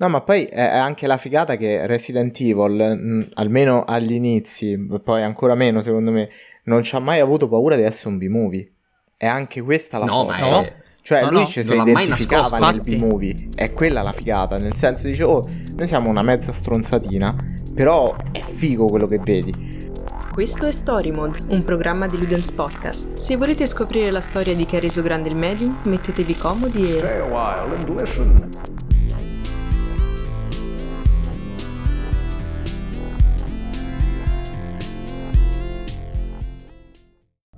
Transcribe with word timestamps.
No, 0.00 0.08
ma 0.08 0.20
poi 0.20 0.44
è 0.44 0.60
anche 0.62 1.08
la 1.08 1.16
figata 1.16 1.56
che 1.56 1.84
Resident 1.86 2.38
Evil, 2.40 2.96
mh, 2.96 3.30
almeno 3.34 3.82
agli 3.82 4.12
inizi, 4.12 4.78
poi 5.02 5.22
ancora 5.22 5.56
meno 5.56 5.82
secondo 5.82 6.12
me, 6.12 6.28
non 6.64 6.84
ci 6.84 6.94
ha 6.94 7.00
mai 7.00 7.18
avuto 7.18 7.48
paura 7.48 7.74
di 7.74 7.82
essere 7.82 8.10
un 8.10 8.18
B-movie. 8.18 8.70
È 9.16 9.26
anche 9.26 9.60
questa 9.60 9.98
la 9.98 10.04
No, 10.04 10.24
forza. 10.24 10.50
ma 10.50 10.60
è... 10.64 10.72
Cioè, 11.02 11.22
No, 11.22 11.30
lui 11.30 11.40
no, 11.40 11.46
ci 11.46 11.64
si 11.64 11.68
non 11.68 11.78
l'ha 11.78 11.92
mai 11.92 12.04
identificava 12.04 12.58
nascosto, 12.58 12.90
nel. 12.90 12.98
B-movie. 13.00 13.48
È 13.54 13.72
quella 13.72 14.02
la 14.02 14.12
figata. 14.12 14.56
Nel 14.58 14.74
senso, 14.76 15.06
dice, 15.06 15.24
oh, 15.24 15.44
noi 15.74 15.86
siamo 15.88 16.08
una 16.10 16.22
mezza 16.22 16.52
stronzatina, 16.52 17.34
però 17.74 18.14
è 18.30 18.40
figo 18.40 18.86
quello 18.86 19.08
che 19.08 19.18
vedi. 19.18 19.86
Questo 20.32 20.66
è 20.66 20.70
Story 20.70 21.10
Mode, 21.10 21.40
un 21.48 21.64
programma 21.64 22.06
di 22.06 22.18
Ludens 22.18 22.52
Podcast. 22.52 23.16
Se 23.16 23.34
volete 23.36 23.66
scoprire 23.66 24.12
la 24.12 24.20
storia 24.20 24.54
di 24.54 24.64
chi 24.64 24.76
ha 24.76 24.80
reso 24.80 25.02
grande 25.02 25.28
il 25.30 25.36
medium, 25.36 25.80
mettetevi 25.86 26.36
comodi 26.36 26.82
e... 26.82 26.98
Stay 26.98 27.18
a 27.18 27.24
while 27.24 27.74
and 27.74 27.98
listen. 27.98 28.86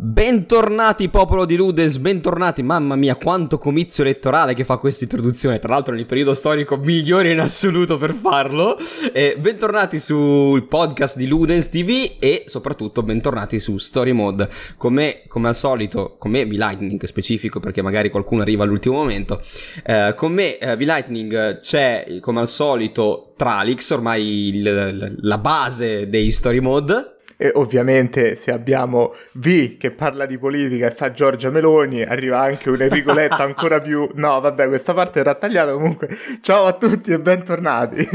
Bentornati 0.02 1.10
popolo 1.10 1.44
di 1.44 1.56
Ludes, 1.56 1.98
bentornati, 1.98 2.62
mamma 2.62 2.96
mia 2.96 3.16
quanto 3.16 3.58
comizio 3.58 4.02
elettorale 4.02 4.54
che 4.54 4.64
fa 4.64 4.78
questa 4.78 5.04
introduzione, 5.04 5.58
tra 5.58 5.74
l'altro 5.74 5.94
nel 5.94 6.06
periodo 6.06 6.32
storico 6.32 6.78
migliore 6.78 7.32
in 7.32 7.38
assoluto 7.38 7.98
per 7.98 8.14
farlo, 8.14 8.78
e 9.12 9.36
bentornati 9.38 10.00
sul 10.00 10.66
podcast 10.66 11.18
di 11.18 11.26
Ludens 11.26 11.68
TV 11.68 12.12
e 12.18 12.44
soprattutto 12.46 13.02
bentornati 13.02 13.58
su 13.58 13.76
Story 13.76 14.12
Mode, 14.12 14.48
come, 14.78 15.24
come 15.28 15.48
al 15.48 15.56
solito, 15.56 16.16
con 16.18 16.30
me 16.30 16.46
V-Lightning 16.46 17.04
specifico 17.04 17.60
perché 17.60 17.82
magari 17.82 18.08
qualcuno 18.08 18.40
arriva 18.40 18.64
all'ultimo 18.64 18.94
momento, 18.94 19.42
eh, 19.84 20.14
con 20.16 20.32
me 20.32 20.56
eh, 20.56 20.76
V-Lightning 20.78 21.60
c'è 21.60 22.16
come 22.22 22.40
al 22.40 22.48
solito 22.48 23.34
Tralix, 23.36 23.90
ormai 23.90 24.46
il- 24.48 25.16
la 25.20 25.38
base 25.38 26.08
dei 26.08 26.30
Story 26.30 26.60
Mode, 26.60 27.16
E 27.42 27.50
ovviamente 27.54 28.34
se 28.34 28.52
abbiamo 28.52 29.14
V 29.32 29.78
che 29.78 29.92
parla 29.92 30.26
di 30.26 30.36
politica 30.36 30.88
e 30.88 30.90
fa 30.90 31.10
Giorgia 31.10 31.48
Meloni, 31.48 32.02
arriva 32.02 32.38
anche 32.38 32.68
un 32.68 32.82
Enrico 32.82 33.14
Letta 33.14 33.42
ancora 33.44 33.80
più... 33.80 34.10
No, 34.16 34.38
vabbè, 34.42 34.68
questa 34.68 34.92
parte 34.92 35.20
era 35.20 35.34
tagliata 35.34 35.72
comunque. 35.72 36.10
Ciao 36.42 36.66
a 36.66 36.74
tutti 36.74 37.12
e 37.12 37.18
bentornati. 37.18 38.06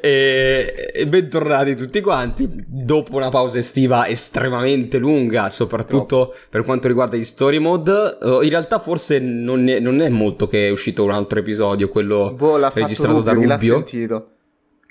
E, 0.00 1.04
bentornati 1.08 1.74
tutti 1.74 2.00
quanti 2.00 2.48
dopo 2.68 3.16
una 3.16 3.30
pausa 3.30 3.58
estiva 3.58 4.06
estremamente 4.06 4.98
lunga, 4.98 5.50
soprattutto 5.50 6.32
per 6.48 6.62
quanto 6.62 6.86
riguarda 6.86 7.16
gli 7.16 7.24
story 7.24 7.58
mode. 7.58 8.18
eh, 8.22 8.38
in 8.42 8.50
realtà, 8.50 8.78
forse 8.78 9.18
non 9.18 9.66
è, 9.68 9.80
non 9.80 10.00
è 10.00 10.10
molto 10.10 10.46
che 10.46 10.68
è 10.68 10.70
uscito 10.70 11.02
un 11.02 11.10
altro 11.10 11.40
episodio, 11.40 11.88
quello 11.88 12.34
boh, 12.36 12.70
registrato 12.72 13.16
Rubio, 13.16 13.48
da 13.48 13.56
Rubio. 13.56 14.32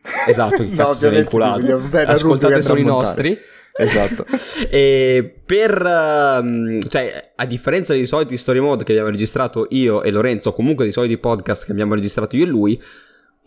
Esatto, 0.27 0.57
che 0.57 0.69
No, 0.69 0.75
cazzo 0.75 0.81
l'ha 0.81 0.87
ovviamente 0.89 1.19
inculato. 1.19 2.11
Ascoltate 2.11 2.61
solo 2.61 2.79
i 2.79 2.83
nostri. 2.83 3.37
Esatto. 3.75 4.25
e 4.69 5.41
per 5.43 5.83
ehm, 5.83 6.79
cioè 6.87 7.33
a 7.35 7.45
differenza 7.45 7.93
dei 7.93 8.05
soliti 8.05 8.37
story 8.37 8.59
mode 8.59 8.83
che 8.83 8.91
abbiamo 8.91 9.09
registrato 9.09 9.65
io 9.71 10.03
e 10.03 10.11
Lorenzo, 10.11 10.49
o 10.49 10.53
comunque 10.53 10.83
dei 10.83 10.93
soliti 10.93 11.17
podcast 11.17 11.65
che 11.65 11.71
abbiamo 11.71 11.95
registrato 11.95 12.35
io 12.35 12.43
e 12.43 12.47
lui, 12.47 12.81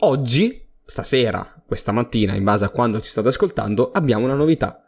oggi, 0.00 0.66
stasera, 0.84 1.62
questa 1.66 1.92
mattina, 1.92 2.34
in 2.34 2.44
base 2.44 2.64
a 2.64 2.70
quando 2.70 3.00
ci 3.00 3.10
state 3.10 3.28
ascoltando, 3.28 3.90
abbiamo 3.92 4.24
una 4.24 4.34
novità. 4.34 4.80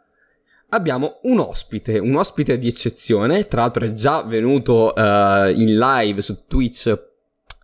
Abbiamo 0.71 1.19
un 1.23 1.39
ospite, 1.39 1.97
un 1.97 2.15
ospite 2.15 2.59
di 2.59 2.67
eccezione, 2.67 3.47
tra 3.47 3.61
l'altro 3.61 3.85
è 3.85 3.93
già 3.95 4.21
venuto 4.23 4.93
eh, 4.93 5.53
in 5.55 5.77
live 5.79 6.21
su 6.21 6.45
Twitch 6.45 7.08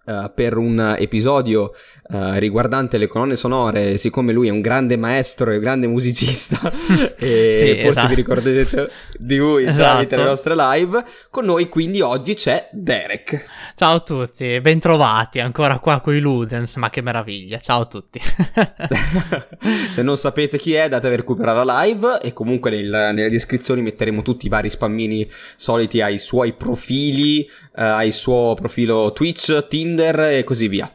eh, 0.05 0.31
per 0.33 0.57
un 0.57 0.95
episodio 0.97 1.71
eh, 2.07 2.39
riguardante 2.39 2.97
le 2.97 3.07
colonne 3.07 3.35
sonore, 3.35 3.97
siccome 3.97 4.31
lui 4.31 4.47
è 4.47 4.51
un 4.51 4.61
grande 4.61 4.95
maestro 4.97 5.51
e 5.51 5.55
un 5.55 5.61
grande 5.61 5.87
musicista, 5.87 6.59
e 7.17 7.57
Sì, 7.59 7.67
forse 7.81 7.87
esatto. 7.87 8.07
vi 8.07 8.15
ricorderete 8.15 8.89
di 9.17 9.37
lui 9.37 9.63
Esatto. 9.63 9.77
tramite 9.89 10.15
le 10.17 10.23
nostre 10.23 10.55
live, 10.55 11.03
con 11.31 11.45
noi 11.45 11.67
quindi 11.67 12.01
oggi 12.01 12.35
c'è 12.35 12.69
Derek. 12.71 13.45
Ciao 13.75 13.95
a 13.95 13.99
tutti, 14.01 14.59
bentrovati 14.61 15.39
ancora 15.39 15.79
qua 15.79 15.99
con 16.01 16.13
i 16.15 16.19
Ludens, 16.19 16.75
ma 16.75 16.89
che 16.91 17.01
meraviglia, 17.01 17.57
ciao 17.59 17.81
a 17.81 17.85
tutti. 17.85 18.19
Se 19.91 20.01
non 20.03 20.17
sapete 20.17 20.57
chi 20.57 20.73
è, 20.73 20.81
andate 20.81 21.07
a 21.07 21.15
recuperare 21.15 21.63
la 21.65 21.81
live 21.83 22.19
e 22.21 22.33
comunque 22.33 22.69
nel- 22.69 23.11
nelle 23.13 23.29
descrizioni 23.29 23.81
metteremo 23.81 24.21
tutti 24.21 24.45
i 24.45 24.49
vari 24.49 24.69
spammini 24.69 25.27
soliti 25.55 26.01
ai 26.01 26.17
suoi 26.19 26.53
profili, 26.53 27.41
eh, 27.41 27.49
al 27.83 28.11
suo 28.11 28.53
profilo 28.53 29.11
Twitch, 29.13 29.67
Tinder 29.67 29.93
e 30.03 30.43
così 30.43 30.67
via. 30.67 30.89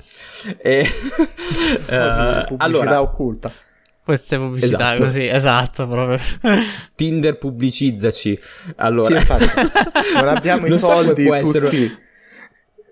E, 0.58 0.86
Pubblicità 1.86 2.46
allora, 2.58 3.00
occulta. 3.02 3.50
Queste 4.02 4.36
pubblicità 4.38 4.76
Esatto. 4.94 5.02
così, 5.02 5.26
esatto, 5.26 5.86
proprio. 5.86 6.18
Tinder 6.96 7.38
pubblicizzaci. 7.38 8.38
Allora, 8.76 9.20
Sì, 9.20 9.26
non 10.16 10.28
abbiamo 10.28 10.66
i 10.66 10.70
Non 10.70 10.78
so 10.78 10.86
come 10.88 11.04
soldi, 11.04 11.24
tu 11.26 11.32
essere- 11.32 11.68
sì. 11.68 11.96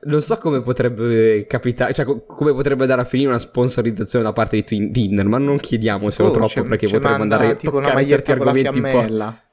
Non 0.01 0.23
so 0.23 0.37
come 0.39 0.63
potrebbe 0.63 1.45
capitare, 1.49 1.93
cioè 1.93 2.05
co- 2.05 2.25
come 2.25 2.53
potrebbe 2.53 2.83
andare 2.83 3.01
a 3.01 3.05
finire 3.05 3.31
una 3.31 3.39
sponsorizzazione 3.41 4.25
da 4.25 4.33
parte 4.33 4.55
di 4.55 4.63
Twin- 4.65 4.93
Tinder, 4.93 5.27
ma 5.27 5.39
non 5.39 5.59
chiediamoselo 5.59 6.29
Oh, 6.29 6.31
troppo 6.31 6.63
perché 6.63 6.87
potremmo 6.89 7.23
andare 7.23 7.49
a 7.49 7.55
tipo 7.55 7.79
una 7.79 7.89
toccare 7.89 8.07
certi 8.07 8.31
maglietta 8.31 8.37
con 8.37 8.45
la 8.45 8.51
argomenti 8.53 8.79
un 8.79 9.37
po'. 9.39 9.47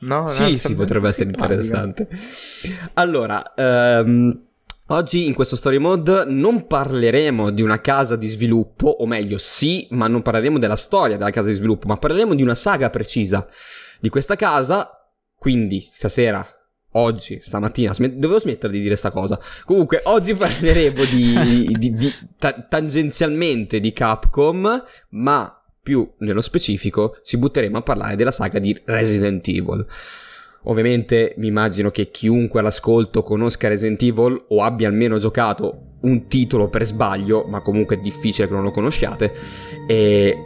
No, 0.00 0.26
Sì, 0.26 0.58
sì, 0.58 0.74
potrebbe 0.74 1.08
essere 1.08 1.28
simpatica. 1.30 1.54
interessante. 1.84 2.08
Allora, 2.94 3.54
ehm, 3.54 4.46
oggi 4.88 5.26
in 5.26 5.34
questo 5.34 5.56
story 5.56 5.78
mode 5.78 6.24
non 6.26 6.66
parleremo 6.66 7.50
di 7.50 7.62
una 7.62 7.80
casa 7.80 8.16
di 8.16 8.28
sviluppo, 8.28 8.88
o 8.88 9.06
meglio, 9.06 9.38
sì, 9.38 9.86
ma 9.90 10.06
non 10.06 10.22
parleremo 10.22 10.58
della 10.58 10.76
storia 10.76 11.16
della 11.16 11.30
casa 11.30 11.48
di 11.48 11.54
sviluppo, 11.54 11.86
ma 11.88 11.96
parleremo 11.96 12.34
di 12.34 12.42
una 12.42 12.54
saga 12.54 12.90
precisa 12.90 13.46
di 14.00 14.08
questa 14.08 14.36
casa. 14.36 14.90
Quindi, 15.36 15.80
stasera, 15.80 16.44
oggi, 16.92 17.38
stamattina, 17.42 17.94
smet- 17.94 18.14
dovevo 18.14 18.40
smettere 18.40 18.72
di 18.72 18.80
dire 18.80 18.96
sta 18.96 19.10
cosa. 19.10 19.38
Comunque, 19.64 20.00
oggi 20.04 20.34
parleremo 20.34 21.04
di, 21.04 21.76
di- 21.78 21.94
di- 21.94 22.14
ta- 22.38 22.60
tangenzialmente 22.68 23.80
di 23.80 23.92
Capcom, 23.92 24.84
ma 25.10 25.62
più 25.80 26.10
nello 26.18 26.40
specifico 26.40 27.18
ci 27.24 27.38
butteremo 27.38 27.78
a 27.78 27.82
parlare 27.82 28.16
della 28.16 28.30
saga 28.30 28.58
di 28.58 28.78
Resident 28.84 29.46
Evil. 29.48 29.86
Ovviamente 30.64 31.34
mi 31.38 31.46
immagino 31.46 31.90
che 31.90 32.10
chiunque 32.10 32.60
all'ascolto 32.60 33.22
conosca 33.22 33.68
Resident 33.68 34.02
Evil 34.02 34.44
o 34.48 34.62
abbia 34.62 34.88
almeno 34.88 35.18
giocato 35.18 35.82
un 36.00 36.28
titolo 36.28 36.68
per 36.68 36.84
sbaglio, 36.84 37.44
ma 37.48 37.60
comunque 37.60 37.96
è 37.96 38.00
difficile 38.00 38.46
che 38.46 38.54
non 38.54 38.62
lo 38.62 38.70
conosciate. 38.70 39.32
E 39.86 40.36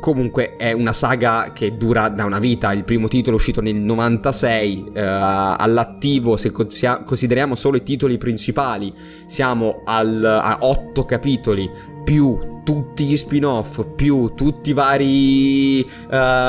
comunque 0.00 0.56
è 0.56 0.72
una 0.72 0.92
saga 0.92 1.52
che 1.52 1.76
dura 1.76 2.08
da 2.08 2.24
una 2.24 2.38
vita. 2.38 2.72
Il 2.72 2.84
primo 2.84 3.08
titolo 3.08 3.36
è 3.36 3.38
uscito 3.38 3.60
nel 3.60 3.74
96, 3.74 4.92
eh, 4.94 5.00
all'attivo 5.00 6.36
se 6.36 6.52
consideriamo 6.52 7.54
solo 7.54 7.76
i 7.76 7.82
titoli 7.82 8.18
principali, 8.18 8.92
siamo 9.26 9.82
al- 9.84 10.24
a 10.24 10.58
8 10.60 11.04
capitoli 11.04 11.68
più 12.06 12.38
tutti 12.62 13.04
gli 13.04 13.16
spin-off, 13.16 13.84
più 13.96 14.32
tutti 14.36 14.70
i 14.70 14.72
vari 14.72 15.80
eh, 15.80 15.86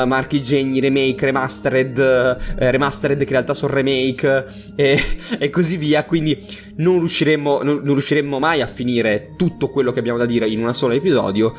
marchigegni, 0.06 0.78
remake, 0.78 1.26
remastered, 1.26 1.98
eh, 1.98 2.70
remastered 2.70 3.18
che 3.18 3.24
in 3.24 3.30
realtà 3.30 3.54
sono 3.54 3.74
remake 3.74 4.46
e, 4.76 5.00
e 5.36 5.50
così 5.50 5.76
via. 5.76 6.04
Quindi 6.04 6.46
non 6.76 6.98
riusciremmo, 6.98 7.62
non, 7.64 7.80
non 7.82 7.94
riusciremmo 7.94 8.38
mai 8.38 8.62
a 8.62 8.68
finire 8.68 9.32
tutto 9.36 9.68
quello 9.68 9.90
che 9.90 9.98
abbiamo 9.98 10.16
da 10.16 10.26
dire 10.26 10.48
in 10.48 10.64
un 10.64 10.72
solo 10.72 10.94
episodio. 10.94 11.52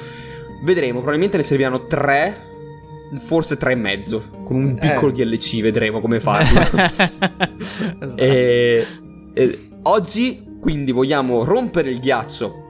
Vedremo, 0.64 1.00
probabilmente 1.00 1.36
ne 1.36 1.44
serviranno 1.44 1.84
tre, 1.84 2.38
forse 3.18 3.58
tre 3.58 3.74
e 3.74 3.76
mezzo. 3.76 4.30
Con 4.46 4.56
un 4.56 4.76
piccolo 4.80 5.12
DLC 5.12 5.60
vedremo 5.62 6.00
come 6.00 6.20
farlo. 6.22 6.62
Esatto. 7.60 8.16
E, 8.16 8.86
e 9.34 9.60
oggi 9.84 10.48
quindi 10.62 10.94
vogliamo 10.94 11.44
rompere 11.44 11.90
il 11.90 12.00
ghiaccio 12.00 12.68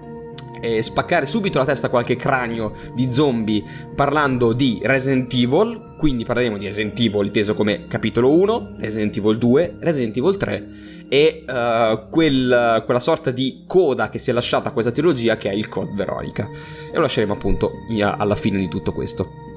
e 0.61 0.81
spaccare 0.81 1.25
subito 1.25 1.57
la 1.57 1.65
testa 1.65 1.87
a 1.87 1.89
qualche 1.89 2.15
cranio 2.15 2.73
di 2.93 3.11
zombie 3.11 3.63
parlando 3.95 4.53
di 4.53 4.79
Resident 4.83 5.33
Evil. 5.33 5.95
Quindi 5.97 6.23
parleremo 6.23 6.57
di 6.57 6.65
Resident 6.65 6.99
Evil 6.99 7.25
inteso 7.25 7.53
come 7.53 7.87
capitolo 7.87 8.31
1, 8.31 8.75
Resident 8.79 9.17
Evil 9.17 9.37
2, 9.37 9.75
Resident 9.79 10.15
Evil 10.17 10.37
3 10.37 10.67
e 11.09 11.43
eh, 11.45 12.03
quel- 12.09 12.81
quella 12.85 12.99
sorta 12.99 13.31
di 13.31 13.63
coda 13.67 14.09
che 14.09 14.17
si 14.17 14.29
è 14.29 14.33
lasciata 14.33 14.69
a 14.69 14.71
questa 14.71 14.91
trilogia 14.91 15.37
che 15.37 15.49
è 15.49 15.53
il 15.53 15.67
Code 15.67 15.91
Veronica. 15.93 16.49
E 16.91 16.95
lo 16.95 17.01
lasceremo 17.01 17.33
appunto 17.33 17.71
alla 17.99 18.35
fine 18.35 18.59
di 18.59 18.67
tutto 18.67 18.91
questo. 18.91 19.47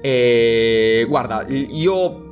E 0.00 1.04
guarda, 1.08 1.44
io 1.48 2.27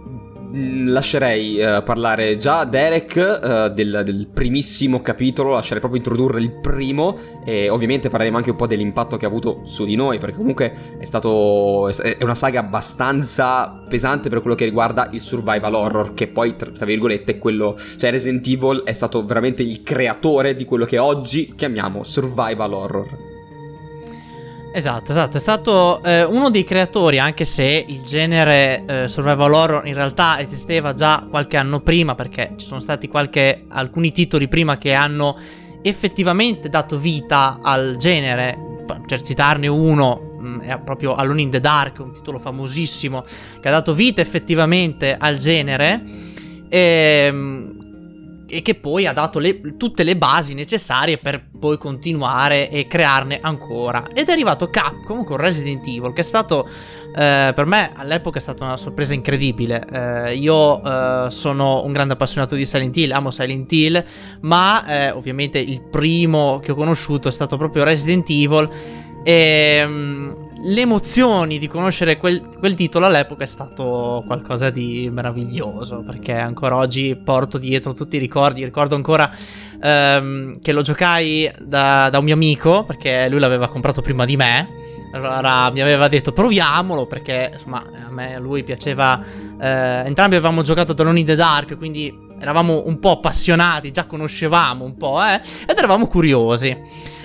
lascerei 0.52 1.60
uh, 1.60 1.82
parlare 1.82 2.36
già 2.36 2.64
Derek 2.64 3.14
uh, 3.16 3.74
del, 3.74 4.02
del, 4.04 4.28
primissimo 4.32 5.00
capitolo, 5.02 5.52
lascerei 5.52 5.80
proprio 5.80 6.00
introdurre 6.00 6.40
il 6.40 6.52
primo 6.52 7.18
e 7.44 7.68
ovviamente 7.68 8.08
parleremo 8.08 8.36
anche 8.36 8.50
un 8.50 8.56
po' 8.56 8.66
dell'impatto 8.66 9.16
che 9.16 9.24
ha 9.24 9.28
avuto 9.28 9.60
su 9.64 9.84
di 9.84 9.96
noi, 9.96 10.18
perché 10.18 10.36
comunque 10.36 10.96
è 10.98 11.04
stato 11.04 11.88
è 11.88 12.22
una 12.22 12.34
saga 12.34 12.60
abbastanza 12.60 13.84
pesante 13.88 14.28
per 14.28 14.40
quello 14.40 14.56
che 14.56 14.64
riguarda 14.64 15.08
il 15.12 15.20
survival 15.20 15.74
horror, 15.74 16.14
che 16.14 16.28
poi 16.28 16.56
tra, 16.56 16.70
tra 16.70 16.86
virgolette 16.86 17.32
è 17.32 17.38
quello, 17.38 17.78
cioè 17.96 18.10
Resident 18.10 18.46
Evil 18.46 18.82
è 18.84 18.92
stato 18.92 19.24
veramente 19.24 19.62
il 19.62 19.82
creatore 19.82 20.56
di 20.56 20.64
quello 20.64 20.84
che 20.84 20.98
oggi 20.98 21.54
chiamiamo 21.54 22.02
survival 22.02 22.72
horror. 22.72 23.35
Esatto, 24.76 25.12
esatto, 25.12 25.38
è 25.38 25.40
stato 25.40 26.02
eh, 26.02 26.22
uno 26.24 26.50
dei 26.50 26.62
creatori, 26.62 27.18
anche 27.18 27.46
se 27.46 27.86
il 27.88 28.02
genere 28.02 28.84
eh, 28.84 29.08
survival 29.08 29.54
horror 29.54 29.86
in 29.86 29.94
realtà 29.94 30.38
esisteva 30.38 30.92
già 30.92 31.26
qualche 31.30 31.56
anno 31.56 31.80
prima, 31.80 32.14
perché 32.14 32.52
ci 32.58 32.66
sono 32.66 32.78
stati 32.78 33.08
qualche, 33.08 33.64
alcuni 33.68 34.12
titoli 34.12 34.48
prima 34.48 34.76
che 34.76 34.92
hanno 34.92 35.34
effettivamente 35.80 36.68
dato 36.68 36.98
vita 36.98 37.58
al 37.62 37.96
genere. 37.96 38.84
Per 39.06 39.22
citarne 39.22 39.66
uno, 39.66 40.36
mm, 40.42 40.60
è 40.60 40.78
proprio 40.80 41.14
Alone 41.14 41.40
in 41.40 41.50
the 41.50 41.60
Dark, 41.60 42.00
un 42.00 42.12
titolo 42.12 42.38
famosissimo 42.38 43.24
che 43.58 43.68
ha 43.68 43.70
dato 43.70 43.94
vita 43.94 44.20
effettivamente 44.20 45.16
al 45.18 45.38
genere. 45.38 46.02
E, 46.68 46.78
ehm, 47.28 47.85
e 48.48 48.62
che 48.62 48.74
poi 48.74 49.06
ha 49.06 49.12
dato 49.12 49.38
le, 49.38 49.76
tutte 49.76 50.04
le 50.04 50.16
basi 50.16 50.54
necessarie 50.54 51.18
per 51.18 51.48
poi 51.58 51.78
continuare 51.78 52.70
e 52.70 52.86
crearne 52.86 53.40
ancora. 53.40 54.04
Ed 54.14 54.28
è 54.28 54.32
arrivato 54.32 54.70
Capcom 54.70 55.24
con 55.24 55.36
Resident 55.36 55.86
Evil, 55.86 56.12
che 56.12 56.20
è 56.20 56.24
stato 56.24 56.68
eh, 57.16 57.52
per 57.54 57.64
me 57.66 57.92
all'epoca 57.94 58.38
è 58.38 58.40
stata 58.40 58.64
una 58.64 58.76
sorpresa 58.76 59.14
incredibile. 59.14 59.84
Eh, 59.90 60.34
io 60.36 60.82
eh, 60.82 61.26
sono 61.30 61.84
un 61.84 61.92
grande 61.92 62.12
appassionato 62.14 62.54
di 62.54 62.66
Silent 62.66 62.96
Hill, 62.96 63.10
amo 63.12 63.30
Silent 63.30 63.72
Hill, 63.72 64.04
ma 64.42 64.86
eh, 64.86 65.10
ovviamente 65.10 65.58
il 65.58 65.82
primo 65.82 66.60
che 66.62 66.72
ho 66.72 66.74
conosciuto 66.74 67.28
è 67.28 67.32
stato 67.32 67.56
proprio 67.56 67.84
Resident 67.84 68.28
Evil. 68.28 68.68
E 69.24 69.78
ehm, 69.82 70.45
le 70.58 70.80
emozioni 70.80 71.58
di 71.58 71.68
conoscere 71.68 72.16
quel, 72.16 72.48
quel, 72.58 72.74
titolo 72.74 73.06
all'epoca 73.06 73.44
è 73.44 73.46
stato 73.46 74.24
qualcosa 74.26 74.70
di 74.70 75.08
meraviglioso 75.12 76.02
perché 76.04 76.32
ancora 76.32 76.76
oggi 76.76 77.14
porto 77.16 77.58
dietro 77.58 77.92
tutti 77.92 78.16
i 78.16 78.18
ricordi. 78.18 78.64
Ricordo 78.64 78.94
ancora 78.94 79.30
ehm, 79.80 80.58
che 80.60 80.72
lo 80.72 80.82
giocai 80.82 81.50
da, 81.60 82.08
da, 82.10 82.18
un 82.18 82.24
mio 82.24 82.34
amico 82.34 82.84
perché 82.84 83.28
lui 83.28 83.38
l'aveva 83.38 83.68
comprato 83.68 84.00
prima 84.00 84.24
di 84.24 84.36
me. 84.36 84.84
Allora 85.12 85.70
mi 85.70 85.80
aveva 85.80 86.08
detto 86.08 86.32
proviamolo 86.32 87.06
perché 87.06 87.50
insomma 87.52 87.84
a 88.06 88.10
me 88.10 88.34
a 88.34 88.38
lui 88.38 88.64
piaceva. 88.64 89.22
Eh, 89.60 90.02
entrambi 90.06 90.36
avevamo 90.36 90.62
giocato 90.62 90.94
a 90.96 91.16
in 91.16 91.24
the 91.24 91.36
Dark 91.36 91.76
quindi 91.76 92.24
eravamo 92.40 92.82
un 92.86 92.98
po' 92.98 93.12
appassionati, 93.12 93.92
già 93.92 94.04
conoscevamo 94.04 94.84
un 94.84 94.96
po' 94.96 95.22
eh, 95.22 95.40
ed 95.66 95.76
eravamo 95.76 96.06
curiosi. 96.06 96.76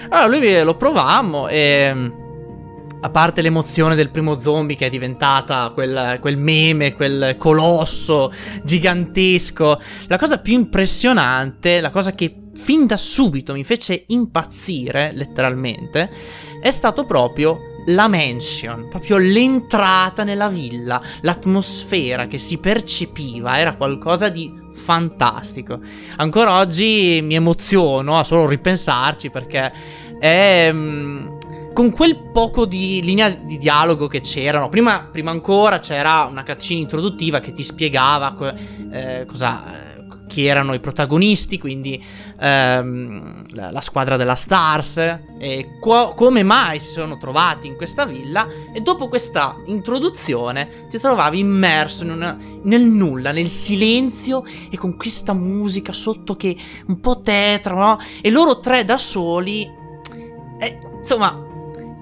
Allora 0.09 0.27
lui 0.27 0.63
lo 0.63 0.75
provammo 0.75 1.47
e 1.47 2.11
a 3.01 3.09
parte 3.09 3.41
l'emozione 3.41 3.95
del 3.95 4.11
primo 4.11 4.35
zombie 4.35 4.75
che 4.75 4.85
è 4.85 4.89
diventata 4.89 5.71
quel, 5.73 6.17
quel, 6.21 6.37
meme, 6.37 6.93
quel 6.93 7.35
colosso 7.37 8.31
gigantesco, 8.63 9.81
la 10.07 10.17
cosa 10.17 10.37
più 10.39 10.53
impressionante, 10.53 11.81
la 11.81 11.89
cosa 11.89 12.13
che 12.13 12.35
fin 12.53 12.85
da 12.85 12.97
subito 12.97 13.53
mi 13.53 13.63
fece 13.63 14.03
impazzire, 14.07 15.11
letteralmente, 15.13 16.11
è 16.61 16.69
stato 16.69 17.05
proprio 17.05 17.69
la 17.87 18.07
mansion, 18.07 18.87
proprio 18.89 19.17
l'entrata 19.17 20.23
nella 20.23 20.47
villa, 20.47 21.01
l'atmosfera 21.21 22.27
che 22.27 22.37
si 22.37 22.59
percepiva 22.59 23.57
era 23.57 23.75
qualcosa 23.75 24.29
di 24.29 24.53
fantastico. 24.73 25.79
Ancora 26.17 26.59
oggi 26.59 27.19
mi 27.23 27.33
emoziono 27.33 28.19
a 28.19 28.23
solo 28.23 28.47
ripensarci 28.47 29.31
perché 29.31 29.71
è 30.19 30.69
mm, 30.71 31.39
con 31.81 31.89
quel 31.89 32.29
poco 32.31 32.67
di 32.67 33.01
linea 33.01 33.29
di 33.31 33.57
dialogo 33.57 34.05
che 34.05 34.21
c'erano, 34.21 34.69
prima, 34.69 35.09
prima 35.11 35.31
ancora 35.31 35.79
c'era 35.79 36.27
una 36.29 36.43
cutscene 36.43 36.79
introduttiva 36.79 37.39
che 37.39 37.53
ti 37.53 37.63
spiegava 37.63 38.35
eh, 38.91 39.25
cosa, 39.25 39.63
chi 40.27 40.45
erano 40.45 40.75
i 40.75 40.79
protagonisti, 40.79 41.57
quindi 41.57 41.99
ehm, 42.39 43.45
la, 43.55 43.71
la, 43.71 43.81
squadra 43.81 44.15
della 44.15 44.35
Stars, 44.35 44.97
e 45.39 45.79
co- 45.79 46.13
come 46.13 46.43
mai 46.43 46.79
si 46.79 46.91
sono 46.91 47.17
trovati 47.17 47.65
in 47.65 47.75
questa 47.75 48.05
villa, 48.05 48.47
e 48.71 48.81
dopo 48.81 49.07
questa 49.07 49.55
introduzione 49.65 50.85
ti 50.87 50.99
trovavi 50.99 51.39
immerso 51.39 52.03
una, 52.03 52.37
nel 52.61 52.83
nulla, 52.83 53.31
nel 53.31 53.49
silenzio, 53.49 54.43
e 54.69 54.77
con 54.77 54.95
questa 54.97 55.33
musica 55.33 55.93
sotto 55.93 56.35
che 56.35 56.55
un 56.85 56.99
po' 56.99 57.21
tetra, 57.21 57.73
no? 57.73 57.97
E 58.21 58.29
loro 58.29 58.59
tre 58.59 58.85
da 58.85 58.99
soli... 58.99 59.79
Eh, 60.59 60.79
insomma, 60.99 61.49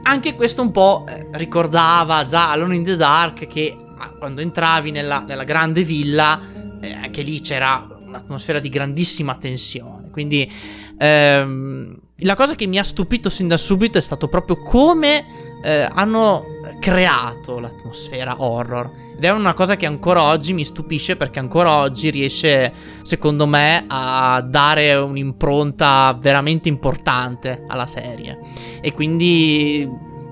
anche 0.09 0.35
questo 0.35 0.61
un 0.61 0.71
po' 0.71 1.06
eh, 1.07 1.27
ricordava 1.33 2.25
già 2.25 2.51
Alone 2.51 2.75
in 2.75 2.83
the 2.83 2.95
Dark 2.95 3.45
che 3.45 3.77
ah, 3.97 4.09
quando 4.11 4.41
entravi 4.41 4.89
nella, 4.89 5.19
nella 5.19 5.44
grande 5.44 5.83
villa, 5.83 6.39
eh, 6.81 6.94
anche 6.94 7.21
lì 7.21 7.39
c'era 7.41 7.88
un'atmosfera 8.06 8.59
di 8.59 8.69
grandissima 8.69 9.35
tensione. 9.35 10.09
Quindi 10.09 10.51
ehm, 10.97 11.95
la 12.17 12.35
cosa 12.35 12.56
che 12.56 12.65
mi 12.65 12.79
ha 12.79 12.83
stupito 12.83 13.29
sin 13.29 13.47
da 13.47 13.57
subito 13.57 14.00
è 14.00 14.01
stato 14.01 14.27
proprio 14.27 14.57
come 14.63 15.25
eh, 15.63 15.88
hanno 15.91 16.44
creato 16.80 17.60
l'atmosfera 17.60 18.36
horror. 18.38 18.92
Ed 19.16 19.24
è 19.24 19.31
una 19.31 19.54
cosa 19.54 19.76
che 19.76 19.86
ancora 19.86 20.24
oggi 20.24 20.54
mi 20.54 20.64
stupisce 20.64 21.16
perché 21.16 21.40
ancora 21.40 21.78
oggi 21.78 22.10
riesce, 22.10 22.72
secondo 23.02 23.46
me, 23.46 23.86
a 23.88 24.42
dare 24.42 24.96
un'impronta 24.96 26.18
veramente 26.20 26.70
importante 26.70 27.64
alla 27.68 27.86
serie. 27.86 28.40
E 28.81 28.94
quindi 28.94 29.88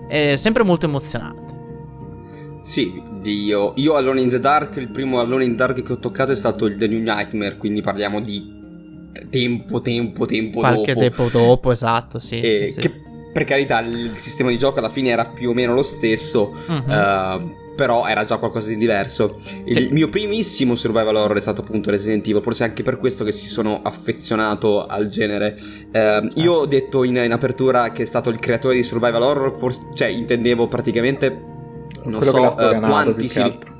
è 0.07 0.35
sempre 0.35 0.63
molto 0.63 0.85
emozionante. 0.85 1.55
Sì, 2.63 3.01
io, 3.23 3.73
io 3.75 3.95
Alone 3.95 4.21
in 4.21 4.29
the 4.29 4.39
Dark, 4.39 4.75
il 4.75 4.89
primo 4.89 5.19
Alone 5.19 5.45
in 5.45 5.51
the 5.51 5.55
Dark 5.55 5.81
che 5.81 5.93
ho 5.93 5.99
toccato 5.99 6.33
è 6.33 6.35
stato 6.35 6.65
il 6.65 6.75
The 6.75 6.87
New 6.87 6.99
Nightmare, 6.99 7.55
quindi 7.57 7.81
parliamo 7.81 8.19
di 8.19 8.55
tempo, 9.29 9.79
tempo, 9.79 10.25
tempo 10.25 10.59
Qualche 10.59 10.93
dopo. 10.93 10.99
tempo 10.99 11.29
dopo, 11.29 11.71
esatto, 11.71 12.19
sì. 12.19 12.39
E 12.39 12.71
sì. 12.73 12.79
Che 12.81 13.01
per 13.37 13.45
carità 13.45 13.81
il 13.81 14.13
sistema 14.15 14.49
di 14.49 14.57
gioco 14.57 14.79
alla 14.79 14.89
fine 14.89 15.09
era 15.09 15.25
più 15.25 15.51
o 15.51 15.53
meno 15.53 15.75
lo 15.75 15.83
stesso, 15.83 16.55
uh-huh. 16.65 16.91
uh, 16.91 17.75
però 17.75 18.07
era 18.07 18.25
già 18.25 18.37
qualcosa 18.37 18.69
di 18.69 18.77
diverso. 18.77 19.39
Il 19.63 19.75
sì. 19.75 19.89
mio 19.91 20.09
primissimo 20.09 20.73
survival 20.73 21.17
horror 21.17 21.37
è 21.37 21.39
stato 21.39 21.61
appunto 21.61 21.91
Resident 21.91 22.25
Evil, 22.25 22.41
forse 22.41 22.63
anche 22.63 22.81
per 22.81 22.97
questo 22.97 23.23
che 23.23 23.35
ci 23.35 23.45
sono 23.45 23.81
affezionato 23.83 24.87
al 24.87 25.05
genere. 25.05 25.55
Uh, 25.93 26.27
io 26.41 26.53
ho 26.53 26.65
detto 26.65 27.03
in, 27.03 27.15
in, 27.17 27.31
apertura 27.31 27.91
che 27.91 28.01
è 28.01 28.05
stato 28.07 28.31
il 28.31 28.39
creatore 28.39 28.73
di 28.73 28.81
survival 28.81 29.21
horror, 29.21 29.55
forse, 29.59 29.81
cioè 29.93 30.07
intendevo 30.07 30.67
praticamente 30.67 31.29
non 32.05 32.17
quello 32.17 32.31
so 32.31 32.55
uh, 32.57 32.79
quanti 32.79 33.27
si 33.27 33.75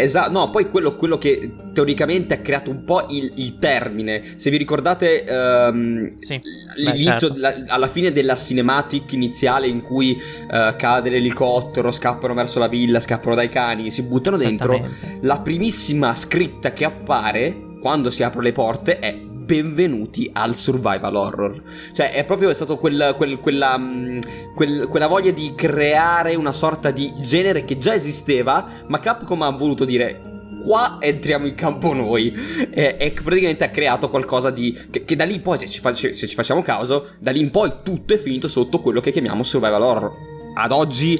Esatto, 0.00 0.30
no, 0.30 0.50
poi 0.50 0.68
quello, 0.68 0.94
quello, 0.94 1.18
che 1.18 1.50
teoricamente 1.72 2.34
ha 2.34 2.38
creato 2.38 2.70
un 2.70 2.84
po' 2.84 3.06
il, 3.10 3.32
il 3.34 3.58
termine. 3.58 4.34
Se 4.36 4.48
vi 4.48 4.56
ricordate 4.56 5.24
um, 5.28 6.20
sì. 6.20 6.40
l'inizio, 6.76 7.32
Beh, 7.32 7.40
certo. 7.40 7.64
la, 7.64 7.74
alla 7.74 7.88
fine 7.88 8.12
della 8.12 8.36
cinematic 8.36 9.12
iniziale 9.12 9.66
in 9.66 9.82
cui 9.82 10.16
uh, 10.16 10.76
cade 10.76 11.10
l'elicottero, 11.10 11.90
scappano 11.90 12.32
verso 12.32 12.60
la 12.60 12.68
villa, 12.68 13.00
scappano 13.00 13.34
dai 13.34 13.48
cani, 13.48 13.90
si 13.90 14.02
buttano 14.02 14.36
dentro, 14.36 14.86
la 15.22 15.40
primissima 15.40 16.14
scritta 16.14 16.72
che 16.72 16.84
appare 16.84 17.66
quando 17.80 18.10
si 18.10 18.22
aprono 18.22 18.46
le 18.46 18.52
porte 18.52 18.98
è 19.00 19.27
benvenuti 19.48 20.28
al 20.30 20.56
survival 20.56 21.14
horror. 21.16 21.62
Cioè, 21.94 22.12
è 22.12 22.26
proprio 22.26 22.52
stato 22.52 22.76
quel, 22.76 23.14
quel, 23.16 23.38
quella, 23.38 23.78
mm, 23.78 24.18
quel, 24.54 24.86
quella 24.88 25.06
voglia 25.06 25.30
di 25.30 25.54
creare 25.56 26.34
una 26.34 26.52
sorta 26.52 26.90
di 26.90 27.14
genere 27.22 27.64
che 27.64 27.78
già 27.78 27.94
esisteva, 27.94 28.68
ma 28.88 29.00
Capcom 29.00 29.40
ha 29.40 29.50
voluto 29.50 29.86
dire 29.86 30.26
qua 30.62 30.98
entriamo 31.00 31.46
in 31.46 31.54
campo 31.54 31.94
noi 31.94 32.34
e, 32.70 32.96
e 32.98 33.14
praticamente 33.22 33.62
ha 33.62 33.70
creato 33.70 34.10
qualcosa 34.10 34.50
di 34.50 34.76
che, 34.90 35.04
che 35.04 35.14
da 35.14 35.24
lì 35.24 35.38
poi 35.38 35.56
se 35.56 35.68
ci, 35.68 35.78
fa, 35.78 35.94
se 35.94 36.12
ci, 36.12 36.34
facciamo 36.34 36.62
caso 36.62 37.10
da 37.20 37.30
lì 37.30 37.38
in 37.38 37.52
poi 37.52 37.74
tutto 37.84 38.12
è 38.12 38.18
finito 38.18 38.48
sotto 38.48 38.80
quello 38.80 39.00
che 39.00 39.12
chiamiamo 39.12 39.42
survival 39.44 39.82
horror. 39.82 40.12
Ad 40.54 40.72
oggi 40.72 41.18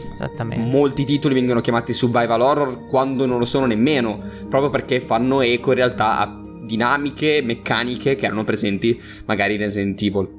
molti 0.56 1.04
titoli 1.04 1.32
vengono 1.32 1.60
chiamati 1.60 1.94
survival 1.94 2.40
horror 2.42 2.86
quando 2.88 3.24
non 3.24 3.38
lo 3.38 3.44
sono 3.46 3.64
nemmeno 3.64 4.20
proprio 4.50 4.68
perché 4.68 5.00
fanno 5.00 5.40
eco 5.40 5.70
in 5.70 5.76
realtà 5.76 6.18
a 6.18 6.46
dinamiche, 6.68 7.40
meccaniche 7.42 8.14
che 8.14 8.26
erano 8.26 8.44
presenti 8.44 9.00
magari 9.24 9.54
in 9.54 9.60
Resident 9.60 10.00
Evil. 10.02 10.38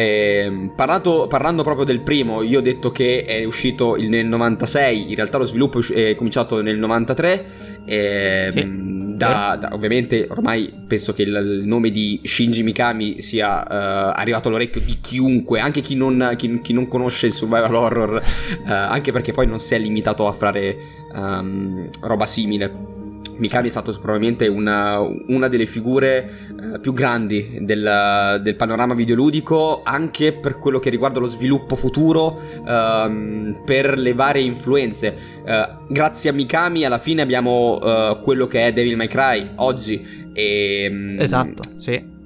Eh, 0.00 0.70
parlato, 0.76 1.26
parlando 1.26 1.64
proprio 1.64 1.84
del 1.84 2.02
primo, 2.02 2.42
io 2.42 2.60
ho 2.60 2.62
detto 2.62 2.92
che 2.92 3.24
è 3.24 3.42
uscito 3.42 3.96
nel 3.96 4.26
96, 4.26 5.08
in 5.08 5.14
realtà 5.16 5.38
lo 5.38 5.44
sviluppo 5.44 5.80
è 5.92 6.14
cominciato 6.14 6.62
nel 6.62 6.78
93. 6.78 7.46
Eh, 7.84 8.48
sì. 8.52 8.86
Da, 9.18 9.56
da, 9.60 9.70
ovviamente 9.72 10.28
ormai 10.30 10.72
penso 10.86 11.12
che 11.12 11.22
il, 11.22 11.34
il, 11.34 11.66
nome 11.66 11.90
di 11.90 12.20
Shinji 12.22 12.62
Mikami 12.62 13.20
sia 13.22 13.62
uh, 13.62 14.12
arrivato 14.14 14.46
all'orecchio 14.46 14.80
di 14.80 14.98
chiunque, 15.00 15.58
anche 15.58 15.80
chi 15.80 15.96
non, 15.96 16.34
chi, 16.36 16.60
chi 16.60 16.72
non 16.72 16.86
conosce 16.86 17.26
il 17.26 17.32
survival 17.32 17.74
horror, 17.74 18.22
uh, 18.64 18.70
anche 18.70 19.10
perché 19.10 19.32
poi 19.32 19.48
non 19.48 19.58
si 19.58 19.74
è 19.74 19.78
limitato 19.78 20.28
a 20.28 20.32
fare 20.32 20.76
um, 21.12 21.88
roba 22.02 22.26
simile. 22.26 22.97
Mikami 23.38 23.68
è 23.68 23.70
stato 23.70 23.92
probabilmente 23.92 24.46
una, 24.46 24.98
una 24.98 25.48
delle 25.48 25.66
figure 25.66 26.30
eh, 26.74 26.78
più 26.80 26.92
grandi 26.92 27.58
del, 27.60 28.40
del, 28.42 28.56
panorama 28.56 28.94
videoludico, 28.94 29.82
anche 29.84 30.32
per 30.32 30.58
quello 30.58 30.78
che 30.78 30.90
riguarda 30.90 31.20
lo 31.20 31.28
sviluppo 31.28 31.76
futuro, 31.76 32.40
ehm, 32.66 33.62
per 33.64 33.98
le 33.98 34.12
varie 34.14 34.42
influenze. 34.42 35.16
Eh, 35.44 35.68
grazie 35.88 36.30
a 36.30 36.32
Mikami 36.32 36.84
alla 36.84 36.98
fine 36.98 37.22
abbiamo 37.22 37.80
eh, 37.82 38.18
quello 38.22 38.46
che 38.46 38.66
è 38.66 38.72
Devil 38.72 38.96
May 38.96 39.08
Cry 39.08 39.50
oggi. 39.56 40.30
E, 40.32 40.88
mm, 40.90 41.20
esatto, 41.20 41.62
sì. 41.78 42.16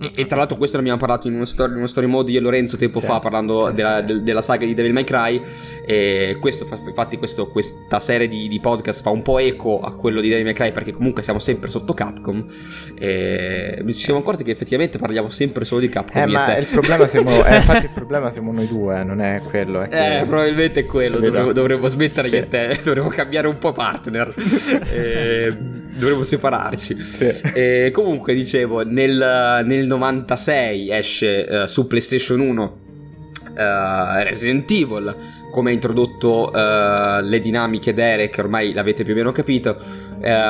E, 0.00 0.12
e, 0.14 0.26
tra 0.26 0.36
l'altro 0.36 0.56
questo 0.56 0.76
ne 0.76 0.82
abbiamo 0.82 0.98
parlato 0.98 1.28
in 1.28 1.34
uno 1.34 1.44
story, 1.44 1.70
in 1.72 1.78
uno 1.78 1.86
story 1.86 2.06
mode 2.06 2.32
di 2.32 2.38
Lorenzo 2.38 2.76
tempo 2.76 3.00
sì, 3.00 3.06
fa 3.06 3.20
parlando 3.20 3.68
sì, 3.68 3.74
della, 3.74 3.98
sì, 3.98 4.06
de, 4.06 4.22
della, 4.22 4.42
saga 4.42 4.66
di 4.66 4.74
Devil 4.74 4.92
May 4.92 5.04
Cry. 5.04 5.42
E 5.86 6.36
questo 6.40 6.64
fa, 6.64 6.78
infatti 6.84 7.16
questo, 7.16 7.48
questa 7.48 8.00
serie 8.00 8.28
di, 8.28 8.48
di, 8.48 8.60
podcast 8.60 9.02
fa 9.02 9.10
un 9.10 9.22
po' 9.22 9.38
eco 9.38 9.80
a 9.80 9.94
quello 9.94 10.20
di 10.20 10.28
Devil 10.28 10.44
May 10.44 10.54
Cry 10.54 10.72
perché 10.72 10.92
comunque 10.92 11.22
siamo 11.22 11.38
sempre 11.38 11.70
sotto 11.70 11.94
Capcom. 11.94 12.44
E 12.98 13.82
ci 13.88 14.04
siamo 14.04 14.20
accorti 14.20 14.42
che 14.44 14.50
effettivamente 14.50 14.98
parliamo 14.98 15.30
sempre 15.30 15.64
solo 15.64 15.80
di 15.80 15.88
Capcom 15.88 16.22
eh 16.22 16.26
ma 16.26 16.56
il 16.56 16.66
problema 16.66 17.06
siamo 17.06 17.44
eh, 17.44 17.56
infatti 17.56 17.84
il 17.84 17.90
problema 17.94 18.30
siamo 18.30 18.52
noi 18.52 18.66
due 18.66 19.02
non 19.04 19.20
è 19.20 19.40
quello 19.48 19.82
è 19.82 19.88
che... 19.88 20.20
eh 20.20 20.24
probabilmente 20.24 20.80
è 20.80 20.84
quello 20.84 21.18
dovremmo, 21.18 21.52
dovremmo 21.52 21.88
smettere 21.88 22.28
io 22.28 22.38
e 22.38 22.48
te 22.48 22.80
dovremmo 22.82 23.08
cambiare 23.08 23.46
un 23.46 23.58
po' 23.58 23.72
partner. 23.72 24.34
E, 24.94 25.56
dovremmo 25.96 26.24
separarci. 26.24 26.96
E, 27.54 27.90
comunque 27.92 28.34
dicevo 28.34 28.82
nel, 28.82 29.62
nel 29.64 29.84
nel 29.84 29.86
96 29.86 30.90
esce 30.90 31.46
uh, 31.48 31.64
su 31.66 31.86
PlayStation 31.86 32.40
1 32.40 32.62
uh, 32.62 33.60
eh, 33.60 34.24
Resident 34.24 34.70
Evil, 34.70 35.16
come 35.50 35.70
ha 35.70 35.72
introdotto 35.72 36.50
uh, 36.50 37.20
le 37.20 37.40
dinamiche 37.40 37.94
Derek, 37.94 38.36
ormai 38.38 38.72
l'avete 38.72 39.04
più 39.04 39.12
o 39.12 39.16
meno 39.16 39.32
capito, 39.32 39.76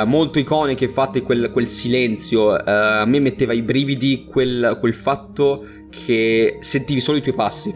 molto 0.05 0.39
iconiche, 0.39 0.85
infatti 0.85 1.21
quel, 1.21 1.51
quel 1.51 1.67
silenzio, 1.67 2.53
a 2.53 3.03
me 3.05 3.19
metteva 3.19 3.51
i 3.51 3.61
brividi 3.61 4.25
quel, 4.25 4.77
quel 4.79 4.93
fatto 4.93 5.65
che 5.89 6.57
sentivi 6.61 7.01
solo 7.01 7.17
i 7.17 7.21
tuoi 7.21 7.35
passi, 7.35 7.75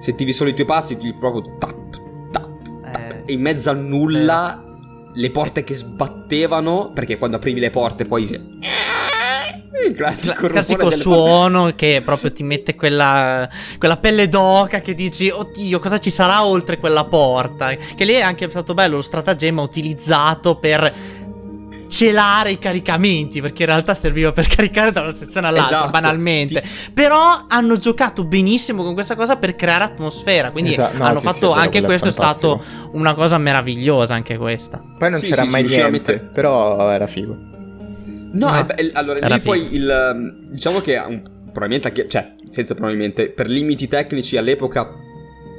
sentivi 0.00 0.32
solo 0.32 0.50
i 0.50 0.54
tuoi 0.54 0.66
passi, 0.66 0.96
ti 0.96 1.12
proprio 1.12 1.56
tap, 1.58 2.30
tap, 2.30 2.48
tap, 2.80 3.22
e 3.26 3.32
in 3.32 3.40
mezzo 3.40 3.68
al 3.68 3.78
nulla... 3.78 4.62
Le 5.18 5.30
porte 5.30 5.64
che 5.64 5.74
sbattevano, 5.74 6.92
perché 6.94 7.18
quando 7.18 7.38
aprivi 7.38 7.58
le 7.58 7.70
porte 7.70 8.04
poi 8.04 8.24
il 9.88 9.94
classico, 9.94 10.46
il 10.46 10.52
classico 10.52 10.90
suono 10.90 11.62
porte. 11.62 11.76
che 11.76 12.02
proprio 12.04 12.32
ti 12.32 12.42
mette 12.42 12.74
quella, 12.74 13.48
quella, 13.78 13.96
pelle 13.96 14.28
d'oca 14.28 14.80
che 14.80 14.94
dici, 14.94 15.28
oddio, 15.28 15.78
cosa 15.78 15.98
ci 15.98 16.10
sarà 16.10 16.44
oltre 16.44 16.78
quella 16.78 17.04
porta? 17.04 17.74
Che 17.74 18.04
lì 18.04 18.12
è 18.12 18.20
anche 18.20 18.48
stato 18.50 18.74
bello 18.74 18.96
lo 18.96 19.02
stratagemma 19.02 19.62
utilizzato 19.62 20.56
per 20.56 20.92
celare 21.88 22.52
i 22.52 22.58
caricamenti, 22.58 23.40
perché 23.40 23.62
in 23.62 23.68
realtà 23.68 23.94
serviva 23.94 24.32
per 24.32 24.46
caricare 24.48 24.92
da 24.92 25.00
una 25.02 25.12
sezione 25.12 25.48
all'altra, 25.48 25.78
esatto. 25.78 25.90
banalmente. 25.90 26.60
Ti... 26.60 26.68
Però 26.94 27.46
hanno 27.48 27.76
giocato 27.78 28.24
benissimo 28.24 28.84
con 28.84 28.94
questa 28.94 29.16
cosa 29.16 29.36
per 29.36 29.56
creare 29.56 29.84
atmosfera, 29.84 30.50
quindi 30.50 30.72
esatto. 30.72 30.96
no, 30.98 31.04
hanno 31.04 31.18
sì, 31.18 31.26
fatto 31.26 31.52
sì, 31.52 31.58
anche 31.58 31.82
questo 31.82 32.06
è, 32.06 32.10
è 32.10 32.12
stato 32.12 32.62
una 32.92 33.14
cosa 33.14 33.38
meravigliosa 33.38 34.14
anche 34.14 34.36
questa. 34.36 34.82
Poi 34.98 35.10
non 35.10 35.18
sì, 35.18 35.30
c'era 35.30 35.44
mai 35.44 35.64
niente, 35.64 35.90
mettere... 35.90 36.18
però 36.18 36.90
era 36.90 37.06
figo. 37.06 37.36
No, 38.30 38.50
no. 38.50 38.68
Eh, 38.76 38.90
allora 38.94 39.26
lì 39.26 39.40
poi 39.40 39.74
il... 39.74 40.12
Um, 40.14 40.50
diciamo 40.50 40.80
che 40.80 41.00
probabilmente 41.44 41.88
anche... 41.88 42.08
Cioè, 42.08 42.34
senza 42.50 42.74
probabilmente, 42.74 43.28
per 43.30 43.48
limiti 43.48 43.88
tecnici 43.88 44.36
all'epoca 44.36 44.88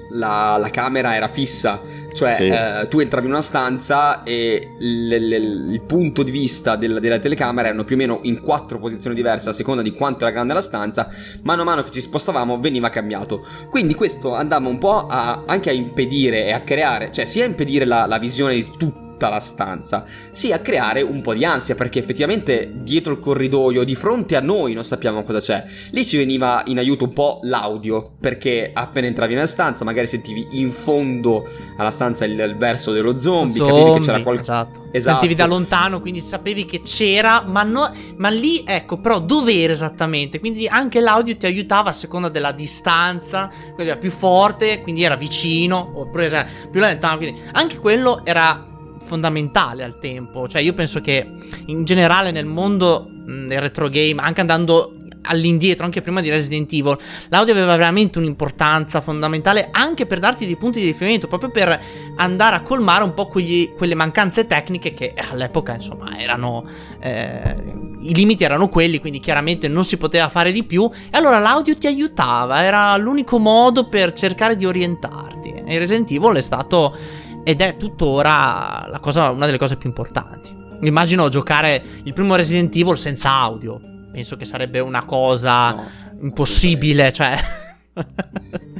la, 0.09 0.57
la, 0.59 0.69
camera 0.69 1.15
era 1.15 1.27
fissa, 1.27 1.81
cioè 2.13 2.35
sì. 2.35 2.47
eh, 2.47 2.87
tu 2.87 2.99
entravi 2.99 3.25
in 3.25 3.33
una 3.33 3.41
stanza 3.41 4.23
e 4.23 4.75
l, 4.77 5.15
l, 5.15 5.71
il 5.73 5.81
punto 5.81 6.23
di 6.23 6.31
vista 6.31 6.75
del, 6.75 6.99
della 6.99 7.19
telecamera 7.19 7.67
erano 7.67 7.83
più 7.83 7.95
o 7.95 7.97
meno 7.97 8.19
in 8.23 8.39
quattro 8.39 8.79
posizioni 8.79 9.15
diverse 9.15 9.49
a 9.49 9.53
seconda 9.53 9.81
di 9.81 9.91
quanto 9.91 10.25
era 10.25 10.33
grande 10.33 10.53
la 10.53 10.61
stanza, 10.61 11.09
mano 11.43 11.61
a 11.61 11.65
mano 11.65 11.83
che 11.83 11.91
ci 11.91 12.01
spostavamo 12.01 12.59
veniva 12.59 12.89
cambiato. 12.89 13.45
Quindi 13.69 13.93
questo 13.93 14.33
andava 14.33 14.67
un 14.67 14.77
po' 14.77 15.05
a, 15.07 15.43
anche 15.45 15.69
a 15.69 15.73
impedire 15.73 16.45
e 16.45 16.51
a 16.51 16.61
creare, 16.61 17.11
cioè 17.11 17.25
sia 17.25 17.43
a 17.43 17.47
impedire 17.47 17.85
la, 17.85 18.05
la 18.05 18.17
visione 18.17 18.55
di 18.55 18.69
tutti 18.77 19.08
tutta 19.19 19.29
la 19.29 19.41
stanza, 19.41 20.05
sia 20.31 20.55
a 20.55 20.59
creare 20.59 21.01
un 21.01 21.21
po' 21.21 21.33
di 21.33 21.43
ansia 21.43 21.75
perché 21.75 21.99
effettivamente 21.99 22.71
dietro 22.73 23.11
il 23.11 23.19
corridoio, 23.19 23.83
di 23.83 23.95
fronte 23.95 24.37
a 24.37 24.39
noi 24.39 24.73
non 24.73 24.85
sappiamo 24.85 25.23
cosa 25.23 25.41
c'è. 25.41 25.65
Lì 25.91 26.05
ci 26.05 26.15
veniva 26.15 26.63
in 26.67 26.77
aiuto 26.77 27.03
un 27.03 27.11
po' 27.11 27.39
l'audio 27.43 28.11
perché 28.17 28.71
appena 28.73 29.07
entravi 29.07 29.33
nella 29.33 29.45
stanza 29.45 29.83
magari 29.83 30.07
sentivi 30.07 30.47
in 30.51 30.71
fondo 30.71 31.45
alla 31.75 31.91
stanza 31.91 32.23
il, 32.23 32.39
il 32.39 32.55
verso 32.55 32.93
dello 32.93 33.19
zombie, 33.19 33.57
zombie 33.57 33.81
capivi 33.81 33.99
che 33.99 34.05
c'era 34.05 34.23
qualcosa. 34.23 34.53
Esatto. 34.53 34.87
esatto. 34.93 35.17
Sentivi 35.19 35.35
da 35.35 35.45
lontano, 35.45 35.99
quindi 35.99 36.21
sapevi 36.21 36.63
che 36.63 36.81
c'era, 36.81 37.43
ma, 37.45 37.63
no, 37.63 37.91
ma 38.15 38.29
lì 38.29 38.63
ecco, 38.65 38.99
però 38.99 39.19
dove 39.19 39.53
era 39.53 39.73
esattamente? 39.73 40.39
Quindi 40.39 40.65
anche 40.67 41.01
l'audio 41.01 41.35
ti 41.35 41.45
aiutava 41.45 41.89
a 41.89 41.93
seconda 41.93 42.29
della 42.29 42.53
distanza, 42.53 43.49
quindi 43.73 43.91
era 43.91 43.97
più 43.97 44.11
forte, 44.11 44.81
quindi 44.81 45.03
era 45.03 45.17
vicino, 45.17 45.91
oppure 45.95 46.25
era 46.27 46.45
più 46.71 46.79
lontano, 46.79 47.17
quindi 47.17 47.41
anche 47.51 47.77
quello 47.79 48.21
era 48.23 48.68
fondamentale 48.99 49.83
al 49.83 49.97
tempo. 49.99 50.47
Cioè, 50.47 50.61
io 50.61 50.73
penso 50.73 51.01
che 51.01 51.29
in 51.67 51.83
generale 51.83 52.31
nel 52.31 52.45
mondo 52.45 53.09
del 53.11 53.59
retro 53.61 53.89
game, 53.89 54.21
anche 54.21 54.41
andando 54.41 54.93
all'indietro, 55.23 55.85
anche 55.85 56.01
prima 56.01 56.21
di 56.21 56.29
Resident 56.29 56.71
Evil, 56.71 56.97
l'audio 57.29 57.53
aveva 57.53 57.75
veramente 57.75 58.17
un'importanza 58.17 59.01
fondamentale 59.01 59.69
anche 59.71 60.05
per 60.05 60.19
darti 60.19 60.45
dei 60.45 60.55
punti 60.55 60.79
di 60.79 60.87
riferimento, 60.87 61.27
proprio 61.27 61.51
per 61.51 61.79
andare 62.15 62.55
a 62.55 62.61
colmare 62.61 63.03
un 63.03 63.13
po' 63.13 63.27
quegli, 63.27 63.73
quelle 63.73 63.95
mancanze 63.95 64.45
tecniche 64.45 64.93
che 64.93 65.13
all'epoca, 65.29 65.73
insomma, 65.73 66.17
erano. 66.17 66.65
Eh, 66.99 67.77
I 68.01 68.15
limiti 68.15 68.43
erano 68.45 68.69
quelli, 68.69 68.99
quindi 68.99 69.19
chiaramente 69.19 69.67
non 69.67 69.83
si 69.83 69.97
poteva 69.97 70.29
fare 70.29 70.51
di 70.51 70.63
più. 70.63 70.89
E 71.11 71.17
allora 71.17 71.37
l'audio 71.37 71.77
ti 71.77 71.85
aiutava, 71.85 72.63
era 72.63 72.95
l'unico 72.97 73.39
modo 73.39 73.89
per 73.89 74.13
cercare 74.13 74.55
di 74.55 74.65
orientarti. 74.65 75.63
E 75.65 75.77
Resident 75.77 76.09
Evil 76.11 76.35
è 76.37 76.41
stato 76.41 76.95
ed 77.43 77.61
è 77.61 77.77
tuttora 77.77 78.97
cosa, 79.01 79.29
una 79.29 79.45
delle 79.45 79.57
cose 79.57 79.77
più 79.77 79.89
importanti. 79.89 80.55
Immagino 80.81 81.27
giocare 81.29 81.81
il 82.03 82.13
primo 82.13 82.35
Resident 82.35 82.75
Evil 82.75 82.97
senza 82.97 83.31
audio. 83.31 83.79
Penso 84.11 84.37
che 84.37 84.45
sarebbe 84.45 84.79
una 84.79 85.03
cosa 85.05 85.71
no, 85.71 85.89
impossibile, 86.21 87.11
cioè... 87.11 87.37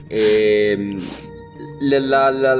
e, 0.08 0.72
ehm, 0.78 1.02
la, 1.90 2.30
la, 2.30 2.56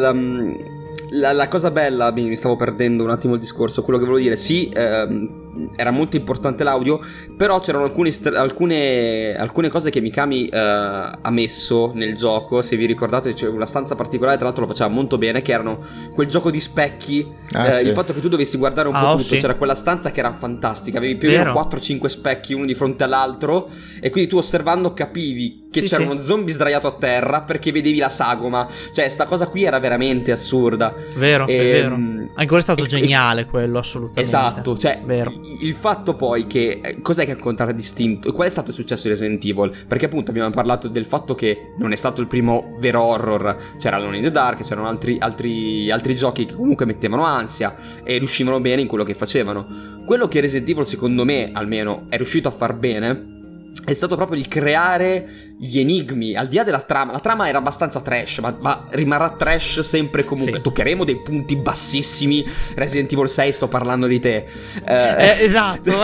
la, 1.12 1.34
la, 1.34 1.48
cosa 1.48 1.72
bella, 1.72 2.12
mi 2.12 2.36
stavo 2.36 2.56
perdendo 2.56 3.04
un 3.04 3.10
attimo 3.10 3.34
il 3.34 3.40
discorso, 3.40 3.82
quello 3.82 3.98
che 3.98 4.06
volevo 4.06 4.24
dire, 4.24 4.36
sì, 4.36 4.70
ehm, 4.74 5.49
era 5.76 5.92
molto 5.92 6.16
importante 6.16 6.64
l'audio, 6.64 7.00
però 7.36 7.60
c'erano 7.60 7.86
alcune, 7.86 8.12
alcune, 8.36 9.36
alcune 9.36 9.70
cose 9.70 9.90
che 9.90 10.02
Mikami 10.02 10.48
eh, 10.48 10.58
ha 10.58 11.30
messo 11.32 11.92
nel 11.94 12.16
gioco, 12.16 12.62
se 12.62 12.76
vi 12.76 12.86
ricordate 12.86 13.34
c'è 13.34 13.48
una 13.48 13.66
stanza 13.66 13.96
particolare, 13.96 14.38
tra 14.38 14.46
l'altro 14.46 14.66
lo 14.66 14.72
faceva 14.72 14.90
molto 14.90 15.18
bene, 15.18 15.42
che 15.42 15.52
erano 15.52 15.80
quel 16.14 16.28
gioco 16.28 16.52
di 16.52 16.60
specchi, 16.60 17.28
ah, 17.54 17.68
eh, 17.68 17.82
sì. 17.82 17.88
il 17.88 17.94
fatto 17.94 18.14
che 18.14 18.20
tu 18.20 18.30
dovessi 18.30 18.58
guardare 18.58 18.88
un 18.88 18.96
ah, 18.96 19.00
po' 19.00 19.08
oh, 19.08 19.12
tutto, 19.12 19.24
sì. 19.24 19.38
c'era 19.38 19.56
quella 19.56 19.76
stanza 19.76 20.12
che 20.12 20.20
era 20.20 20.34
fantastica, 20.34 20.98
avevi 20.98 21.16
più 21.16 21.30
o 21.30 21.32
meno 21.32 21.54
4-5 21.54 22.06
specchi 22.06 22.54
uno 22.54 22.66
di 22.66 22.76
fronte 22.76 23.04
all'altro 23.04 23.70
e 24.00 24.10
quindi 24.10 24.30
tu 24.30 24.38
osservando 24.38 24.94
capivi 24.94 25.68
che 25.72 25.82
sì, 25.82 25.88
c'era 25.88 26.04
uno 26.04 26.20
zombie 26.20 26.54
sdraiato 26.54 26.88
a 26.88 26.94
terra 26.94 27.42
perché 27.42 27.72
vedevi 27.72 27.98
la 27.98 28.10
sagoma, 28.10 28.68
cioè 28.92 29.08
sta 29.10 29.26
cosa 29.26 29.48
qui 29.48 29.64
era 29.64 29.80
veramente 29.80 30.32
assurda. 30.32 30.94
Vero, 31.16 31.46
e, 31.48 31.58
è 31.58 31.62
vero. 31.82 31.96
Ehm, 31.96 32.30
Ancora 32.36 32.60
è 32.60 32.64
stato 32.64 32.84
e, 32.84 32.88
geniale 32.88 33.46
quello, 33.46 33.78
assolutamente. 33.80 34.22
Esatto, 34.22 34.78
cioè 34.78 35.02
vero 35.06 35.39
il 35.62 35.74
fatto 35.74 36.16
poi 36.16 36.48
che 36.48 36.80
eh, 36.84 37.02
cos'è 37.02 37.26
che 37.26 37.32
ha 37.32 37.36
contraddistinto 37.36 38.32
qual 38.32 38.48
è 38.48 38.50
stato 38.50 38.70
il 38.70 38.76
successo 38.76 39.04
di 39.04 39.10
Resident 39.10 39.44
Evil? 39.46 39.86
Perché 39.88 40.06
appunto 40.06 40.32
abbiamo 40.32 40.50
parlato 40.50 40.88
del 40.88 41.06
fatto 41.06 41.36
che 41.36 41.74
non 41.78 41.92
è 41.92 41.96
stato 41.96 42.22
il 42.22 42.28
primo 42.28 42.76
vero 42.80 43.02
horror. 43.04 43.58
C'era 43.80 43.98
Alone 43.98 44.18
in 44.18 44.24
the 44.24 44.32
Dark 44.32 44.64
c'erano 44.64 44.88
altri, 44.88 45.18
altri, 45.20 45.92
altri 45.92 46.16
giochi 46.16 46.46
che 46.46 46.54
comunque 46.54 46.86
mettevano 46.86 47.24
ansia 47.24 47.76
e 48.04 48.18
riuscivano 48.18 48.60
bene 48.60 48.82
in 48.82 48.88
quello 48.88 49.04
che 49.04 49.14
facevano. 49.14 49.68
Quello 50.06 50.28
che 50.28 50.42
Resident 50.42 50.70
Evil 50.70 50.86
secondo 50.86 51.26
me 51.26 51.52
almeno 51.54 52.06
è 52.10 52.16
riuscito 52.16 52.48
a 52.48 52.52
far 52.52 52.76
bene 52.76 53.38
è 53.86 53.94
stato 53.94 54.16
proprio 54.16 54.40
il 54.40 54.48
creare 54.48 55.48
gli 55.62 55.78
enigmi, 55.78 56.36
al 56.36 56.48
di 56.48 56.56
là 56.56 56.64
della 56.64 56.80
trama. 56.80 57.12
La 57.12 57.20
trama 57.20 57.50
era 57.50 57.58
abbastanza 57.58 58.00
trash, 58.00 58.38
ma, 58.40 58.56
ma 58.60 58.86
rimarrà 58.92 59.32
trash 59.32 59.82
sempre 59.82 60.24
comunque. 60.24 60.56
Sì. 60.56 60.62
Toccheremo 60.62 61.04
dei 61.04 61.18
punti 61.18 61.58
bassissimi. 61.58 62.46
Resident 62.76 63.12
Evil 63.12 63.28
6, 63.28 63.52
sto 63.52 63.68
parlando 63.68 64.08
di 64.08 64.20
te. 64.22 64.46
Eh, 64.86 64.94
eh, 64.94 65.44
esatto. 65.44 65.92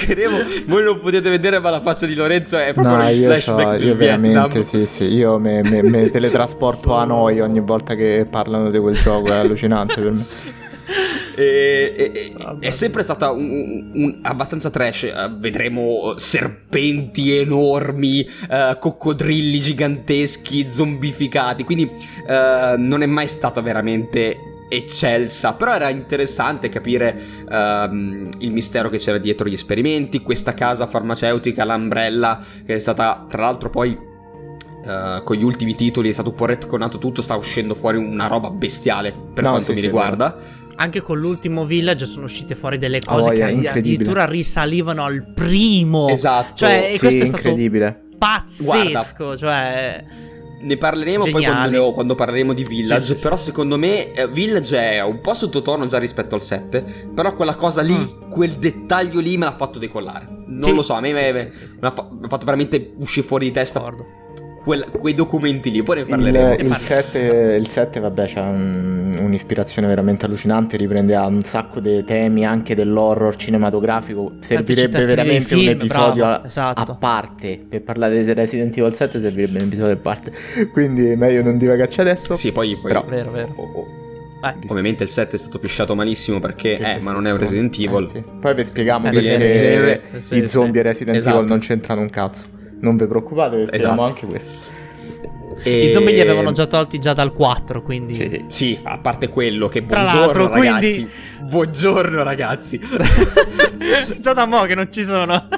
Toccheremo. 0.00 0.38
Voi 0.66 0.82
non 0.82 1.00
potete 1.00 1.28
vedere, 1.28 1.58
ma 1.58 1.68
la 1.68 1.82
faccia 1.82 2.06
di 2.06 2.14
Lorenzo 2.14 2.56
è 2.56 2.72
proprio 2.72 2.96
no, 2.96 3.08
io 3.08 3.28
flashback 3.30 3.80
so, 3.80 3.86
io 3.86 3.96
veramente, 3.96 4.64
sì, 4.64 4.86
sì. 4.86 5.04
Io 5.04 5.38
mi 5.38 6.10
teletrasporto 6.10 6.94
a 6.94 7.04
noi 7.04 7.40
ogni 7.40 7.60
volta 7.60 7.94
che 7.94 8.26
parlano 8.28 8.70
di 8.70 8.78
quel 8.78 8.96
gioco. 8.96 9.32
È 9.32 9.36
allucinante 9.36 10.00
per 10.00 10.12
me. 10.12 10.24
E, 11.36 11.94
e, 11.96 12.34
è 12.60 12.70
sempre 12.70 13.02
stata 13.02 13.30
un, 13.30 13.90
un, 13.94 14.18
abbastanza 14.22 14.70
trash. 14.70 15.12
Uh, 15.14 15.38
vedremo 15.38 16.14
serpenti 16.16 17.36
enormi, 17.36 18.26
uh, 18.48 18.78
coccodrilli 18.78 19.60
giganteschi, 19.60 20.70
zombificati. 20.70 21.64
Quindi 21.64 21.84
uh, 21.84 22.78
non 22.78 23.02
è 23.02 23.06
mai 23.06 23.28
stata 23.28 23.60
veramente 23.60 24.36
eccelsa, 24.68 25.54
però 25.54 25.74
era 25.74 25.88
interessante 25.88 26.68
capire 26.68 27.18
ehm, 27.50 28.28
il 28.40 28.52
mistero 28.52 28.90
che 28.90 28.98
c'era 28.98 29.18
dietro 29.18 29.48
gli 29.48 29.54
esperimenti, 29.54 30.20
questa 30.20 30.54
casa 30.54 30.86
farmaceutica, 30.86 31.64
l'Umbrella, 31.64 32.44
che 32.66 32.74
è 32.74 32.78
stata 32.78 33.24
tra 33.28 33.42
l'altro 33.42 33.70
poi 33.70 34.06
Uh, 34.78 35.22
con 35.24 35.36
gli 35.36 35.42
ultimi 35.42 35.74
titoli 35.74 36.08
è 36.08 36.12
stato 36.12 36.30
un 36.30 36.36
po' 36.36 36.46
retconato 36.46 36.98
tutto, 36.98 37.20
sta 37.20 37.34
uscendo 37.34 37.74
fuori 37.74 37.98
una 37.98 38.26
roba 38.26 38.48
bestiale 38.48 39.12
per 39.34 39.42
No, 39.42 39.50
quanto 39.50 39.66
sì, 39.66 39.72
mi 39.72 39.80
sì, 39.80 39.84
riguarda. 39.84 40.36
Anche 40.80 41.02
con 41.02 41.18
l'ultimo 41.18 41.64
Village 41.64 42.06
sono 42.06 42.26
uscite 42.26 42.54
fuori 42.54 42.78
delle 42.78 43.00
cose 43.00 43.30
voglia, 43.30 43.48
che 43.48 43.68
addirittura 43.68 44.26
risalivano 44.26 45.02
al 45.04 45.24
primo. 45.34 46.08
Esatto. 46.08 46.54
Cioè, 46.54 46.90
e 46.90 46.92
Sì, 46.94 46.98
questo 46.98 47.22
è 47.24 47.26
stato 47.26 47.48
incredibile. 47.48 48.00
pazzesco. 48.16 49.36
Cioè, 49.36 50.04
Ne 50.60 50.76
parleremo 50.76 51.22
poi 51.24 51.32
Geniali. 51.42 51.70
quando, 51.76 51.92
quando 51.92 52.14
parleremo 52.14 52.52
di 52.52 52.62
Village. 52.64 53.00
Sì, 53.00 53.14
sì, 53.16 53.22
però 53.22 53.36
sì. 53.36 53.44
secondo 53.46 53.76
me 53.78 54.12
eh, 54.12 54.28
Village 54.28 54.76
è 54.78 55.02
un 55.02 55.20
po' 55.20 55.34
sottotono 55.34 55.86
già 55.86 55.98
rispetto 55.98 56.34
al 56.34 56.42
7. 56.42 56.84
Però 57.14 57.32
quella 57.32 57.54
cosa 57.54 57.80
lì, 57.82 57.94
quel 58.28 58.52
dettaglio 58.52 59.20
lì 59.20 59.36
me 59.36 59.44
l'ha 59.46 59.56
fatto 59.56 59.78
decollare. 59.78 60.26
Non 60.28 60.58
Mm. 60.58 60.62
Sì, 60.62 60.74
lo 60.74 60.82
so, 60.82 60.94
a 60.94 61.00
me, 61.00 61.12
me- 61.12 61.50
sì. 61.50 61.64
me 61.64 61.76
l'ha 61.80 61.90
fa- 61.92 62.08
mi 62.10 62.24
ha 62.24 62.28
fatto 62.28 62.44
veramente 62.44 62.92
uscire 62.98 63.26
fuori 63.26 63.46
di 63.46 63.52
testa 63.52 63.78
d'accordo. 63.78 64.06
Quel- 64.68 64.90
quei 64.90 65.14
documenti 65.14 65.70
lì. 65.70 65.82
Poi 65.82 65.96
ne 65.96 66.02
Il, 66.02 66.08
parleremo. 66.08 66.50
Il 66.52 66.56
parliamo. 66.68 66.78
7, 66.82 67.56
il 67.58 67.68
7, 67.68 68.00
vabbè, 68.00 68.26
c'ha 68.28 68.42
un- 68.42 69.16
un'ispirazione 69.18 69.88
veramente 69.88 70.26
allucinante, 70.26 70.76
riprende 70.76 71.14
a 71.14 71.26
un 71.26 71.40
sacco 71.42 71.80
dei 71.80 72.04
temi 72.04 72.44
anche 72.44 72.74
dell'horror 72.74 73.34
cinematografico. 73.36 74.32
Servirebbe 74.40 75.04
veramente 75.06 75.44
film, 75.56 75.64
un 75.64 75.80
episodio 75.80 76.24
bravo, 76.24 76.42
a, 76.42 76.46
esatto. 76.46 76.92
a 76.92 76.94
parte. 76.96 77.64
Per 77.66 77.82
parlare 77.82 78.22
di 78.22 78.32
Resident 78.34 78.76
Evil 78.76 78.92
7 78.94 79.22
servirebbe 79.22 79.58
un 79.62 79.66
episodio 79.68 79.94
a 79.94 79.96
parte. 79.96 80.32
Quindi 80.70 81.16
meglio 81.16 81.42
non 81.42 81.56
divagarci 81.56 82.00
adesso. 82.02 82.36
Sì, 82.36 82.52
poi, 82.52 82.76
poi- 82.76 82.92
Però- 82.92 83.04
Vero, 83.08 83.30
vero. 83.30 83.52
oh, 83.56 83.62
oh. 83.80 83.86
Vai. 84.40 84.54
Ovviamente 84.68 85.02
il 85.02 85.08
7 85.08 85.34
è 85.34 85.38
stato 85.38 85.58
pisciato 85.58 85.94
malissimo 85.96 86.38
perché, 86.38 86.78
eh, 86.78 87.00
ma 87.00 87.10
non 87.12 87.26
è 87.26 87.32
un. 87.32 87.38
Resident 87.38 87.74
Evil. 87.80 88.04
Eh, 88.04 88.08
sì. 88.08 88.24
Poi 88.40 88.54
vi 88.54 88.64
spieghiamo 88.64 89.00
Sì, 89.00 89.10
perché 89.10 90.02
sì, 90.18 90.36
i 90.36 90.46
zombie 90.46 90.80
e 90.80 90.84
Resident 90.84 91.16
Esatto. 91.16 91.36
Evil 91.38 91.48
non 91.48 91.58
c'entrano 91.58 92.02
un 92.02 92.10
cazzo. 92.10 92.42
Non 92.80 92.96
vi 92.96 93.06
preoccupate, 93.06 93.68
Esatto. 93.70 94.02
anche 94.02 94.26
questo. 94.26 94.76
E- 95.62 95.88
I 95.88 95.92
zombie 95.92 96.12
li 96.14 96.20
avevano 96.20 96.52
già 96.52 96.66
tolti 96.66 96.98
già 97.00 97.12
dal 97.14 97.32
4, 97.32 97.82
quindi... 97.82 98.14
Sì. 98.14 98.44
Sì, 98.46 98.78
a 98.82 98.98
parte 98.98 99.28
quello 99.28 99.66
che 99.68 99.84
Tra 99.86 100.02
buongiorno 100.02 100.42
l'altro, 100.42 100.48
ragazzi. 100.54 100.92
quindi- 100.94 101.10
Buongiorno 101.50 102.22
ragazzi. 102.22 102.80
già 104.20 104.32
da 104.34 104.46
mo' 104.46 104.62
che 104.62 104.74
non 104.76 104.92
ci 104.92 105.02
sono. 105.02 105.48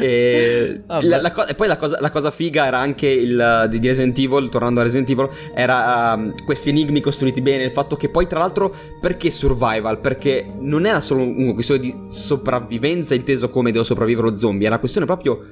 E, 0.00 0.82
la- 0.86 1.20
la 1.20 1.30
co- 1.30 1.46
e 1.46 1.54
poi 1.54 1.66
la 1.68 1.76
cosa, 1.76 1.98
la 2.00 2.10
cosa 2.10 2.30
figa 2.30 2.66
era 2.66 2.78
anche 2.78 3.06
il 3.08 3.66
di 3.70 3.78
di 3.78 3.86
Resident 3.88 4.16
Evil, 4.18 4.48
tornando 4.48 4.80
a 4.80 4.82
Resident 4.82 5.10
Evil, 5.10 5.28
era 5.54 6.14
um, 6.16 6.32
questi 6.44 6.70
enigmi 6.70 7.00
costruiti 7.00 7.40
bene. 7.40 7.64
Il 7.64 7.70
fatto 7.70 7.96
che 7.96 8.08
poi, 8.08 8.26
tra 8.26 8.38
l'altro, 8.40 8.74
perché 9.00 9.30
survival? 9.30 10.00
Perché 10.00 10.44
non 10.58 10.86
era 10.86 11.00
solo 11.00 11.22
una 11.22 11.52
questione 11.54 11.80
di 11.80 11.94
sopravvivenza, 12.08 13.14
inteso 13.14 13.48
come 13.48 13.70
devo 13.72 13.84
sopravvivere 13.84 14.30
lo 14.30 14.36
zombie, 14.36 14.62
era 14.62 14.70
una 14.70 14.78
questione 14.78 15.06
proprio. 15.06 15.44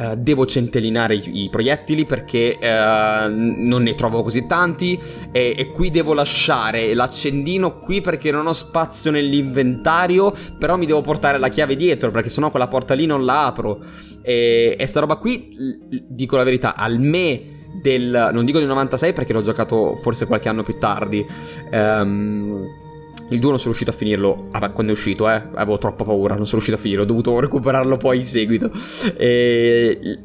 Eh, 0.00 0.16
devo 0.16 0.46
centellinare 0.46 1.14
i, 1.14 1.42
i 1.44 1.48
proiettili 1.50 2.06
perché 2.06 2.58
eh, 2.58 3.28
non 3.28 3.82
ne 3.82 3.94
trovo 3.94 4.22
così 4.22 4.46
tanti 4.46 4.98
e, 5.30 5.54
e 5.56 5.70
qui 5.70 5.90
devo 5.90 6.14
lasciare 6.14 6.94
l'accendino 6.94 7.76
qui 7.76 8.00
perché 8.00 8.30
non 8.30 8.46
ho 8.46 8.52
spazio 8.52 9.10
nell'inventario 9.10 10.34
però 10.58 10.76
mi 10.76 10.86
devo 10.86 11.02
portare 11.02 11.38
la 11.38 11.48
chiave 11.48 11.76
dietro 11.76 12.10
perché 12.10 12.28
sennò 12.30 12.50
quella 12.50 12.68
porta 12.68 12.94
lì 12.94 13.04
non 13.04 13.24
la 13.24 13.46
apro 13.46 13.84
e, 14.22 14.76
e 14.78 14.86
sta 14.86 15.00
roba 15.00 15.16
qui, 15.16 15.56
dico 16.06 16.36
la 16.36 16.44
verità, 16.44 16.76
al 16.76 16.98
me 16.98 17.58
del... 17.82 18.30
non 18.32 18.44
dico 18.44 18.58
del 18.58 18.68
96 18.68 19.12
perché 19.12 19.32
l'ho 19.32 19.42
giocato 19.42 19.96
forse 19.96 20.26
qualche 20.26 20.48
anno 20.48 20.62
più 20.62 20.78
tardi. 20.78 21.24
Ehm, 21.70 22.88
il 23.30 23.38
2 23.38 23.48
non 23.50 23.58
sono 23.58 23.74
riuscito 23.74 23.90
a 23.90 23.94
finirlo 23.94 24.48
ah, 24.50 24.58
beh, 24.58 24.72
quando 24.72 24.92
è 24.92 24.94
uscito, 24.94 25.28
eh. 25.28 25.42
Avevo 25.54 25.78
troppa 25.78 26.04
paura, 26.04 26.34
non 26.34 26.44
sono 26.44 26.62
riuscito 26.62 26.76
a 26.76 26.80
finirlo, 26.80 27.04
ho 27.04 27.06
dovuto 27.06 27.38
recuperarlo 27.40 27.96
poi 27.96 28.18
in 28.18 28.26
seguito. 28.26 28.70
E... 29.16 30.18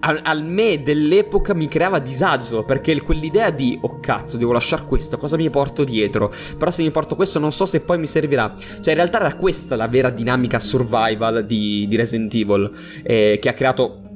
Al, 0.00 0.20
al 0.22 0.44
me 0.44 0.82
dell'epoca 0.82 1.54
mi 1.54 1.66
creava 1.66 1.98
disagio 1.98 2.62
perché 2.62 3.00
quell'idea 3.00 3.50
di 3.50 3.76
oh 3.80 3.98
cazzo 3.98 4.36
devo 4.36 4.52
lasciare 4.52 4.84
questo 4.84 5.16
cosa 5.16 5.36
mi 5.36 5.50
porto 5.50 5.82
dietro 5.82 6.32
però 6.56 6.70
se 6.70 6.82
mi 6.82 6.90
porto 6.90 7.16
questo 7.16 7.40
non 7.40 7.50
so 7.50 7.66
se 7.66 7.80
poi 7.80 7.98
mi 7.98 8.06
servirà 8.06 8.54
cioè 8.56 8.90
in 8.90 8.94
realtà 8.94 9.18
era 9.18 9.34
questa 9.34 9.74
la 9.76 9.88
vera 9.88 10.10
dinamica 10.10 10.60
survival 10.60 11.44
di, 11.46 11.86
di 11.88 11.96
Resident 11.96 12.32
Evil 12.32 12.70
eh, 13.02 13.38
che 13.40 13.48
ha 13.48 13.54
creato 13.54 14.07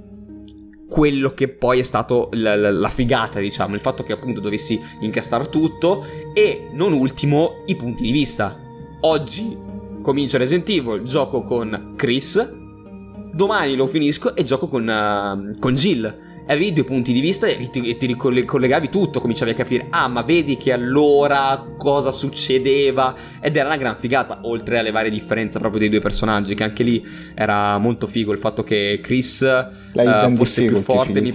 quello 0.92 1.30
che 1.30 1.48
poi 1.48 1.78
è 1.78 1.82
stato 1.82 2.28
la, 2.32 2.54
la- 2.54 2.70
la 2.70 2.88
figata, 2.90 3.40
diciamo, 3.40 3.74
il 3.74 3.80
fatto 3.80 4.02
che 4.02 4.12
appunto 4.12 4.40
dovessi 4.40 4.78
incastrare 5.00 5.48
tutto 5.48 6.04
e 6.34 6.68
non 6.74 6.92
ultimo 6.92 7.62
i 7.64 7.76
punti 7.76 8.02
di 8.02 8.12
vista. 8.12 8.60
Oggi 9.00 9.56
comincio 10.02 10.36
Resident 10.36 10.68
Evil, 10.68 11.02
gioco 11.04 11.40
con 11.40 11.94
Chris, 11.96 12.46
domani 13.32 13.74
lo 13.74 13.86
finisco 13.86 14.36
e 14.36 14.44
gioco 14.44 14.68
con, 14.68 14.86
eh, 14.86 15.56
con 15.58 15.74
Jill. 15.74 16.14
Avevi 16.46 16.72
due 16.72 16.84
punti 16.84 17.12
di 17.12 17.20
vista 17.20 17.46
e 17.46 17.70
ti, 17.70 17.88
e 17.88 17.96
ti 17.96 18.06
ricolle- 18.06 18.44
collegavi 18.44 18.88
tutto, 18.88 19.20
cominciavi 19.20 19.52
a 19.52 19.54
capire, 19.54 19.86
ah 19.90 20.08
ma 20.08 20.22
vedi 20.22 20.56
che 20.56 20.72
allora 20.72 21.74
cosa 21.76 22.10
succedeva 22.10 23.14
ed 23.40 23.56
era 23.56 23.68
una 23.68 23.76
gran 23.76 23.96
figata, 23.96 24.40
oltre 24.42 24.78
alle 24.78 24.90
varie 24.90 25.10
differenze 25.10 25.58
proprio 25.58 25.80
dei 25.80 25.88
due 25.88 26.00
personaggi, 26.00 26.54
che 26.54 26.64
anche 26.64 26.82
lì 26.82 27.04
era 27.34 27.78
molto 27.78 28.06
figo 28.06 28.32
il 28.32 28.38
fatto 28.38 28.64
che 28.64 29.00
Chris 29.02 29.40
hidden 29.94 30.34
fosse 30.34 30.64
più 30.64 30.80
forte. 30.80 31.20
Mi... 31.20 31.34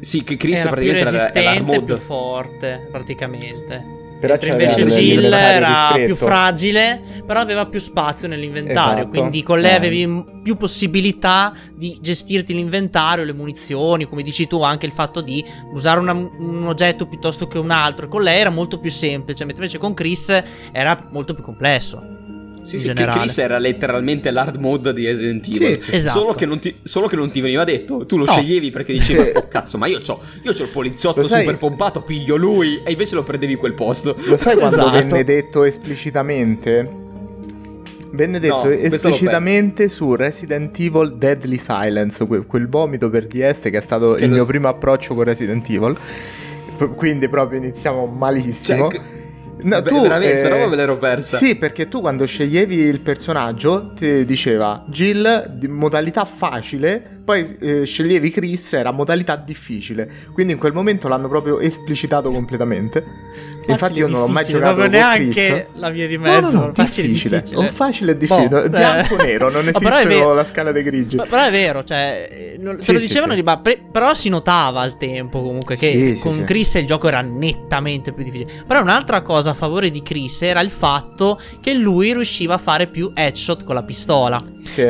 Sì, 0.00 0.22
che 0.22 0.36
Chris 0.36 0.60
era 0.60 0.76
più 0.76 0.90
praticamente 0.90 1.18
era, 1.18 1.34
era 1.34 1.50
Armod. 1.50 1.84
più 1.84 1.96
forte, 1.96 2.88
praticamente. 2.90 3.97
Però 4.20 4.32
Mentre 4.40 4.50
invece 4.50 4.84
Jill 4.86 5.32
era 5.32 5.92
più 5.94 6.16
fragile, 6.16 7.00
però 7.24 7.40
aveva 7.40 7.66
più 7.66 7.78
spazio 7.78 8.26
nell'inventario. 8.26 8.98
Esatto. 9.04 9.08
Quindi 9.18 9.42
con 9.42 9.60
lei 9.60 9.72
Eh. 9.72 9.76
avevi 9.76 10.24
più 10.42 10.56
possibilità 10.56 11.52
di 11.74 11.98
gestirti 12.00 12.52
l'inventario, 12.52 13.24
le 13.24 13.32
munizioni, 13.32 14.06
come 14.08 14.22
dici 14.22 14.46
tu, 14.46 14.60
anche 14.62 14.86
il 14.86 14.92
fatto 14.92 15.20
di 15.20 15.44
usare 15.72 16.00
una- 16.00 16.12
un 16.12 16.66
oggetto 16.66 17.06
piuttosto 17.06 17.46
che 17.46 17.58
un 17.58 17.70
altro. 17.70 18.08
Con 18.08 18.22
lei 18.22 18.40
era 18.40 18.50
molto 18.50 18.78
più 18.80 18.90
semplice, 18.90 19.44
mentre 19.44 19.62
invece 19.64 19.78
con 19.78 19.94
Chris 19.94 20.42
era 20.72 21.08
molto 21.12 21.34
più 21.34 21.44
complesso. 21.44 22.02
Sì, 22.68 22.74
in 22.74 22.80
sì, 22.82 22.88
che 22.88 22.94
generale. 22.94 23.20
Chris 23.20 23.38
era 23.38 23.58
letteralmente 23.58 24.30
l'hard 24.30 24.56
mode 24.56 24.92
di 24.92 25.06
Resident 25.06 25.46
Evil. 25.48 25.76
Sì, 25.78 25.82
sì. 25.90 25.94
Esatto. 25.96 26.18
Solo, 26.18 26.34
che 26.34 26.44
non 26.44 26.58
ti, 26.58 26.76
solo 26.82 27.06
che 27.06 27.16
non 27.16 27.30
ti 27.30 27.40
veniva 27.40 27.64
detto. 27.64 28.04
Tu 28.04 28.18
lo 28.18 28.26
No. 28.26 28.32
sceglievi 28.32 28.70
perché 28.70 28.92
dicevi, 28.92 29.30
oh 29.36 29.48
cazzo, 29.48 29.78
ma 29.78 29.86
io 29.86 30.00
c'ho, 30.00 30.20
io 30.42 30.52
c'ho 30.52 30.62
il 30.64 30.68
poliziotto 30.68 31.22
Lo 31.22 31.28
sai- 31.28 31.40
super 31.40 31.56
pompato, 31.56 32.02
piglio 32.02 32.36
lui. 32.36 32.82
E 32.84 32.90
invece 32.90 33.14
lo 33.14 33.22
prendevi 33.22 33.54
quel 33.54 33.72
posto. 33.72 34.14
Lo 34.24 34.36
sai 34.36 34.56
quando 34.56 34.76
Esatto. 34.76 34.90
venne 34.90 35.24
detto 35.24 35.64
esplicitamente? 35.64 37.06
Venne 38.10 38.38
detto 38.40 38.64
No, 38.64 38.70
esplicitamente 38.70 39.88
su 39.88 40.14
Resident 40.14 40.78
Evil 40.78 41.16
Deadly 41.16 41.58
Silence, 41.58 42.26
que- 42.26 42.46
quel 42.46 42.66
vomito 42.68 43.10
per 43.10 43.26
DS 43.26 43.62
che 43.64 43.76
è 43.78 43.80
stato 43.80 44.12
Che 44.12 44.24
il 44.24 44.30
lo- 44.30 44.34
mio 44.36 44.46
primo 44.46 44.68
approccio 44.68 45.14
con 45.14 45.24
Resident 45.24 45.68
Evil. 45.68 45.96
P- 46.76 46.94
Quindi 46.94 47.28
proprio 47.28 47.58
iniziamo 47.58 48.06
malissimo. 48.06 48.88
Cioè, 48.90 48.98
che- 49.00 49.16
No, 49.62 49.82
Beh, 49.82 49.88
tu, 49.88 50.00
veramente, 50.00 50.36
sta 50.38 50.46
eh, 50.46 50.50
roba 50.50 50.66
me 50.66 50.76
l'ero 50.76 50.98
persa. 50.98 51.36
Sì, 51.36 51.56
perché 51.56 51.88
tu 51.88 52.00
quando 52.00 52.26
sceglievi 52.26 52.76
il 52.76 53.00
personaggio 53.00 53.92
ti 53.94 54.24
diceva 54.24 54.84
Jill 54.86 55.58
modalità 55.68 56.24
facile, 56.24 57.17
poi 57.28 57.58
eh, 57.60 57.84
sceglievi 57.84 58.30
Chris 58.30 58.72
era 58.72 58.90
modalità 58.90 59.36
difficile. 59.36 60.10
Quindi 60.32 60.54
in 60.54 60.58
quel 60.58 60.72
momento 60.72 61.08
l'hanno 61.08 61.28
proprio 61.28 61.58
esplicitato 61.60 62.30
completamente. 62.30 63.04
Infatti 63.66 63.98
io 63.98 64.08
non 64.08 64.20
l'ho 64.20 64.28
mai 64.28 64.44
giocato 64.46 64.76
proprio 64.76 64.88
neanche 64.88 65.68
la 65.74 65.90
via 65.90 66.06
di 66.06 66.16
No, 66.16 66.22
mezzo. 66.22 66.50
no, 66.52 66.66
no, 66.68 66.72
facile 66.74 67.06
e 67.06 67.10
difficile. 67.10 67.36
difficile. 67.42 67.68
O 67.68 67.70
facile 67.70 68.12
e 68.12 68.16
difficile. 68.16 68.48
Boh, 68.48 68.68
Bianco 68.70 69.16
cioè- 69.18 69.26
nero, 69.26 69.50
non 69.50 69.60
esiste 69.68 70.24
la 70.24 70.46
scala 70.50 70.72
dei 70.72 70.82
grigi. 70.82 71.16
Ma- 71.16 71.24
Però 71.26 71.44
è 71.44 71.50
vero, 71.50 71.84
cioè, 71.84 72.28
eh, 72.32 72.56
non- 72.58 72.78
se 72.78 72.84
Sì, 72.84 72.92
lo 72.94 72.98
dicevano, 72.98 73.32
sì. 73.32 73.38
di- 73.40 73.44
ma 73.44 73.58
pre- 73.58 73.82
però 73.92 74.14
si 74.14 74.30
notava 74.30 74.80
al 74.80 74.96
tempo 74.96 75.42
comunque 75.42 75.76
che 75.76 76.14
Sì, 76.16 76.18
con. 76.18 76.44
Chris 76.44 76.76
il 76.76 76.86
gioco 76.86 77.08
era 77.08 77.20
nettamente 77.20 78.14
più 78.14 78.24
difficile. 78.24 78.50
Però 78.66 78.80
un'altra 78.80 79.20
cosa 79.20 79.50
a 79.50 79.54
favore 79.54 79.90
di 79.90 80.02
Chris 80.02 80.40
era 80.40 80.62
il 80.62 80.70
fatto 80.70 81.38
che 81.60 81.74
lui 81.74 82.14
riusciva 82.14 82.54
a 82.54 82.58
fare 82.58 82.86
più 82.86 83.12
headshot 83.14 83.64
con 83.64 83.74
la 83.74 83.82
pistola, 83.82 84.42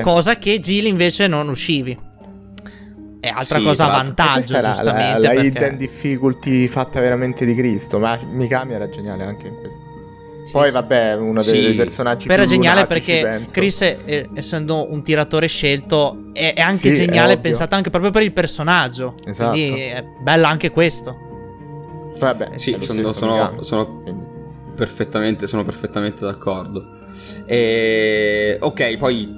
cosa 0.03 0.39
che 0.39 0.61
Jill 0.61 0.87
invece 0.87 1.27
non 1.27 1.47
riuscivi. 1.47 2.07
È 3.21 3.29
altra 3.29 3.59
Sì, 3.59 3.65
cosa 3.65 3.85
a 3.87 3.89
vantaggio, 3.89 4.55
era 4.57 4.69
la, 4.69 4.75
giustamente. 4.75 5.19
la 5.19 5.29
perché- 5.31 5.47
hidden 5.47 5.77
difficulty 5.77 6.67
fatta 6.69 7.01
veramente 7.01 7.45
di 7.45 7.55
Cristo. 7.55 7.99
Ma 7.99 8.19
Mikami 8.23 8.75
era 8.75 8.89
geniale 8.89 9.25
anche 9.25 9.49
in 9.49 9.55
questo. 9.59 9.77
sì, 10.45 10.53
Poi, 10.53 10.67
sì. 10.67 10.73
vabbè, 10.73 11.15
uno 11.17 11.43
dei, 11.43 11.53
Sì. 11.55 11.61
dei 11.61 11.75
personaggi 11.75 12.27
Però 12.29 12.43
è 12.43 12.47
più 12.47 12.55
geniale 12.55 12.83
lunatici, 12.83 13.11
perché 13.13 13.29
penso. 13.29 13.53
Chris, 13.53 13.81
eh, 13.83 14.29
essendo 14.35 14.91
un 14.91 15.03
tiratore 15.03 15.47
scelto, 15.49 16.31
è, 16.33 16.55
è 16.55 16.61
anche 16.61 16.95
Sì, 16.95 17.03
è 17.03 17.07
geniale, 17.07 17.33
ovvio. 17.33 17.43
pensato 17.43 17.75
anche 17.75 17.91
proprio 17.91 18.11
per 18.13 18.23
il 18.23 18.33
personaggio. 18.33 19.15
Esatto. 19.27 19.51
Quindi 19.51 19.81
è 19.81 20.05
bello 20.21 20.47
anche 20.47 20.71
questo. 20.71 21.17
Vabbè, 22.19 22.53
Sì, 22.55 22.73
è 22.73 22.81
sono, 22.81 23.13
sono- 23.13 23.63
sono 23.63 24.03
perfettamente, 24.75 25.47
sono 25.47 25.65
perfettamente 25.65 26.25
d'accordo. 26.25 26.97
E... 27.47 28.57
Ok, 28.61 28.97
poi 28.97 29.29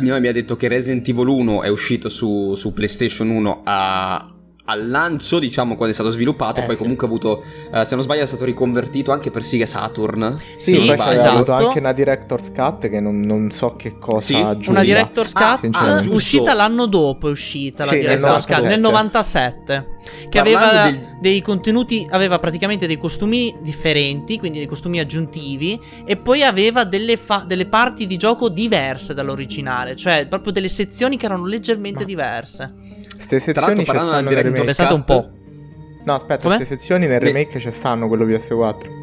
mi 0.00 0.20
mi 0.20 0.28
ha 0.28 0.32
detto 0.32 0.56
che 0.56 0.68
Resident 0.68 1.06
Evil 1.08 1.26
1 1.28 1.62
è 1.62 1.68
uscito 1.68 2.08
su, 2.08 2.54
su 2.56 2.72
PlayStation 2.72 3.28
1 3.30 3.60
a, 3.64 4.26
al 4.64 4.88
lancio, 4.88 5.38
diciamo, 5.38 5.74
quando 5.74 5.90
è 5.92 5.94
stato 5.94 6.10
sviluppato, 6.10 6.60
Eh, 6.60 6.64
poi 6.64 6.76
sì. 6.76 6.82
comunque 6.82 7.06
ha 7.06 7.10
avuto, 7.10 7.42
eh, 7.72 7.84
se 7.84 7.94
non 7.94 8.04
sbaglio, 8.04 8.22
è 8.22 8.26
stato 8.26 8.44
riconvertito 8.44 9.10
anche 9.12 9.30
per 9.30 9.42
Sega 9.42 9.66
Saturn. 9.66 10.36
Sì, 10.56 10.72
Sì, 10.72 10.90
esatto. 10.90 11.28
avuto 11.34 11.52
anche 11.52 11.78
una 11.80 11.92
Director's 11.92 12.52
Cut 12.54 12.88
che 12.88 13.00
non, 13.00 13.20
non 13.20 13.50
so 13.50 13.74
che 13.76 13.98
cosa 13.98 14.20
Sì, 14.20 14.34
aggiunga. 14.34 14.70
Una 14.70 14.82
Director's 14.82 15.32
Ah, 15.34 15.58
Cut 15.60 15.70
giusto. 16.00 16.14
uscita 16.14 16.54
l'anno 16.54 16.86
dopo 16.86 17.28
è 17.28 17.30
uscita 17.30 17.84
la 17.84 17.90
Sì, 17.90 17.96
nel 17.98 18.04
Director's 18.18 18.46
Cut 18.46 18.56
97. 18.62 18.68
nel 18.68 18.80
97 18.80 19.86
che 20.28 20.40
Parlando 20.42 20.58
aveva 20.66 20.90
del- 20.90 21.18
dei 21.20 21.42
contenuti 21.42 22.06
aveva 22.10 22.38
praticamente 22.38 22.86
dei 22.86 22.98
costumi 22.98 23.54
differenti 23.60 24.38
quindi 24.38 24.58
dei 24.58 24.66
costumi 24.66 24.98
aggiuntivi 24.98 25.78
e 26.04 26.16
poi 26.16 26.42
aveva 26.42 26.84
delle, 26.84 27.16
fa- 27.16 27.44
delle 27.46 27.66
parti 27.66 28.06
di 28.06 28.16
gioco 28.16 28.48
diverse 28.48 29.12
dall'originale 29.14 29.96
cioè 29.96 30.26
proprio 30.26 30.52
delle 30.52 30.68
sezioni 30.68 31.16
che 31.16 31.26
erano 31.26 31.46
leggermente 31.46 32.00
Ma- 32.00 32.04
diverse 32.06 32.62
l'altro, 32.62 33.38
sezioni 33.38 33.78
ci 33.80 33.84
parlando 33.84 34.10
stanno 34.12 34.28
del 34.28 34.34
nel 34.36 34.44
remake. 34.44 34.64
pensate 34.64 34.94
un 34.94 35.04
po' 35.04 35.30
No, 36.02 36.14
aspetta, 36.14 36.44
Come? 36.44 36.56
queste 36.56 36.76
sezioni 36.78 37.06
nel 37.06 37.18
Ne- 37.20 37.26
remake 37.26 37.60
ci 37.60 37.70
stanno, 37.70 38.08
quello 38.08 38.24
PS4. 38.24 38.98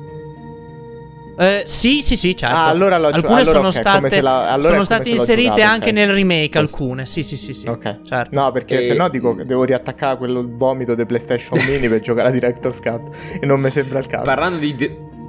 Eh, 1.39 1.63
sì 1.65 2.02
sì 2.02 2.17
sì 2.17 2.36
certo 2.36 2.56
Ah, 2.56 2.65
allora 2.67 2.97
l'ho 2.97 3.08
alcune 3.08 3.41
allora 3.41 3.43
sono 3.43 3.67
ok, 3.67 3.82
come 3.82 4.08
state, 4.10 4.21
la- 4.21 4.52
allora 4.52 4.69
sono 4.69 4.84
state 4.84 5.10
inserite 5.10 5.50
giocato, 5.50 5.71
anche 5.71 5.89
ok. 5.89 5.93
nel 5.95 6.12
remake 6.13 6.58
alcune 6.58 7.06
sì 7.06 7.21
sì 7.21 7.38
sì 7.38 7.54
sì 7.54 7.67
Ok. 7.67 8.00
certo 8.04 8.39
No, 8.39 8.52
perché 8.52 8.82
E- 8.84 8.88
se 8.88 8.93
no 8.95 9.08
dico 9.10 9.36
che 9.36 9.43
devo 9.45 9.63
riattaccare 9.63 10.17
quello 10.17 10.43
vomito 10.47 10.95
di 10.95 11.06
PlayStation 11.06 11.60
Mini 11.69 11.88
per 11.88 12.00
giocare 12.02 12.30
a 12.30 12.32
Director's 12.32 12.80
Cut 12.82 13.15
e 13.39 13.45
non 13.45 13.60
mi 13.62 13.69
sembra 13.69 14.00
il 14.00 14.08
caso. 14.08 14.23
Parlando 14.23 14.58
di, 14.58 14.76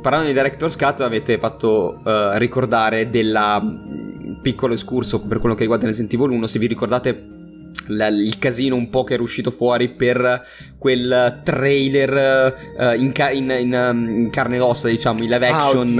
parlando 0.01 0.29
di 0.29 0.33
Director's 0.33 0.77
Cut, 0.77 1.01
avete 1.03 1.37
fatto 1.39 2.01
eh, 2.05 2.39
ricordare 2.39 3.11
della 3.11 3.61
mm, 3.63 4.41
piccolo 4.41 4.73
escurso 4.75 5.21
per 5.27 5.39
quello 5.41 5.55
che 5.55 5.61
riguarda 5.63 5.85
Resident 5.87 6.13
Evil 6.15 6.31
1. 6.31 6.47
Se 6.47 6.59
vi 6.59 6.67
ricordate 6.69 7.37
la- 7.89 8.07
il 8.09 8.39
casino 8.39 8.77
un 8.77 8.89
po' 8.91 9.05
che 9.05 9.15
era 9.15 9.23
uscito 9.23 9.51
fuori 9.51 9.89
per 9.91 10.47
quel 10.79 11.41
trailer 11.45 12.55
eh, 12.79 12.97
in, 12.97 13.13
ca- 13.13 13.31
in- 13.31 13.55
in, 13.59 13.73
um, 13.75 14.09
in 14.09 14.31
carne 14.31 14.57
ed 14.57 14.63
ossa, 14.63 14.89
diciamo, 14.89 15.23
in 15.23 15.29
live 15.31 15.47
Ah, 15.49 15.65
action. 15.67 15.99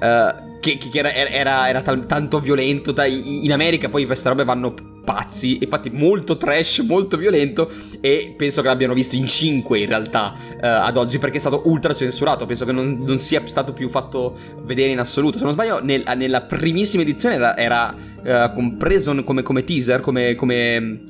eh, 0.00 0.48
che, 0.60 0.76
che 0.78 0.98
era, 0.98 1.12
era- 1.14 1.68
era 1.68 1.80
tal- 1.80 2.06
tanto 2.06 2.38
violento. 2.38 2.92
dai, 2.92 3.44
in 3.44 3.52
America 3.52 3.88
poi 3.88 4.04
queste 4.06 4.28
robe 4.28 4.44
vanno 4.44 4.74
pazzi. 5.02 5.58
Infatti, 5.62 5.88
molto 5.90 6.36
trash, 6.36 6.80
molto 6.80 7.16
violento. 7.16 7.70
E 8.02 8.34
penso 8.36 8.60
che 8.60 8.68
l'abbiano 8.68 8.92
visto 8.92 9.16
in 9.16 9.26
5 9.26 9.78
in 9.78 9.86
realtà 9.86 10.34
eh, 10.62 10.66
ad 10.66 10.96
oggi 10.98 11.18
perché 11.18 11.38
è 11.38 11.40
stato 11.40 11.62
ultra 11.64 11.94
censurato. 11.94 12.44
Penso 12.44 12.66
che 12.66 12.72
non, 12.72 13.02
non 13.06 13.18
sia 13.18 13.40
stato 13.46 13.72
più 13.72 13.88
fatto 13.88 14.36
vedere 14.64 14.90
in 14.92 14.98
assoluto. 14.98 15.38
Se 15.38 15.44
non 15.44 15.54
sbaglio, 15.54 15.82
nel- 15.82 16.04
nella 16.16 16.42
primissima 16.42 17.02
edizione 17.02 17.36
era, 17.36 17.56
era, 17.56 17.94
eh, 18.22 18.50
compreso 18.52 19.14
come, 19.24 19.42
come 19.42 19.64
teaser, 19.64 20.00
come, 20.00 20.34
come, 20.34 21.00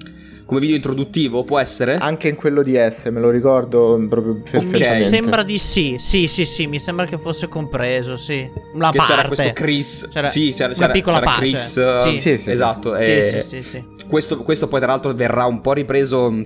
come 0.50 0.60
video 0.60 0.74
introduttivo. 0.74 1.44
Può 1.44 1.60
essere? 1.60 1.96
Anche 1.96 2.28
in 2.28 2.34
quello 2.34 2.62
di 2.64 2.74
S, 2.74 3.04
me 3.12 3.20
lo 3.20 3.30
ricordo 3.30 4.04
proprio 4.08 4.32
mi 4.34 4.40
perfettamente. 4.42 5.04
sembra 5.04 5.42
di 5.44 5.58
sì 5.58 5.94
sì 5.96 6.26
sì 6.26 6.44
sì 6.44 6.66
mi 6.66 6.80
sembra 6.80 7.06
che 7.06 7.18
fosse 7.18 7.46
compreso 7.46 8.16
sì 8.16 8.50
una 8.74 8.90
che 8.90 8.96
parte 8.98 9.12
c'era 9.14 9.26
questo 9.28 9.52
Chris. 9.52 10.08
C'era 10.12 10.26
sì, 10.26 10.52
c'era, 10.52 10.66
una 10.70 10.74
c'era- 10.76 10.92
piccola 10.92 11.18
c'era 11.20 11.30
pace. 11.30 11.40
Chris. 11.40 11.76
eh, 11.76 11.94
Sì. 12.02 12.18
Sì, 12.18 12.38
sì, 12.38 12.50
esatto. 12.50 13.00
sì 13.00 13.10
e- 13.10 13.22
sì 13.22 13.40
sì 13.40 13.62
sì 13.62 13.84
Questo, 14.08 14.38
questo 14.38 14.66
poi 14.66 14.80
tra 14.80 14.88
l'altro 14.90 15.14
verrà 15.14 15.46
un 15.46 15.60
po' 15.60 15.72
ripreso 15.72 16.28
eh, 16.34 16.42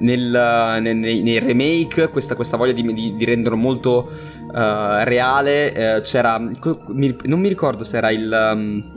nel- 0.00 0.78
nei, 0.80 1.22
nei- 1.22 1.38
remake, 1.38 2.08
questa, 2.08 2.34
questa 2.34 2.56
voglia 2.56 2.72
di, 2.72 2.82
di- 2.92 3.14
di 3.14 3.24
renderlo 3.24 3.56
molto 3.56 4.10
eh, 4.52 5.04
reale. 5.04 5.96
eh, 5.96 6.00
c'era, 6.00 6.42
co- 6.58 6.82
mi- 6.88 7.14
non 7.26 7.38
mi 7.38 7.48
ricordo 7.48 7.84
se 7.84 7.98
era 7.98 8.10
il... 8.10 8.50
um, 8.54 8.96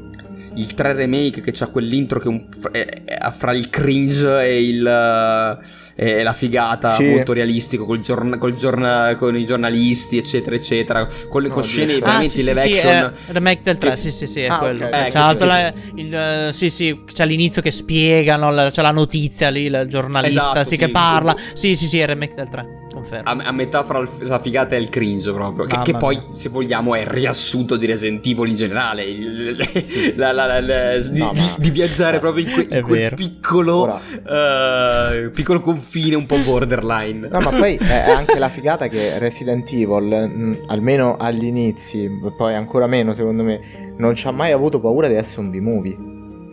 il 0.56 0.74
3 0.74 0.94
remake 0.94 1.42
che 1.42 1.52
c'ha 1.54 1.68
quell'intro 1.68 2.20
che 2.20 2.26
è 2.26 2.30
un- 2.30 2.46
è- 2.72 3.04
è 3.06 3.32
fra 3.32 3.54
il 3.54 3.70
cringe 3.70 4.42
e 4.44 4.62
il 4.64 4.86
eh, 4.86 5.80
e 5.94 6.24
la 6.24 6.34
figata 6.34 6.94
Sì. 6.94 7.04
molto 7.10 7.32
realistico 7.34 7.86
col 7.86 8.00
giorn- 8.00 8.38
col 8.40 8.56
giorna- 8.56 9.14
con 9.18 9.36
i 9.38 9.46
giornalisti 9.46 10.18
eccetera 10.18 10.56
eccetera 10.56 11.08
con 11.30 11.42
le 11.44 11.50
con 11.50 11.62
Oddio. 11.62 11.72
scene 11.72 11.94
Ah, 11.94 11.98
Ah, 11.98 12.00
veramente 12.00 12.30
sì, 12.30 12.40
sì, 12.42 12.48
live 12.48 12.62
sì, 12.62 12.78
action 12.78 12.96
è 13.28 13.32
remake 13.34 13.62
del 13.64 13.78
3, 13.78 13.90
che- 13.90 13.96
sì, 13.98 14.12
sì, 14.12 14.26
sì, 14.28 14.40
è 14.42 14.48
Ah, 14.48 14.58
quello. 14.58 14.86
ok. 14.86 14.94
Eh, 14.94 15.08
c'è 15.10 15.38
che- 15.38 15.46
la- 15.46 15.74
il, 15.96 16.14
eh, 16.16 16.50
sì, 16.54 16.70
sì, 16.70 17.02
c'è 17.06 17.26
l'inizio 17.26 17.62
che 17.62 17.72
spiegano, 17.72 18.52
la- 18.52 18.72
c'è 18.72 18.82
la 18.82 18.92
notizia 18.92 19.50
lì, 19.50 19.64
il 19.66 19.86
giornalista, 19.90 20.42
Esatto, 20.42 20.64
sì, 20.64 20.70
sì. 20.70 20.78
che 20.78 20.90
parla. 20.90 21.36
Sì, 21.54 21.76
sì, 21.76 21.86
sì, 21.86 22.00
è 22.00 22.04
il 22.04 22.08
remake 22.08 22.36
del 22.36 22.50
3, 22.50 22.66
confermo. 22.94 23.30
a, 23.30 23.46
a 23.48 23.52
metà 23.52 23.84
fra 23.84 24.00
il- 24.00 24.10
la 24.20 24.40
figata 24.40 24.76
e 24.76 24.80
il 24.80 24.90
cringe 24.90 25.32
proprio 25.32 25.66
che, 25.66 25.80
che 25.84 25.96
poi 25.98 26.20
se 26.34 26.50
vogliamo 26.50 26.96
è 26.96 27.02
il 27.02 27.08
riassunto 27.08 27.76
di 27.78 27.86
Resident 27.86 28.26
Evil 28.26 28.50
in 28.50 28.56
generale 28.56 29.04
il- 29.04 29.56
la- 30.18 30.32
la- 30.32 30.46
la- 30.46 30.60
la- 30.62 30.98
di, 30.98 31.20
No, 31.20 31.32
viaggiare 31.72 32.20
proprio 32.20 32.46
in, 32.46 32.52
que- 32.54 32.68
È 32.68 32.78
in 32.78 32.84
quel 32.84 33.00
vero. 33.00 33.16
piccolo 33.16 34.00
eh, 34.28 35.30
piccolo 35.34 35.60
confine 35.60 36.16
un 36.16 36.26
po' 36.26 36.38
borderline 36.38 37.28
No, 37.30 37.40
ma 37.40 37.50
poi 37.50 37.76
è 37.82 38.10
anche 38.12 38.40
la 38.40 38.50
figata 38.50 38.88
che 38.88 39.20
Resident 39.20 39.70
Evil, 39.72 40.04
mh, 40.30 40.58
almeno 40.68 41.16
agli 41.18 41.46
inizi, 41.46 42.10
poi 42.38 42.56
ancora 42.56 42.88
meno 42.88 43.14
secondo 43.14 43.44
me, 43.44 43.60
non 43.98 44.16
ci 44.16 44.28
ha 44.28 44.32
mai 44.32 44.52
avuto 44.52 44.80
paura 44.80 45.08
di 45.08 45.16
essere 45.16 45.42
un 45.42 45.50
B-movie. 45.52 45.98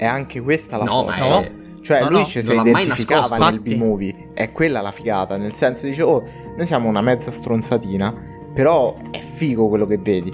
E 0.00 0.04
anche 0.04 0.40
questa 0.40 0.76
la 0.76 0.84
no 0.84 1.04
ma 1.04 1.16
è 1.16 1.50
Cioè, 1.82 2.02
No, 2.02 2.10
lui 2.10 2.18
no, 2.20 2.24
ci 2.26 2.42
si 2.42 2.52
identificava 2.54 3.20
nascosto. 3.28 3.44
nel. 3.50 3.60
B-movie. 3.60 4.30
È 4.34 4.52
quella 4.52 4.80
la 4.80 4.90
figata. 4.90 5.36
Nel 5.36 5.54
senso, 5.54 5.86
dice, 5.86 6.02
oh, 6.02 6.22
noi 6.56 6.66
siamo 6.66 6.88
una 6.88 7.00
mezza 7.00 7.30
stronzatina, 7.30 8.14
però 8.54 8.96
è 9.10 9.20
figo 9.20 9.68
quello 9.68 9.86
che 9.86 9.98
vedi. 9.98 10.32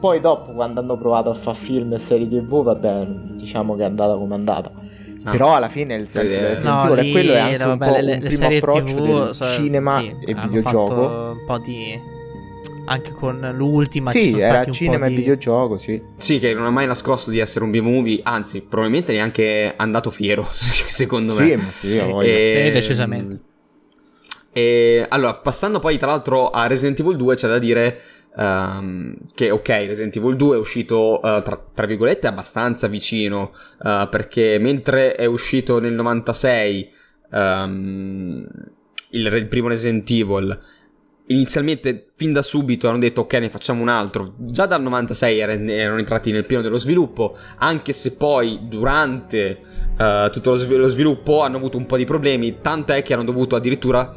Poi 0.00 0.20
dopo, 0.20 0.52
quando 0.52 0.80
hanno 0.80 0.96
provato 0.96 1.28
a 1.30 1.34
fare 1.34 1.56
film 1.58 1.92
e 1.92 1.98
serie 1.98 2.26
TV, 2.26 2.62
vabbè, 2.62 3.04
diciamo 3.36 3.74
che 3.76 3.82
è 3.82 3.84
andata 3.84 4.14
come 4.14 4.34
è 4.34 4.38
andata. 4.38 4.72
Ah. 5.24 5.30
Però 5.32 5.54
alla 5.54 5.68
fine 5.68 5.94
il 5.96 6.08
senso 6.08 6.30
di 6.32 6.38
eh. 6.38 6.48
Resident 6.48 6.84
No, 6.88 6.94
lì, 6.94 7.10
quello 7.10 7.32
è 7.32 7.38
anche 7.38 7.56
no, 7.58 7.72
un 7.72 7.76
vabbè, 7.78 7.90
po' 7.92 7.96
le, 8.00 8.00
un 8.00 8.06
le 8.06 8.16
primo 8.26 8.30
serie 8.42 8.58
approccio 8.58 8.84
TV, 8.84 9.24
del 9.24 9.34
so- 9.34 9.44
cinema 9.50 9.98
sì, 9.98 10.16
e 10.24 10.34
videogioco. 10.34 10.86
fatto 10.94 11.10
un 11.32 11.44
po' 11.46 11.58
di 11.58 12.00
anche 12.86 13.12
con 13.12 13.38
l'ultima 13.54 14.12
ci 14.12 14.20
Sì, 14.20 14.26
sono 14.30 14.42
era 14.42 14.52
stati 14.54 14.68
un 14.70 14.74
cinema 14.74 14.98
po' 14.98 15.04
e 15.04 15.08
di 15.10 15.14
videogioco, 15.16 15.78
sì. 15.78 16.00
sì 16.16 16.38
che 16.38 16.52
non 16.54 16.66
ha 16.66 16.70
mai 16.70 16.86
nascosto 16.86 17.30
di 17.30 17.38
essere 17.38 17.64
un 17.64 17.70
B-movie 17.70 18.20
anzi 18.22 18.62
probabilmente 18.62 19.12
neanche 19.12 19.72
andato 19.76 20.10
fiero 20.10 20.48
secondo 20.52 21.34
me 21.34 21.48
Sì, 21.48 21.54
ma 21.56 21.70
sì. 21.70 21.86
E- 22.26 22.64
Eh, 22.66 22.70
decisamente. 22.72 23.40
E 24.52 25.06
allora, 25.08 25.34
passando 25.34 25.78
poi 25.78 25.96
tra 25.96 26.08
l'altro 26.08 26.50
a 26.50 26.66
Resident 26.66 26.98
Evil 26.98 27.16
2, 27.16 27.36
c'è 27.36 27.46
da 27.46 27.58
dire 27.60 28.00
ehm, 28.36 29.14
che 29.32 29.50
ok, 29.52 29.68
Resident 29.68 30.16
Evil 30.16 30.34
2 30.34 30.56
è 30.56 30.58
uscito 30.58 31.18
eh, 31.22 31.40
tra, 31.42 31.64
tra 31.72 31.86
virgolette 31.86 32.26
abbastanza 32.26 32.88
vicino, 32.88 33.52
eh, 33.84 34.08
perché 34.10 34.58
mentre 34.58 35.14
è 35.14 35.24
uscito 35.26 35.78
nel 35.78 35.92
96 35.92 36.90
ehm, 37.32 38.46
il, 39.10 39.26
il 39.26 39.46
primo 39.46 39.68
Resident 39.68 40.10
Evil, 40.10 40.58
inizialmente 41.30 42.10
fin 42.14 42.32
da 42.32 42.42
subito 42.42 42.88
hanno 42.88 42.98
detto 42.98 43.22
ok 43.22 43.32
ne 43.34 43.50
facciamo 43.50 43.82
un 43.82 43.88
altro, 43.88 44.34
già 44.38 44.66
dal 44.66 44.82
96 44.82 45.38
era- 45.38 45.52
erano 45.52 45.98
entrati 45.98 46.30
nel 46.30 46.44
pieno 46.44 46.62
dello 46.62 46.78
sviluppo, 46.78 47.36
anche 47.58 47.92
se 47.92 48.14
poi 48.14 48.60
durante 48.62 49.60
eh, 49.96 50.28
tutto 50.32 50.50
lo, 50.50 50.56
svi- 50.56 50.76
lo 50.76 50.88
sviluppo 50.88 51.42
hanno 51.42 51.56
avuto 51.56 51.76
un 51.76 51.86
po' 51.86 51.96
di 51.96 52.04
problemi, 52.04 52.60
tant'è 52.60 53.02
che 53.02 53.14
hanno 53.14 53.24
dovuto 53.24 53.56
addirittura 53.56 54.14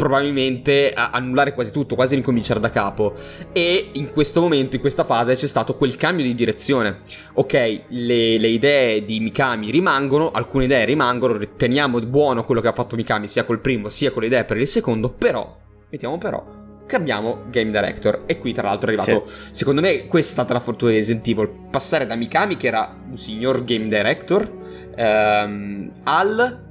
probabilmente 0.00 0.94
annullare 0.94 1.52
quasi 1.52 1.70
tutto, 1.70 1.94
quasi 1.94 2.14
ricominciare 2.14 2.58
da 2.58 2.70
capo. 2.70 3.16
E 3.52 3.90
in 3.92 4.08
questo 4.08 4.40
momento, 4.40 4.76
in 4.76 4.80
questa 4.80 5.04
fase, 5.04 5.34
c'è 5.34 5.46
stato 5.46 5.74
quel 5.74 5.96
cambio 5.96 6.24
di 6.24 6.34
direzione. 6.34 7.00
Ok, 7.34 7.52
le, 7.88 8.38
le 8.38 8.48
idee 8.48 9.04
di 9.04 9.20
Mikami 9.20 9.70
rimangono, 9.70 10.30
alcune 10.30 10.64
idee 10.64 10.86
rimangono, 10.86 11.36
riteniamo 11.36 12.00
buono 12.00 12.44
quello 12.44 12.62
che 12.62 12.68
ha 12.68 12.72
fatto 12.72 12.96
Mikami 12.96 13.26
sia 13.26 13.44
col 13.44 13.60
primo 13.60 13.90
sia 13.90 14.10
con 14.10 14.22
le 14.22 14.28
idee 14.28 14.46
per 14.46 14.56
il 14.56 14.68
secondo, 14.68 15.10
però, 15.10 15.59
mettiamo 15.90 16.18
però, 16.18 16.44
cambiamo 16.86 17.42
Game 17.50 17.70
Director. 17.70 18.22
E 18.26 18.38
qui 18.38 18.52
tra 18.52 18.64
l'altro 18.68 18.90
è 18.90 18.94
arrivato, 18.94 19.28
secondo 19.52 19.80
me, 19.80 20.06
questa 20.06 20.30
è 20.30 20.32
stata 20.34 20.52
la 20.52 20.60
fortuna 20.60 20.90
di 20.92 20.96
Resident 20.98 21.26
Evil, 21.28 21.48
passare 21.70 22.06
da 22.06 22.14
Mikami 22.16 22.56
che 22.56 22.66
era 22.66 22.96
un 23.08 23.16
signor 23.16 23.64
Game 23.64 23.88
Director 23.88 24.58
ehm, 24.96 25.92
al 26.04 26.68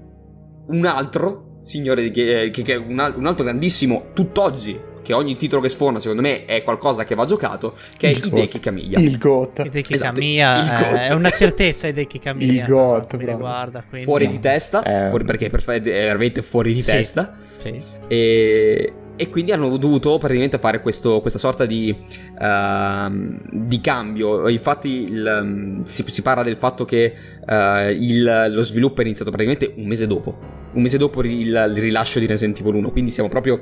un 0.67 0.85
altro 0.85 1.59
signore 1.63 2.03
di- 2.03 2.11
che, 2.11 2.49
che- 2.51 2.61
che 2.61 2.73
è 2.73 2.77
un, 2.77 3.13
un 3.15 3.25
altro 3.25 3.43
grandissimo 3.43 4.07
tutt'oggi 4.13 4.79
che 5.01 5.13
ogni 5.13 5.35
titolo 5.35 5.61
che 5.61 5.69
sforna 5.69 5.99
secondo 5.99 6.21
me 6.21 6.45
è 6.45 6.61
qualcosa 6.61 7.03
che 7.05 7.15
va 7.15 7.25
giocato 7.25 7.75
che 7.97 8.07
è 8.07 8.11
Il 8.11 8.17
Hideki 8.25 8.29
GOAT. 8.29 8.59
Kamiya 8.59 8.99
Il 8.99 9.17
GOAT. 9.17 9.59
Hideki 9.65 9.93
Esatto, 9.95 10.13
Kamiya, 10.13 10.59
il 10.59 10.95
eh, 10.95 11.07
è 11.07 11.13
una 11.13 11.31
certezza 11.31 11.87
Hideki 11.87 12.19
Kamiya. 12.19 12.51
Il 12.63 12.69
GOAT, 12.69 13.11
mi 13.15 13.23
bravo. 13.23 13.37
riguarda, 13.37 13.83
quindi- 13.87 14.05
fuori 14.05 14.27
di 14.27 14.39
testa 14.39 14.83
Eh. 14.83 15.09
fuori 15.09 15.23
perché 15.23 15.47
è, 15.47 15.49
è 15.49 15.79
veramente 15.81 16.43
fuori 16.43 16.73
di 16.73 16.81
Sì. 16.81 16.91
testa 16.91 17.35
Sì. 17.57 17.81
e, 18.07 18.93
e 19.19 19.29
quindi 19.29 19.51
hanno 19.51 19.75
dovuto 19.77 20.17
praticamente 20.17 20.57
fare 20.59 20.79
questo- 20.81 21.19
questa 21.19 21.37
sorta 21.39 21.65
di, 21.65 21.93
ehm, 22.39 23.37
di 23.51 23.81
cambio. 23.81 24.47
Infatti 24.47 25.03
il, 25.11 25.79
si, 25.85 26.03
si 26.07 26.21
parla 26.21 26.41
del 26.43 26.55
fatto 26.55 26.85
che 26.85 27.13
eh, 27.45 27.91
il- 27.91 28.47
lo 28.51 28.63
sviluppo 28.63 29.01
è 29.01 29.03
iniziato 29.03 29.29
praticamente 29.29 29.73
un 29.75 29.85
mese 29.85 30.07
dopo. 30.07 30.37
Un 30.71 30.81
mese 30.81 30.97
dopo 30.97 31.21
il, 31.21 31.31
il 31.47 31.53
rilascio 31.81 32.19
di 32.19 32.25
Resident 32.27 32.59
Evil 32.61 32.75
1. 32.75 32.91
Quindi 32.91 33.11
siamo 33.11 33.27
proprio. 33.29 33.61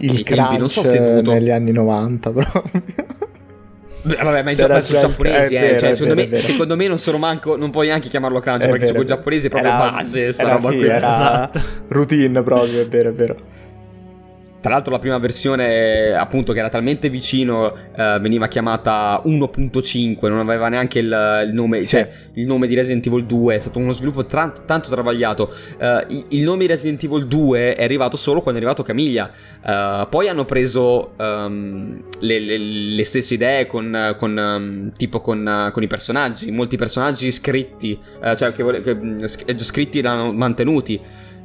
Il 0.00 0.22
tempi, 0.22 0.56
non 0.58 0.68
so 0.68 0.82
se 0.82 0.98
dovuto- 0.98 1.32
negli 1.32 1.50
anni 1.50 1.70
90 1.72 2.30
proprio. 2.32 2.62
Vabbè, 4.02 4.42
ma 4.42 4.54
sono 4.54 4.68
già 4.68 4.78
il- 4.78 4.98
giapponesi, 5.00 5.54
eh. 5.54 5.60
vero, 5.60 5.78
cioè, 5.78 5.94
secondo, 5.94 6.14
vero, 6.14 6.30
me, 6.30 6.40
secondo 6.40 6.76
me 6.76 6.88
non 6.88 6.98
sono 6.98 7.18
manco. 7.18 7.56
Non 7.56 7.70
puoi 7.70 7.88
neanche 7.88 8.08
chiamarlo 8.08 8.38
crunch 8.40 8.62
È 8.62 8.66
perché 8.66 8.80
vero, 8.80 8.92
sono 8.92 9.04
giapponesi 9.04 9.46
è 9.46 9.50
proprio 9.50 9.70
Era- 9.72 9.90
base. 9.90 10.32
Sta 10.32 10.42
era 10.42 10.52
roba 10.54 10.68
qui. 10.68 10.82
era- 10.82 10.96
Esatto. 11.10 11.60
routine 11.88 12.42
proprio, 12.42 12.80
è 12.80 12.86
vero, 12.88 13.08
è 13.10 13.12
vero. 13.12 13.36
Tra 14.60 14.72
l'altro 14.72 14.90
la 14.90 14.98
prima 14.98 15.18
versione, 15.18 16.12
appunto, 16.12 16.52
che 16.52 16.58
era 16.58 16.68
talmente 16.68 17.08
vicino, 17.08 17.72
eh, 17.96 18.18
veniva 18.20 18.48
chiamata 18.48 19.22
1.5, 19.24 20.28
non 20.28 20.40
aveva 20.40 20.68
neanche 20.68 20.98
il, 20.98 21.44
il 21.46 21.52
nome, 21.54 21.84
Sì. 21.84 21.90
cioè 21.90 22.10
il 22.34 22.44
nome 22.44 22.66
di 22.66 22.74
Resident 22.74 23.06
Evil 23.06 23.24
2, 23.24 23.54
è 23.54 23.58
stato 23.60 23.78
uno 23.78 23.92
sviluppo 23.92 24.26
tra- 24.26 24.52
tanto 24.66 24.90
travagliato. 24.90 25.52
Eh, 25.78 26.24
il, 26.30 26.42
nome 26.42 26.58
di 26.58 26.66
Resident 26.66 27.02
Evil 27.04 27.28
2 27.28 27.76
è 27.76 27.84
arrivato 27.84 28.16
solo 28.16 28.40
quando 28.40 28.58
è 28.60 28.62
arrivato 28.64 28.82
Camiglia. 28.82 29.30
Eh, 29.64 30.06
poi 30.10 30.28
hanno 30.28 30.44
preso 30.44 31.12
ehm, 31.16 32.02
le, 32.18 32.38
le- 32.40 32.58
le 32.58 33.04
stesse 33.04 33.34
idee 33.34 33.66
con, 33.66 34.14
con, 34.18 34.36
ehm, 34.36 34.92
tipo 34.96 35.20
con, 35.20 35.46
eh, 35.46 35.70
con 35.70 35.84
i 35.84 35.86
personaggi, 35.86 36.50
molti 36.50 36.76
personaggi 36.76 37.30
scritti, 37.30 37.96
eh, 38.22 38.36
cioè 38.36 38.50
che, 38.50 38.62
vole- 38.64 38.80
che, 38.80 38.92
mm, 38.92 39.18
sc- 39.18 39.56
scritti 39.60 40.00
erano 40.00 40.32
mantenuti. 40.32 41.00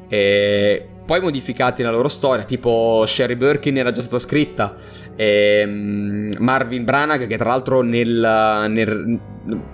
E 0.07 0.87
poi 1.05 1.19
modificati 1.19 1.83
la 1.83 1.91
loro 1.91 2.07
storia, 2.07 2.43
tipo 2.45 3.03
Sherry 3.05 3.35
Birkin 3.35 3.77
era 3.77 3.91
già 3.91 4.01
stata 4.01 4.19
scritta, 4.19 4.75
e, 5.15 5.65
Marvin 6.37 6.83
Branagh 6.83 7.27
che 7.27 7.37
tra 7.37 7.49
l'altro 7.49 7.81
nel, 7.81 8.65
nel, 8.69 9.19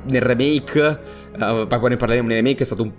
nel 0.06 0.22
remake, 0.22 1.00
eh, 1.39 1.65
poi 1.68 1.89
ne 1.89 1.98
parleremo 1.98 2.28
nel 2.28 2.38
remake, 2.38 2.63
è 2.63 2.65
stato 2.65 2.84
un 2.84 2.92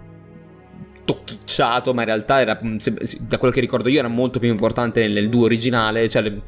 tocchicciato, 1.04 1.92
ma 1.92 2.02
in 2.02 2.06
realtà 2.06 2.40
era, 2.40 2.60
mm, 2.64 2.76
da 3.22 3.38
quello 3.38 3.52
che 3.52 3.60
ricordo 3.60 3.88
io, 3.88 3.98
era 3.98 4.06
molto 4.08 4.38
più 4.38 4.48
importante 4.48 5.00
nel, 5.00 5.12
nel 5.12 5.28
duo 5.28 5.44
originale, 5.44 6.08
cioè 6.08 6.22
le- 6.22 6.42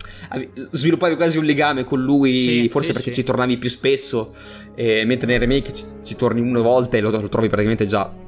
sviluppavi 0.70 1.16
quasi 1.16 1.38
un 1.38 1.44
legame 1.44 1.82
con 1.82 2.00
lui, 2.00 2.32
Sì, 2.32 2.68
forse 2.68 2.88
sì, 2.88 2.94
perché 2.94 3.10
sì. 3.10 3.16
ci 3.16 3.24
tornavi 3.24 3.56
più 3.56 3.68
spesso, 3.68 4.34
e 4.76 5.04
mentre 5.04 5.26
nel 5.26 5.40
remake 5.40 5.74
ci, 5.74 5.84
ci 6.04 6.14
torni 6.14 6.40
una 6.40 6.60
volta 6.60 6.96
e 6.96 7.00
lo, 7.00 7.10
lo 7.10 7.28
trovi 7.28 7.48
praticamente 7.48 7.86
già 7.88 8.21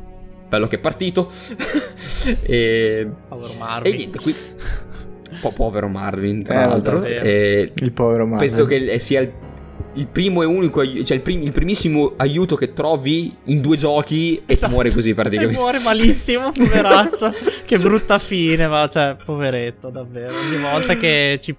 bello 0.55 0.67
che 0.69 0.77
è 0.77 0.79
partito. 0.79 1.31
e, 2.47 3.09
Povero 3.29 3.53
e 3.53 3.57
Marvin. 3.59 3.97
niente, 3.97 4.19
qui... 4.19 4.35
Po- 5.41 5.51
povero 5.53 5.89
Marvin, 5.89 6.43
tra 6.43 6.63
Eh, 6.63 6.67
l'altro. 6.67 7.03
E 7.03 7.73
Il 7.75 7.93
povero 7.93 8.25
Marvel. 8.27 8.47
penso 8.49 8.65
che 8.67 8.99
sia 9.01 9.21
il, 9.21 9.33
il 9.95 10.07
primo 10.07 10.43
e 10.43 10.47
unico, 10.47 10.83
cioè 11.05 11.17
il, 11.17 11.23
prim- 11.23 11.43
il 11.43 11.53
primissimo 11.53 12.13
aiuto 12.17 12.55
che 12.57 12.73
trovi 12.73 13.35
in 13.47 13.61
due 13.61 13.77
giochi 13.77 14.37
e 14.39 14.43
Esatto. 14.53 14.71
muore 14.73 14.93
così 14.93 15.11
E 15.11 15.15
praticamente. 15.15 15.59
muore 15.59 15.81
malissimo, 15.81 16.53
poveraccio. 16.53 17.33
che 17.67 17.79
brutta 17.79 18.19
fine, 18.21 18.69
ma 18.69 18.89
cioè, 18.89 19.17
poveretto, 19.23 19.91
davvero. 19.91 20.39
Ogni 20.39 20.57
volta 20.57 20.97
che 20.97 21.39
ci 21.43 21.55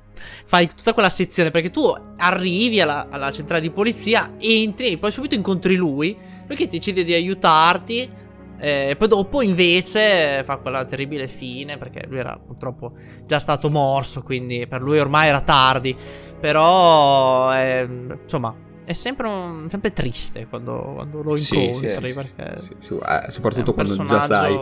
fai 0.48 0.68
tutta 0.74 0.94
quella 0.94 1.10
sezione, 1.10 1.52
perché 1.52 1.70
tu 1.70 1.94
arrivi 2.18 2.80
alla, 2.80 3.08
alla 3.10 3.30
centrale 3.32 3.62
di 3.62 3.70
polizia, 3.72 4.36
entri 4.40 4.92
e 4.94 4.98
poi 4.98 5.12
subito 5.12 5.36
incontri 5.36 5.76
lui, 5.76 6.16
lui 6.48 6.56
che 6.56 6.68
decide 6.68 7.04
di 7.04 7.14
aiutarti. 7.14 8.24
E 8.58 8.96
poi 8.98 9.08
dopo 9.08 9.42
invece 9.42 10.44
fa 10.44 10.58
quella 10.58 10.84
terribile 10.86 11.28
fine 11.28 11.78
perché 11.78 12.06
lui 12.08 12.20
era 12.20 12.40
purtroppo 12.44 12.94
già 13.26 13.40
stato 13.40 13.70
morso 13.70 14.22
quindi 14.24 14.66
per 14.68 14.82
lui 14.82 14.98
ormai 14.98 15.28
era 15.28 15.42
tardi 15.42 15.96
però 16.40 17.54
ehm, 17.54 18.20
insomma 18.24 18.56
è 18.86 18.94
sempre, 18.94 19.28
un- 19.28 19.68
sempre 19.70 19.92
triste 19.94 20.46
quando, 20.48 20.92
quando 20.94 21.22
lo 21.24 21.36
incontri 21.36 21.74
sì, 21.74 21.90
sì, 21.90 22.14
perché 22.14 22.60
sì, 22.60 22.76
sì, 22.80 22.94
eh, 22.94 23.20
è 23.26 23.30
soprattutto 23.32 23.74
quando 23.74 24.06
già 24.06 24.22
sai. 24.22 24.58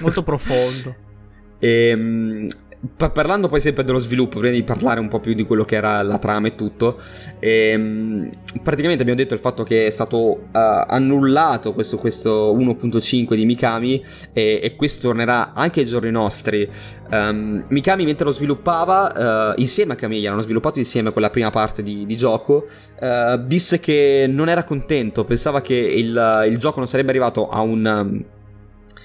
molto 0.00 0.22
profondo. 0.22 0.94
Ehm, 1.60 2.48
pa- 2.48 2.73
parlando 2.96 3.48
poi 3.48 3.60
sempre 3.60 3.84
dello 3.84 3.98
sviluppo, 3.98 4.38
prima 4.38 4.54
di 4.54 4.62
parlare 4.62 5.00
un 5.00 5.08
po' 5.08 5.20
più 5.20 5.34
di 5.34 5.44
quello 5.44 5.64
che 5.64 5.76
era 5.76 6.02
la 6.02 6.18
trama 6.18 6.48
e 6.48 6.54
tutto, 6.54 7.00
ehm, 7.38 8.30
praticamente 8.62 9.02
abbiamo 9.02 9.20
detto 9.20 9.34
il 9.34 9.40
fatto 9.40 9.62
che 9.62 9.86
è 9.86 9.90
stato 9.90 10.48
eh, 10.52 10.84
annullato 10.86 11.72
questo, 11.72 11.96
questo 11.96 12.54
1.5 12.56 13.34
di 13.34 13.44
Mikami 13.44 14.04
e, 14.32 14.60
e 14.62 14.76
questo 14.76 15.08
tornerà 15.08 15.52
anche 15.54 15.80
ai 15.80 15.86
giorni 15.86 16.10
nostri. 16.10 16.68
Ehm, 17.10 17.64
Mikami 17.68 18.04
mentre 18.04 18.24
lo 18.24 18.32
sviluppava, 18.32 19.54
eh, 19.54 19.60
insieme 19.60 19.94
a 19.94 19.96
Camilla, 19.96 20.30
hanno 20.30 20.40
sviluppato 20.40 20.78
insieme 20.78 21.12
quella 21.12 21.30
prima 21.30 21.50
parte 21.50 21.82
di, 21.82 22.04
di 22.06 22.16
gioco, 22.16 22.66
eh, 23.00 23.40
disse 23.44 23.80
che 23.80 24.26
non 24.28 24.48
era 24.48 24.64
contento, 24.64 25.24
pensava 25.24 25.60
che 25.60 25.74
il, 25.74 26.46
il 26.48 26.58
gioco 26.58 26.78
non 26.78 26.88
sarebbe 26.88 27.10
arrivato 27.10 27.48
a 27.48 27.60
un... 27.60 27.84
um, 27.84 28.24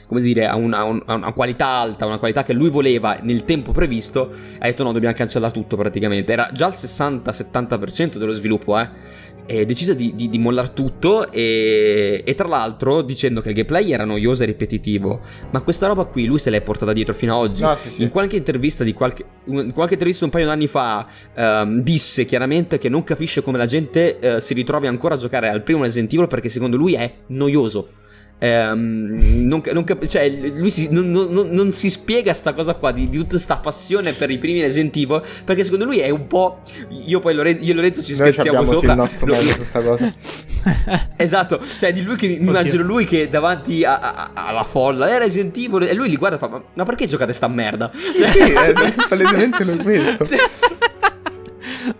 come 0.09 0.21
dire, 0.21 0.47
a, 0.47 0.55
un- 0.55 0.73
a 0.73 0.83
un- 0.85 1.03
a 1.05 1.13
una 1.13 1.31
qualità 1.33 1.67
alta, 1.67 2.07
una 2.07 2.17
qualità 2.17 2.43
che 2.43 2.53
lui 2.53 2.69
voleva 2.71 3.19
nel 3.21 3.45
tempo 3.45 3.71
previsto, 3.71 4.31
ha 4.57 4.65
detto 4.65 4.83
no, 4.83 4.91
dobbiamo 4.91 5.13
cancellare 5.15 5.53
tutto 5.53 5.77
praticamente. 5.77 6.31
Era 6.33 6.49
già 6.51 6.65
al 6.65 6.73
60-70% 6.73 8.17
dello 8.17 8.31
sviluppo, 8.31 8.79
eh. 8.79 8.89
E 9.45 9.65
decise 9.65 9.95
di, 9.95 10.13
di, 10.15 10.29
di 10.29 10.37
mollare 10.37 10.73
tutto 10.73 11.31
e, 11.31 12.21
e 12.23 12.35
tra 12.35 12.47
l'altro 12.47 13.01
dicendo 13.01 13.41
che 13.41 13.49
il 13.49 13.55
gameplay 13.55 13.91
era 13.91 14.05
noioso 14.05 14.43
e 14.43 14.45
ripetitivo, 14.45 15.21
ma 15.51 15.61
questa 15.61 15.87
roba 15.87 16.05
qui 16.05 16.25
lui 16.25 16.37
se 16.37 16.51
l'è 16.51 16.61
portata 16.61 16.93
dietro 16.93 17.15
fino 17.15 17.35
ad 17.35 17.49
oggi. 17.49 17.61
No, 17.63 17.75
sì, 17.81 17.89
sì. 17.89 18.01
In 18.03 18.09
qualche 18.09 18.35
intervista 18.35 18.83
di 18.83 18.93
qualche, 18.93 19.23
in 19.45 19.71
qualche 19.73 19.93
intervista 19.93 20.25
un 20.25 20.29
paio 20.31 20.45
d'anni 20.45 20.67
fa 20.67 21.07
ehm, 21.33 21.81
disse 21.81 22.25
chiaramente 22.25 22.77
che 22.77 22.89
non 22.89 23.03
capisce 23.03 23.41
come 23.41 23.57
la 23.57 23.65
gente 23.65 24.19
eh, 24.19 24.39
si 24.41 24.53
ritrovi 24.53 24.85
ancora 24.85 25.15
a 25.15 25.17
giocare 25.17 25.49
al 25.49 25.63
primo 25.63 25.81
Resident 25.81 26.13
Evil 26.13 26.27
perché 26.27 26.49
secondo 26.49 26.77
lui 26.77 26.93
è 26.93 27.11
noioso. 27.27 27.89
Ehm, 28.41 29.19
non, 29.47 29.61
non 29.73 29.83
cap- 29.83 30.07
cioè, 30.07 30.29
lui 30.29 30.71
si- 30.71 30.87
non, 30.91 31.11
non- 31.11 31.71
si 31.73 31.89
spiega 31.89 32.33
sta 32.33 32.53
cosa 32.53 32.73
qua 32.73 32.91
di, 32.91 33.09
di 33.09 33.17
tutta 33.17 33.37
sta 33.37 33.57
passione 33.57 34.13
per 34.13 34.29
i 34.31 34.37
primi 34.37 34.61
Resident 34.61 34.95
Evil 34.95 35.21
perché 35.43 35.63
secondo 35.65 35.83
lui 35.85 35.99
è 35.99 36.09
un 36.09 36.25
po'. 36.27 36.61
Io 37.05 37.19
poi 37.19 37.33
Lore- 37.35 37.51
io 37.51 37.71
e 37.71 37.75
Lorenzo 37.75 38.01
ci 38.01 38.15
Noi 38.17 38.31
scherziamo 38.31 38.63
sì, 38.63 38.71
sopra. 38.71 38.91
il 38.93 38.97
nostro 38.97 39.25
Lo- 39.25 39.35
su 39.35 39.63
sta 39.63 39.81
cosa. 39.81 40.13
Esatto, 41.15 41.61
cioè 41.79 41.91
di 41.93 42.01
lui 42.01 42.15
che 42.15 42.27
mi 42.27 42.33
Oddio. 42.35 42.47
immagino 42.49 42.83
lui 42.83 43.05
che 43.05 43.29
davanti 43.29 43.83
a- 43.83 43.97
a- 43.99 44.31
alla 44.33 44.63
folla 44.63 45.09
è 45.09 45.17
Resident 45.17 45.55
Evil 45.57 45.83
e 45.87 45.93
lui 45.93 46.09
li 46.09 46.15
guarda 46.17 46.37
e 46.37 46.39
fa 46.39 46.47
ma, 46.47 46.61
ma 46.73 46.83
perché 46.85 47.07
giocate 47.07 47.33
sta 47.33 47.47
merda? 47.47 47.91
Sì, 47.93 48.23
sì, 48.23 48.39
è 48.39 48.73
palesemente 49.07 49.63
lui 49.65 50.15
questo. 50.15 50.27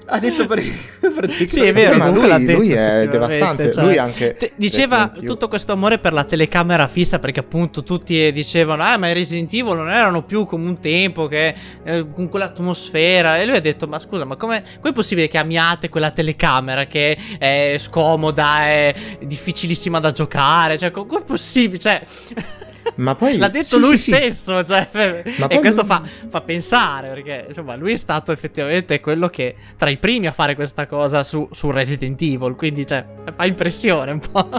Ha 0.06 0.20
detto 0.20 0.46
per, 0.46 0.62
praticamente- 1.00 1.48
Sì, 1.48 1.60
è 1.62 1.74
vero, 1.74 1.98
ma 1.98 2.10
lui- 2.10 2.28
l'ha 2.28 2.38
detto, 2.38 2.58
lui 2.60 2.72
è 2.72 3.08
devastante, 3.08 3.72
cioè, 3.72 3.84
lui 3.84 3.98
anche 3.98 4.34
te- 4.36 4.52
diceva 4.56 5.08
tutto 5.26 5.48
questo 5.48 5.72
amore 5.72 5.98
per 6.00 6.14
la 6.14 6.24
telecamera 6.24 6.88
fissa 6.88 7.20
perché 7.20 7.40
appunto 7.40 7.84
tutti 7.84 8.32
dicevano 8.32 8.84
ah 8.84 8.98
ma 8.98 9.10
i 9.10 9.14
Resident 9.14 9.52
Evil 9.54 9.76
non 9.76 9.90
erano 9.90 10.24
più 10.24 10.46
come 10.46 10.66
un 10.68 10.80
tempo 10.80 11.28
che 11.28 11.54
eh, 11.84 12.06
con 12.14 12.30
quell'atmosfera. 12.30 13.40
E 13.40 13.46
lui 13.46 13.56
ha 13.56 13.62
detto 13.62 13.88
ma 13.88 14.00
scusa 14.00 14.26
ma 14.26 14.36
come 14.36 14.64
è 14.82 14.92
possibile 14.94 15.28
che 15.28 15.38
amiate 15.38 15.90
quella 15.90 16.12
telecamera 16.12 16.86
che 16.86 17.18
è 17.38 17.76
scomoda 17.78 18.62
è 18.66 18.94
difficilissima 19.22 20.00
da 20.00 20.12
giocare? 20.12 20.78
Cioè 20.78 20.92
co- 20.92 21.06
com'è 21.06 21.24
possibile? 21.24 21.80
Cioè 21.80 22.02
Ma 22.96 23.16
poi 23.16 23.38
L'ha 23.38 23.50
detto 23.50 23.66
Sì, 23.76 23.80
lui 23.80 23.98
sì, 23.98 24.12
sì. 24.12 24.14
stesso, 24.14 24.64
cioè, 24.64 24.90
Ma 24.94 25.48
e 25.48 25.48
poi 25.48 25.60
questo 25.60 25.86
fa, 25.86 26.02
fa 26.30 26.42
pensare, 26.42 27.10
perché 27.10 27.46
insomma 27.48 27.76
lui 27.76 27.94
è 27.94 27.98
stato 27.98 28.32
effettivamente 28.32 29.00
quello 29.00 29.30
che 29.30 29.56
tra 29.78 29.90
i 29.90 29.98
primi 29.98 30.28
a 30.28 30.32
fare 30.32 30.56
questa 30.56 30.86
cosa 30.88 31.24
su, 31.24 31.48
su 31.52 31.72
Resident 31.72 32.22
Evil, 32.22 32.56
quindi 32.56 32.86
cioè, 32.86 33.06
fa 33.36 33.46
impressione 33.46 34.12
un 34.12 34.20
po'. 34.20 34.50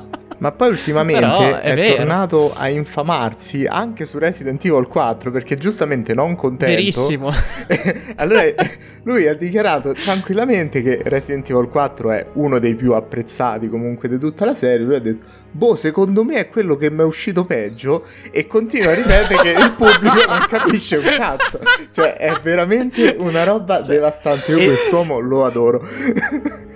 Ma 0.41 0.53
poi 0.53 0.71
ultimamente 0.71 1.61
è, 1.61 1.75
è 1.75 1.97
tornato 1.97 2.53
a 2.55 2.69
infamarsi 2.69 3.67
anche 3.67 4.07
su 4.07 4.19
Resident 4.19 4.65
Evil 4.65 4.87
4 4.89 5.31
perché 5.31 5.57
giustamente 5.57 6.15
non 6.15 6.35
contento. 6.35 6.75
Verissimo. 6.75 7.31
allora 8.17 8.43
lui 9.05 9.29
ha 9.29 9.35
dichiarato 9.35 9.93
tranquillamente 9.93 10.83
che 10.83 11.01
Resident 11.05 11.49
Evil 11.51 11.69
4 11.69 12.11
è 12.11 12.27
uno 12.35 12.59
dei 12.59 12.75
più 12.75 12.93
apprezzati 12.95 13.69
comunque 13.69 14.09
di 14.09 14.19
tutta 14.19 14.45
la 14.45 14.55
serie. 14.55 14.85
Lui 14.85 14.97
ha 14.97 15.01
detto, 15.01 15.25
boh, 15.51 15.75
secondo 15.77 16.25
me 16.25 16.37
è 16.37 16.49
quello 16.49 16.77
che 16.77 16.91
mi 16.91 17.01
è 17.01 17.05
uscito 17.05 17.45
peggio 17.45 18.05
e 18.31 18.47
continua 18.47 18.93
a 18.93 18.95
ripetere 18.95 19.43
che 19.43 19.49
il 19.61 19.73
pubblico 19.77 20.25
non 20.29 20.47
capisce 20.49 20.97
un 20.97 21.05
cazzo. 21.17 21.61
Cioè 21.95 22.17
è 22.17 22.33
veramente 22.43 23.17
una 23.19 23.45
roba 23.45 23.81
devastante. 23.81 24.53
Io 24.53 24.59
e- 24.59 24.67
quest'uomo 24.67 25.19
lo 25.19 25.45
adoro. 25.45 25.87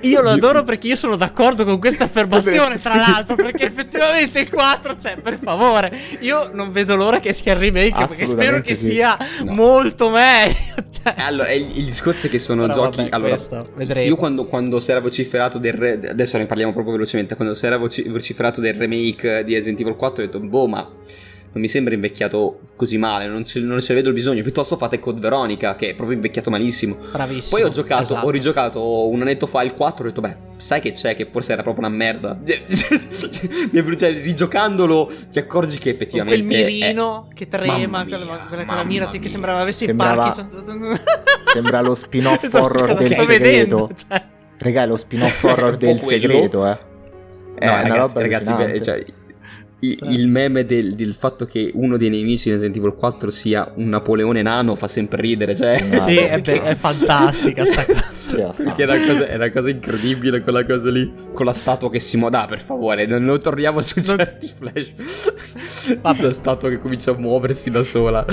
Io 0.01 0.21
lo 0.21 0.31
adoro 0.31 0.65
perché 0.65 0.89
io 0.89 0.97
sono 0.97 1.17
d'accordo 1.17 1.65
con 1.65 1.79
questa 1.79 2.05
affermazione, 2.05 2.79
tra 2.79 2.95
l'altro, 2.95 3.37
perché 3.37 3.65
effettivamente 3.65 4.39
il 4.41 4.51
4, 4.51 4.97
cioè, 4.97 5.17
per 5.17 5.39
favore, 5.43 5.91
io 6.21 6.51
non 6.53 6.73
vedo 6.73 6.95
l'ora 6.95 7.21
che 7.21 7.33
sia 7.33 7.55
il 7.55 7.59
remake, 7.59 8.05
perché 8.09 8.27
spero 8.27 8.61
che 8.61 8.75
sì. 8.75 8.87
sia 8.87 9.17
No. 9.45 9.53
molto 9.55 10.11
meglio. 10.11 10.55
cioè. 10.93 11.15
Allora, 11.17 11.53
il, 11.53 11.79
il 11.79 11.85
discorso 11.87 12.27
è 12.27 12.31
che 12.31 12.39
sono 12.39 12.63
Però 12.67 12.75
giochi. 12.85 12.97
vabbè, 12.99 13.09
allora, 13.13 13.29
questo 13.31 13.69
vedremo. 13.77 14.07
io 14.07 14.15
quando, 14.17 14.45
quando 14.45 14.79
si 14.79 14.91
era 14.91 15.01
vociferato 15.01 15.57
del. 15.57 15.73
Re- 15.73 16.01
adesso 16.11 16.37
ne 16.37 16.45
parliamo 16.45 16.73
proprio 16.73 16.93
velocemente. 16.95 17.35
Quando 17.35 17.55
si 17.55 17.65
era 17.65 17.79
voci- 17.79 18.07
vociferato 18.07 18.61
del 18.71 18.75
remake 18.81 19.45
di 19.45 19.55
Resident 19.55 19.81
Evil 19.81 19.95
4, 19.97 20.23
ho 20.23 20.27
detto, 20.27 20.41
boh, 20.41 20.67
ma 20.67 20.81
non 21.55 21.63
mi 21.63 21.69
sembra 21.69 21.95
invecchiato 21.95 22.63
così 22.75 22.99
male. 22.99 23.29
Non 23.29 23.45
ce, 23.45 23.61
non 23.61 23.81
ce 23.81 23.87
ne 23.91 23.95
vedo 23.95 24.09
il 24.09 24.15
bisogno. 24.17 24.43
Piuttosto 24.43 24.77
fate 24.77 24.99
Code 24.99 25.21
Veronica, 25.21 25.77
che 25.77 25.91
è 25.91 25.95
proprio 25.95 26.17
invecchiato 26.17 26.51
malissimo. 26.51 26.97
Bravissimo. 27.13 27.61
Poi 27.61 27.69
ho 27.69 27.73
giocato, 27.73 28.03
esatto. 28.03 28.27
ho 28.27 28.31
rigiocato 28.31 29.09
un 29.09 29.21
annetto 29.21 29.47
fa 29.47 29.63
il 29.63 29.73
4 29.73 30.05
e 30.05 30.07
ho 30.07 30.11
detto, 30.11 30.21
beh, 30.21 30.37
sai 30.57 30.81
che 30.81 30.93
c'è, 30.95 31.15
che 31.15 31.29
forse 31.31 31.53
era 31.53 31.63
proprio 31.63 31.87
una 31.87 31.95
merda. 31.95 32.37
Mi 32.45 33.81
è- 33.81 33.95
cioè, 33.97 34.21
rigiocandolo 34.21 35.13
ti 35.31 35.39
accorgi 35.39 35.79
che 35.79 35.93
Con 35.93 36.03
effettivamente... 36.03 36.43
quel 36.45 36.57
è- 36.61 36.65
mirino 36.65 37.29
che 37.33 37.47
trema, 37.47 38.03
quella, 38.05 38.25
mia, 38.25 38.47
quella, 38.49 38.65
quella 38.65 38.85
mira 38.85 39.07
che 39.09 39.29
sembrava 39.29 39.61
avesse 39.61 39.87
Sembrava- 39.87 40.27
i 40.27 40.33
Parkinson. 40.35 40.99
Sembra 41.55 41.81
lo 41.83 41.95
spin-off 41.95 42.47
Sto- 42.47 42.63
horror 42.63 42.97
del 42.97 43.15
vedendo, 43.27 43.29
segreto. 43.29 43.91
cioè. 44.09 44.23
Regà, 44.59 44.83
è 44.83 44.87
lo 44.87 44.97
spin-off 44.97 45.39
È 45.45 45.47
horror 45.53 45.77
del 45.77 45.99
quello. 46.01 46.09
segreto, 46.11 46.67
eh. 46.67 46.79
È 47.55 47.67
No, 47.67 47.73
una 47.73 47.81
ragazzi, 47.83 47.99
roba 47.99 48.21
ragazzi, 48.21 48.83
cioè, 48.83 49.05
il, 49.81 49.97
Sì. 49.97 50.13
il 50.15 50.29
meme 50.29 50.65
del, 50.65 50.95
del 50.95 51.13
fatto 51.15 51.45
che 51.45 51.71
uno 51.75 51.97
dei 51.99 52.09
nemici 52.09 52.45
di 52.45 52.51
Resident 52.53 52.77
Evil 52.79 52.95
4 52.95 53.31
sia 53.31 53.71
un 53.75 53.89
Napoleone 53.89 54.41
nano 54.41 54.75
fa 54.77 54.89
sempre 54.89 55.21
ridere, 55.21 55.55
cioè... 55.55 55.79
No. 55.83 56.01
Sì, 56.07 56.17
è, 56.17 56.41
be- 56.41 56.63
è 56.63 56.75
fantastica 56.75 57.65
sta 57.67 57.85
cosa. 57.87 58.03
Perché 58.57 58.83
è 58.83 58.85
una, 58.87 58.97
cosa, 59.07 59.27
è 59.29 59.35
una 59.37 59.51
cosa 59.51 59.69
incredibile 59.69 60.41
quella 60.43 60.65
cosa 60.65 60.91
lì. 60.91 61.13
Con 61.35 61.45
la 61.45 61.53
statua 61.53 61.91
che 61.91 62.01
si 62.01 62.17
muove. 62.17 62.33
Dai, 62.37 62.47
per 62.49 62.61
favore, 62.61 63.05
non, 63.07 63.23
non 63.25 63.41
torniamo 63.43 63.81
su 63.83 64.01
Non- 64.05 64.17
certi 64.17 64.51
flash. 64.59 64.93
la 66.01 66.33
statua 66.33 66.71
che 66.71 66.79
comincia 66.79 67.11
a 67.11 67.19
muoversi 67.19 67.71
da 67.71 67.83
sola. 67.83 68.25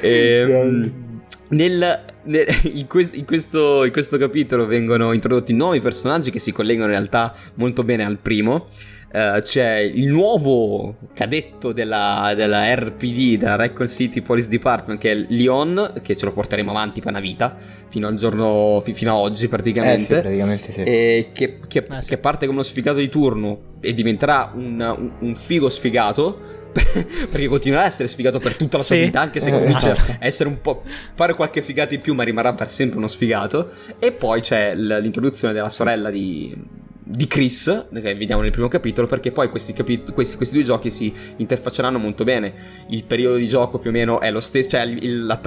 Ehm, 0.00 1.04
nel, 1.48 2.04
nel- 2.24 2.46
in, 2.72 2.86
quest- 2.86 3.16
in 3.16 3.24
questo, 3.24 3.84
in 3.84 3.92
questo 3.92 4.18
capitolo 4.18 4.66
vengono 4.66 5.12
introdotti 5.12 5.52
nuovi 5.52 5.80
personaggi 5.80 6.30
che 6.30 6.38
si 6.38 6.52
collegano 6.52 6.86
in 6.86 6.92
realtà 6.96 7.34
molto 7.54 7.82
bene 7.84 8.04
al 8.04 8.18
primo. 8.18 8.66
Eh, 9.12 9.40
c'è 9.42 9.76
il 9.78 10.08
nuovo 10.08 10.96
cadetto 11.14 11.72
della, 11.72 12.32
della 12.36 12.74
RPD, 12.74 13.38
della 13.38 13.54
Raccoon 13.54 13.88
City 13.88 14.20
Police 14.20 14.48
Department, 14.48 15.00
che 15.00 15.12
è 15.12 15.26
Leon, 15.28 15.92
che 16.02 16.16
ce 16.16 16.24
lo 16.26 16.32
porteremo 16.32 16.70
avanti 16.70 17.00
per 17.00 17.12
una 17.12 17.20
vita, 17.20 17.56
fino 17.88 18.08
al 18.08 18.16
giorno, 18.16 18.80
fi- 18.84 18.92
fino 18.92 19.12
a 19.12 19.16
oggi 19.16 19.34
Eh 19.34 19.38
sì, 19.42 19.48
praticamente. 19.48 20.20
praticamente 20.20 20.72
sì. 20.72 20.82
E 20.82 21.28
che, 21.32 21.60
che- 21.68 21.86
Eh, 21.88 22.02
sì. 22.02 22.08
che 22.10 22.18
parte 22.18 22.46
come 22.46 22.58
uno 22.58 22.66
sfigato 22.66 22.98
di 22.98 23.08
turno 23.08 23.74
e 23.80 23.94
diventerà 23.94 24.52
un, 24.54 24.80
un- 24.98 25.12
un 25.20 25.34
figo 25.36 25.68
sfigato. 25.70 26.55
perché 27.30 27.46
continuerà 27.46 27.84
a 27.84 27.86
essere 27.86 28.08
sfigato 28.08 28.38
per 28.38 28.56
tutta 28.56 28.76
la 28.78 28.82
sua 28.82 28.96
Sì. 28.96 29.02
vita, 29.04 29.20
anche 29.20 29.40
se 29.40 29.50
comincia 29.50 29.92
esatto. 29.92 30.12
a 30.12 30.16
essere 30.26 30.48
un 30.48 30.60
po'. 30.60 30.82
fare 31.14 31.34
qualche 31.34 31.62
figata 31.62 31.94
in 31.94 32.00
più, 32.00 32.14
ma 32.14 32.22
rimarrà 32.22 32.52
per 32.54 32.68
sempre 32.70 32.98
uno 32.98 33.08
sfigato. 33.08 33.70
E 33.98 34.12
poi 34.12 34.40
c'è 34.40 34.74
l'introduzione 34.74 35.52
della 35.54 35.70
sorella 35.70 36.10
di. 36.10 36.84
di 37.08 37.28
Chris, 37.28 37.86
che 37.92 38.14
vediamo 38.16 38.42
nel 38.42 38.50
primo 38.50 38.66
capitolo, 38.66 39.06
perché 39.06 39.30
poi 39.30 39.48
questi, 39.48 39.72
capi- 39.72 40.02
questi, 40.12 40.36
questi 40.36 40.56
due 40.56 40.64
giochi 40.64 40.90
si 40.90 41.12
interfacceranno 41.36 41.98
molto 41.98 42.24
bene. 42.24 42.52
Il 42.88 43.04
periodo 43.04 43.36
di 43.36 43.46
gioco 43.46 43.78
più 43.78 43.90
o 43.90 43.92
meno 43.92 44.20
è 44.20 44.30
lo 44.32 44.40
stesso, 44.40 44.70
cioè 44.70 44.82
il- 44.82 45.24
la 45.24 45.40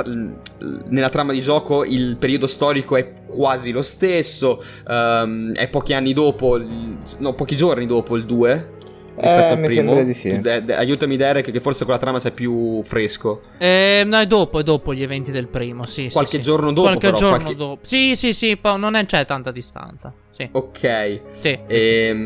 nella 0.88 1.10
trama 1.10 1.34
di 1.34 1.42
gioco 1.42 1.84
il 1.84 2.16
periodo 2.18 2.48
storico 2.48 2.96
è 2.96 3.12
quasi 3.26 3.72
lo 3.72 3.82
stesso, 3.82 4.64
ehm, 4.88 5.54
è 5.54 5.68
pochi 5.68 5.94
anni 5.94 6.14
dopo, 6.14 6.58
no, 7.18 7.34
pochi 7.34 7.56
giorni 7.58 7.86
dopo 7.86 8.16
il 8.16 8.24
2. 8.24 8.78
Rispetto 9.22 9.54
Eh, 9.54 9.58
al 9.58 9.60
primo, 9.66 9.72
sembra 9.96 10.04
di 10.04 10.14
sì. 10.14 10.40
De- 10.40 10.64
de- 10.64 10.76
aiutami, 10.76 11.18
Derek, 11.18 11.52
che 11.52 11.60
forse 11.60 11.84
con 11.84 11.94
la 11.94 12.00
trama 12.00 12.20
sei 12.20 12.32
più 12.32 12.82
fresco. 12.84 13.42
Eh, 13.58 14.04
no, 14.06 14.18
è 14.20 14.26
dopo, 14.28 14.60
è 14.60 14.64
dopo 14.64 14.94
gli 14.94 15.04
eventi 15.04 15.32
del 15.32 15.48
primo, 15.48 15.84
sì. 15.86 16.04
sì, 16.08 16.10
Qualche 16.14 16.38
sì. 16.38 16.42
giorno 16.42 16.68
dopo, 16.72 16.82
Qualche 16.88 17.06
però, 17.08 17.18
giorno 17.18 17.38
qualche- 17.38 17.56
dopo. 17.56 17.80
Sì, 17.86 18.16
sì, 18.16 18.34
sì, 18.34 18.56
po- 18.58 18.78
non 18.78 18.96
è- 18.96 19.06
c'è 19.06 19.26
tanta 19.26 19.52
distanza. 19.52 20.14
Sì. 20.32 20.48
Ok. 20.54 20.80
Sì, 20.80 21.20
sì, 21.42 21.60
sì. 21.68 21.76
Ehm, 21.76 22.18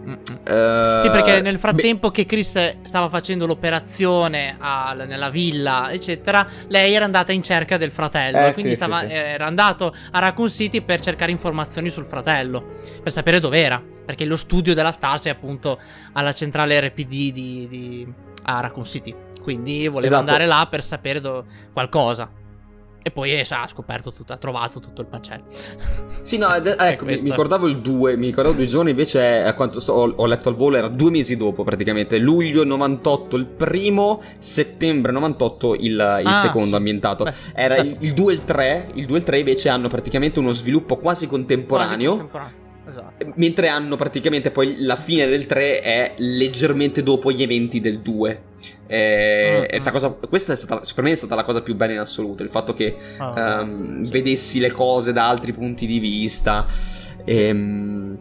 Mm, 0.00 0.08
mm. 0.08 0.12
eh, 0.46 0.96
Sì, 1.00 1.10
perché 1.10 1.40
nel 1.40 1.52
beh, 1.54 1.58
frattempo 1.58 2.10
che 2.10 2.26
Chris 2.26 2.52
stava 2.82 3.08
facendo 3.08 3.46
l'operazione 3.46 4.56
al- 4.58 5.04
nella 5.06 5.30
villa, 5.30 5.92
eccetera, 5.92 6.44
lei 6.68 6.92
era 6.94 7.04
andata 7.04 7.30
in 7.32 7.42
cerca 7.42 7.76
del 7.76 7.92
fratello. 7.92 8.46
Eh, 8.46 8.52
quindi 8.52 8.70
sì, 8.72 8.76
stava- 8.76 9.00
sì, 9.02 9.06
sì. 9.08 9.12
era 9.12 9.46
andato 9.46 9.94
a 10.10 10.18
Raccoon 10.18 10.48
City 10.50 10.80
per 10.80 11.00
cercare 11.00 11.30
informazioni 11.30 11.88
sul 11.88 12.04
fratello, 12.04 12.64
per 13.02 13.12
sapere 13.12 13.38
dov'era. 13.38 13.80
Perché 14.10 14.24
lo 14.24 14.34
studio 14.36 14.74
della 14.74 14.90
Stasi 14.90 15.28
è 15.28 15.30
appunto 15.30 15.78
alla 16.14 16.32
centrale 16.32 16.80
RPD 16.80 17.08
di, 17.30 17.66
di- 17.68 18.12
a 18.42 18.58
Raccoon 18.58 18.84
City. 18.84 19.14
Quindi 19.40 19.86
voleva 19.86 20.16
Esatto. 20.16 20.20
andare 20.32 20.46
là 20.46 20.66
per 20.68 20.82
sapere 20.82 21.20
do- 21.20 21.44
qualcosa. 21.72 22.28
E 23.02 23.10
poi 23.12 23.32
eh, 23.38 23.44
sa, 23.44 23.62
ha 23.62 23.68
scoperto 23.68 24.12
tutto, 24.12 24.32
ha 24.32 24.36
trovato 24.36 24.80
tutto 24.80 25.00
il 25.00 25.06
macello. 25.08 25.44
Sì, 26.22 26.36
no, 26.38 26.52
ed- 26.52 26.74
ecco, 26.78 27.04
mi, 27.04 27.14
mi 27.22 27.30
ricordavo 27.30 27.66
il 27.68 27.78
2, 27.78 28.16
mi 28.16 28.26
ricordavo 28.26 28.54
due 28.56 28.66
giorni, 28.66 28.90
invece 28.90 29.42
a 29.44 29.54
quanto 29.54 29.78
so, 29.80 29.92
ho, 29.92 30.12
ho 30.16 30.26
letto 30.26 30.48
al 30.48 30.54
volo 30.56 30.76
era 30.76 30.88
due 30.88 31.10
mesi 31.10 31.36
dopo 31.36 31.62
praticamente, 31.64 32.18
luglio 32.18 32.64
98 32.64 33.36
il 33.36 33.46
primo, 33.46 34.20
settembre 34.38 35.12
98 35.12 35.74
il, 35.76 35.82
il 35.84 35.98
Ah, 36.26 36.34
secondo 36.34 36.68
sì. 36.70 36.74
ambientato. 36.74 37.24
Beh, 37.24 37.32
Era 37.54 37.76
beh. 37.76 37.80
il, 37.88 37.96
il 38.00 38.12
2 38.12 38.32
e 38.32 38.34
il 38.36 38.44
3, 38.44 38.88
il 38.94 39.06
2 39.06 39.14
e 39.16 39.18
il 39.20 39.24
3 39.24 39.38
invece 39.38 39.68
hanno 39.70 39.86
praticamente 39.88 40.38
uno 40.40 40.52
sviluppo 40.52 40.96
quasi 40.98 41.26
contemporaneo. 41.28 41.96
Quasi 41.96 42.06
contemporaneo. 42.28 42.59
Esatto. 42.90 43.32
Mentre 43.36 43.68
hanno 43.68 43.96
praticamente 43.96 44.50
poi 44.50 44.76
la 44.80 44.96
fine 44.96 45.26
del 45.26 45.46
3 45.46 45.80
è 45.80 46.14
leggermente 46.16 47.02
dopo 47.02 47.30
gli 47.30 47.42
eventi 47.42 47.80
del 47.80 48.00
2. 48.00 48.42
Eh, 48.86 49.80
mm. 49.80 49.86
cosa, 49.88 50.10
questa 50.10 50.52
è 50.52 50.56
stata, 50.56 50.84
per 50.94 51.04
me 51.04 51.12
è 51.12 51.16
stata 51.16 51.36
la 51.36 51.44
cosa 51.44 51.62
più 51.62 51.76
bella 51.76 51.92
in 51.92 51.98
assoluto. 52.00 52.42
Il 52.42 52.48
fatto 52.48 52.74
che 52.74 52.96
Ah, 53.18 53.60
ehm, 53.60 54.02
sì. 54.02 54.10
vedessi 54.10 54.58
le 54.58 54.72
cose 54.72 55.12
da 55.12 55.28
altri 55.28 55.52
punti 55.52 55.86
di 55.86 56.00
vista. 56.00 56.66
Ehm, 57.24 58.18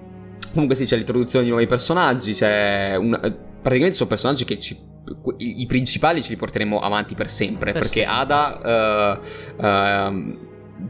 comunque, 0.53 0.75
sì, 0.75 0.85
c'è 0.85 0.95
l'introduzione 0.95 1.45
di 1.45 1.51
nuovi 1.51 1.65
personaggi. 1.65 2.33
C'è 2.33 2.95
una- 2.95 3.19
eh, 3.21 3.31
praticamente 3.31 3.97
sono 3.97 4.09
personaggi 4.09 4.45
che 4.45 4.59
ci. 4.59 4.87
I, 5.37 5.65
principali 5.65 6.21
ce 6.21 6.29
li 6.29 6.35
porteremo 6.35 6.79
avanti 6.79 7.15
per 7.15 7.31
sempre. 7.31 7.71
Per 7.71 7.81
perché 7.81 8.01
sempre. 8.01 8.15
Ada 8.15 9.19
eh, 9.59 9.65
ehm, 9.65 10.37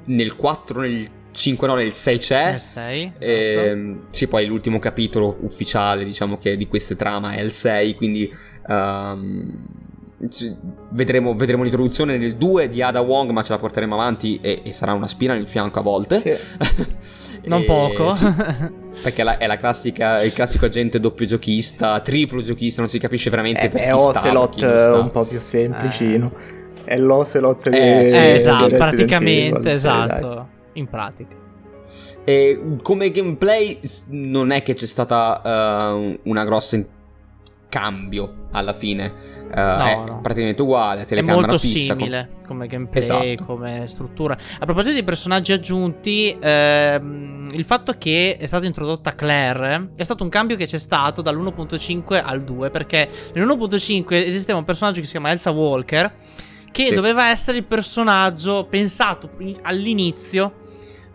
nel 0.08 0.36
4, 0.36 0.82
nel 0.82 1.10
5, 1.40 1.68
no, 1.68 1.76
nel 1.76 1.94
6 1.94 2.18
c'è. 2.20 2.52
Nel 2.52 2.60
6, 2.62 3.14
esatto. 3.18 3.66
Ehm, 3.66 4.00
sì, 4.10 4.28
poi 4.28 4.46
l'ultimo 4.46 4.78
capitolo 4.80 5.38
ufficiale, 5.42 6.04
diciamo 6.04 6.38
che 6.38 6.58
di 6.58 6.68
queste 6.68 6.96
trama 6.98 7.32
è 7.32 7.42
il 7.42 7.52
6, 7.52 7.96
quindi 7.96 8.30
ci- 10.30 10.56
vedremo, 10.92 11.34
vedremo 11.36 11.64
l'introduzione 11.64 12.18
nel 12.18 12.36
2 12.36 12.68
di 12.70 12.82
Ada 12.82 13.00
Wong, 13.02 13.32
ma 13.32 13.42
ce 13.42 13.54
la 13.54 13.60
porteremo 13.60 13.94
avanti 13.94 14.38
e, 14.42 14.62
e 14.64 14.74
sarà 14.74 14.92
una 14.94 15.08
spina 15.08 15.34
nel 15.34 15.48
fianco 15.48 15.80
a 15.80 15.82
volte. 15.82 16.22
Sì. 16.22 16.88
Non 17.42 17.64
poco. 17.64 18.14
sì, 18.14 18.26
perché 19.02 19.24
la- 19.24 19.38
è 19.38 19.48
la 19.48 19.56
classica, 19.56 20.22
il 20.22 20.34
classico 20.34 20.66
agente 20.66 21.00
doppio 21.00 21.26
giochista, 21.26 21.98
triplo 22.02 22.42
giochista, 22.42 22.82
non 22.82 22.90
si 22.90 23.00
capisce 23.00 23.30
veramente 23.30 23.62
È, 23.62 23.70
per 23.70 23.80
è 23.82 23.92
chi 23.94 23.98
sta, 23.98 24.20
Ocelot 24.20 24.56
chi 24.56 24.62
non 24.62 24.78
sta. 24.78 24.94
un 25.00 25.12
po' 25.12 25.24
più 25.24 25.40
semplicino. 25.40 26.32
È 26.84 26.98
l'Ocelot 26.98 27.70
di 27.70 27.78
Eh, 27.78 28.10
sì, 28.10 28.16
Eh, 28.18 28.32
esatto, 28.36 28.68
praticamente, 28.76 29.70
Evil, 29.70 29.80
sì, 29.80 29.86
dai. 29.86 30.20
In 30.80 30.88
pratica. 30.88 31.36
E 32.24 32.78
come 32.84 33.10
gameplay 33.12 33.80
non 34.08 34.52
è 34.52 34.62
che 34.64 34.74
c'è 34.76 34.86
stata 34.86 35.42
eh, 35.44 36.20
una 36.24 36.44
grossa 36.46 36.76
in- 36.76 36.86
cambio 37.70 38.48
alla 38.52 38.74
fine. 38.74 39.38
Eh, 39.52 39.54
è 39.54 39.96
no. 39.96 40.20
praticamente 40.22 40.62
uguale, 40.64 41.02
È 41.02 41.06
telecamera 41.06 41.48
molto 41.48 41.58
fissa. 41.60 41.94
simile 41.96 42.38
come 42.48 42.66
gameplay, 42.68 43.02
Esatto. 43.34 43.46
come 43.46 43.86
struttura. 43.88 44.36
A 44.60 44.66
proposito 44.66 44.96
di 44.96 45.04
personaggi 45.04 45.52
aggiunti, 45.52 46.36
ehm, 46.40 47.50
il 47.52 47.64
fatto 47.66 47.94
che 48.00 48.38
è 48.40 48.46
stata 48.48 48.66
introdotta 48.66 49.14
Claire 49.14 49.92
è 49.96 50.02
stato 50.04 50.24
un 50.24 50.30
cambio 50.30 50.56
che 50.56 50.66
c'è 50.66 50.80
stato 50.80 51.22
dall'1.5 51.22 52.20
al 52.24 52.44
2, 52.44 52.70
perché 52.72 53.08
nell'1.5 53.34 54.14
esisteva 54.26 54.58
un 54.58 54.66
personaggio 54.66 55.00
che 55.00 55.06
si 55.06 55.12
chiama 55.12 55.30
Elsa 55.32 55.52
Walker, 55.52 56.12
che 56.72 56.86
Sì. 56.86 56.94
doveva 56.96 57.30
essere 57.30 57.58
il 57.58 57.66
personaggio 57.66 58.66
pensato 58.70 59.30
in- 59.40 59.58
all'inizio 59.62 60.59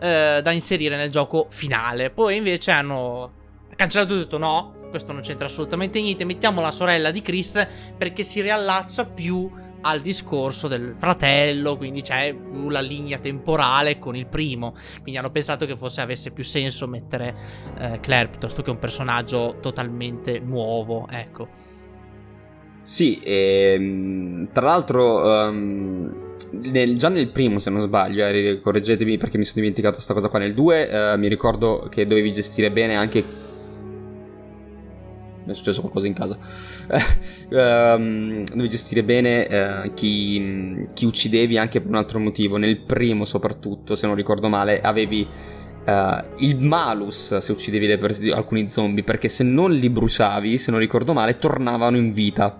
eh, 0.05 0.41
da 0.41 0.51
inserire 0.51 0.95
nel 0.97 1.09
gioco 1.09 1.47
finale. 1.49 2.11
Poi 2.11 2.35
invece 2.35 2.71
hanno 2.71 3.31
cancellato 3.75 4.13
e 4.13 4.17
detto 4.17 4.37
no, 4.37 4.87
questo 4.89 5.11
non 5.11 5.21
c'entra 5.21 5.47
assolutamente 5.47 5.99
niente, 5.99 6.25
mettiamo 6.25 6.61
la 6.61 6.71
sorella 6.71 7.11
di 7.11 7.21
Chris 7.21 7.65
perché 7.97 8.23
si 8.23 8.41
riallaccia 8.41 9.05
più 9.05 9.51
al 9.81 10.01
discorso 10.01 10.67
del 10.67 10.95
fratello, 10.97 11.77
quindi 11.77 12.01
c'è 12.01 12.33
più 12.33 12.69
la 12.69 12.81
linea 12.81 13.19
temporale 13.19 13.99
con 13.99 14.15
il 14.15 14.25
primo. 14.25 14.73
Quindi 15.01 15.17
hanno 15.17 15.31
pensato 15.31 15.65
che 15.65 15.75
forse 15.75 16.01
avesse 16.01 16.31
più 16.31 16.43
senso 16.43 16.87
mettere 16.87 17.35
eh, 17.77 17.99
Claire 17.99 18.29
piuttosto 18.29 18.61
che 18.61 18.71
un 18.71 18.79
personaggio 18.79 19.57
totalmente 19.59 20.39
nuovo, 20.39 21.07
ecco. 21.09 21.47
Sì, 22.81 23.19
ehm, 23.23 24.51
tra 24.51 24.65
l'altro, 24.67 25.47
ehm, 25.47 26.24
nel- 26.63 26.97
già 26.97 27.09
nel 27.09 27.27
primo, 27.29 27.59
se 27.59 27.69
non 27.69 27.81
sbaglio, 27.81 28.25
eh, 28.25 28.59
correggetemi 28.61 29.17
perché 29.17 29.37
mi 29.37 29.43
sono 29.43 29.61
dimenticato 29.61 29.99
sta 29.99 30.13
cosa 30.13 30.27
qua. 30.29 30.39
Nel 30.39 30.53
2 30.53 30.89
eh, 30.89 31.17
mi 31.17 31.27
ricordo 31.27 31.87
che 31.89 32.05
dovevi 32.05 32.31
gestire 32.33 32.71
bene 32.71 32.95
anche. 32.95 33.23
Mi 35.45 35.51
è 35.51 35.55
successo 35.55 35.81
qualcosa 35.81 36.07
in 36.07 36.13
casa. 36.13 36.37
Ehm, 37.47 38.43
dovevi 38.45 38.69
gestire 38.69 39.03
bene 39.03 39.47
eh, 39.47 39.91
chi, 39.93 40.81
chi 40.93 41.05
uccidevi 41.05 41.57
anche 41.59 41.79
per 41.79 41.89
un 41.89 41.95
altro 41.95 42.19
motivo. 42.19 42.57
Nel 42.57 42.79
primo, 42.79 43.23
soprattutto, 43.25 43.95
se 43.95 44.07
non 44.07 44.15
ricordo 44.15 44.49
male, 44.49 44.81
avevi. 44.81 45.27
eh, 45.85 46.23
il 46.37 46.57
malus 46.59 47.37
se 47.37 47.51
uccidevi 47.51 47.85
le 47.87 47.99
alcuni 48.33 48.67
zombie 48.69 49.03
perché 49.03 49.29
se 49.29 49.43
non 49.43 49.71
li 49.71 49.89
bruciavi 49.89 50.57
se 50.57 50.71
non 50.71 50.79
ricordo 50.79 51.13
male 51.13 51.37
tornavano 51.37 51.97
in 51.97 52.11
vita 52.11 52.59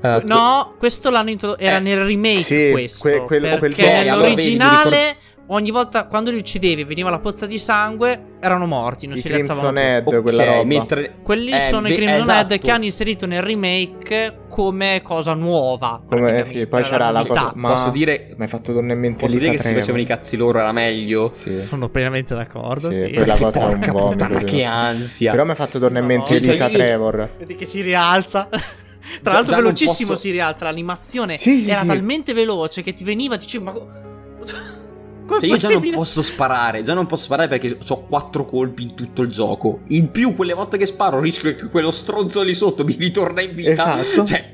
Eh, 0.00 0.20
No, 0.24 0.74
questo 0.78 1.10
l'hanno 1.10 1.30
introdotto. 1.30 1.60
Era 1.62 1.76
Eh, 1.76 1.80
nel 1.80 2.04
remake 2.04 2.42
sì, 2.42 2.68
questo. 2.70 3.08
que- 3.08 3.24
quello- 3.26 3.48
quel 3.48 3.60
perché 3.60 3.82
gioco. 3.82 3.94
nell'originale, 3.94 5.16
ogni 5.48 5.70
volta 5.70 6.06
quando 6.06 6.30
li 6.30 6.36
uccidevi 6.36 6.84
veniva 6.84 7.10
la 7.10 7.18
pozza 7.18 7.46
di 7.46 7.58
sangue, 7.58 8.36
erano 8.40 8.66
morti, 8.66 9.06
non 9.08 9.16
I 9.16 9.20
si 9.20 9.28
rialzavano. 9.28 9.76
Head, 9.78 10.06
ok, 10.06 10.22
quella 10.22 10.44
roba. 10.44 10.64
mentre- 10.64 11.14
Quelli 11.22 11.50
eh, 11.50 11.58
sono 11.60 11.86
i 11.88 11.90
beh, 11.90 11.96
Crimson 11.96 12.20
esatto. 12.20 12.52
Head 12.52 12.60
che 12.60 12.70
hanno 12.70 12.84
inserito 12.84 13.26
nel 13.26 13.42
remake 13.42 14.38
come 14.48 15.00
cosa 15.02 15.34
nuova. 15.34 16.00
Come- 16.08 16.44
sì, 16.44 16.66
poi 16.68 16.80
era 16.80 16.88
c'era 16.88 17.10
la 17.10 17.26
cosa- 17.26 17.52
ma- 17.56 17.68
Posso 17.72 17.90
dire, 17.90 18.34
Mi 18.36 18.42
hai 18.44 18.48
fatto 18.48 18.72
tornare 18.72 18.94
in 18.94 19.00
mente 19.00 19.18
posso 19.24 19.32
Elisa 19.36 19.44
dire 19.50 19.56
che 19.56 19.62
se 19.62 19.68
si 19.70 19.74
facevano 19.74 20.02
i 20.02 20.06
cazzi 20.06 20.36
loro 20.36 20.60
era 20.60 20.70
meglio? 20.72 21.32
Sì. 21.34 21.64
Sono 21.64 21.88
pienamente 21.88 22.34
d'accordo. 22.36 22.90
Sì, 22.92 23.04
Sì, 23.06 23.10
quella 23.14 23.34
Perché 23.34 23.42
cosa 23.42 23.60
è 23.60 23.64
un 23.74 23.80
porca 23.80 23.92
puttana, 23.92 24.38
che 24.44 24.62
ansia. 24.62 25.30
Però 25.32 25.42
mi 25.44 25.50
hai 25.50 25.56
fatto 25.56 25.78
tornare 25.80 26.04
in 26.04 26.10
No, 26.10 26.16
mente 26.18 26.34
cioè, 26.36 26.46
Elisa 26.48 26.68
io- 26.68 26.76
Trevor. 26.78 27.30
Vedi 27.38 27.56
che 27.56 27.64
si 27.64 27.80
rialza. 27.80 28.48
Tra 29.22 29.32
l'altro, 29.34 29.56
velocissimo 29.56 30.10
posso- 30.10 30.20
si 30.20 30.30
rialza. 30.30 30.64
L'animazione 30.64 31.38
Sì, 31.38 31.62
sì, 31.62 31.70
era 31.70 31.80
sì. 31.82 31.86
talmente 31.88 32.32
veloce 32.32 32.82
che 32.82 32.94
ti 32.94 33.04
veniva 33.04 33.34
e 33.34 33.38
dicevi, 33.38 33.64
ma. 33.64 33.72
co- 33.72 33.88
Come 35.28 35.40
Cioè, 35.40 35.48
io 35.50 35.56
già 35.58 35.68
non 35.68 35.90
posso 35.90 36.22
sparare, 36.22 36.82
già 36.82 36.94
non 36.94 37.04
posso 37.04 37.24
sparare 37.24 37.48
perché 37.48 37.76
ho 37.86 38.06
quattro 38.06 38.46
colpi 38.46 38.82
in 38.84 38.94
tutto 38.94 39.20
il 39.20 39.28
gioco. 39.28 39.80
In 39.88 40.10
più, 40.10 40.34
quelle 40.34 40.54
volte 40.54 40.78
che 40.78 40.86
sparo, 40.86 41.20
rischio 41.20 41.54
che 41.54 41.66
quello 41.68 41.90
stronzo 41.90 42.40
lì 42.42 42.54
sotto 42.54 42.82
mi 42.82 42.96
ritorna 42.98 43.42
in 43.42 43.54
vita. 43.54 43.70
Esatto. 43.72 44.24
Cioè, 44.24 44.50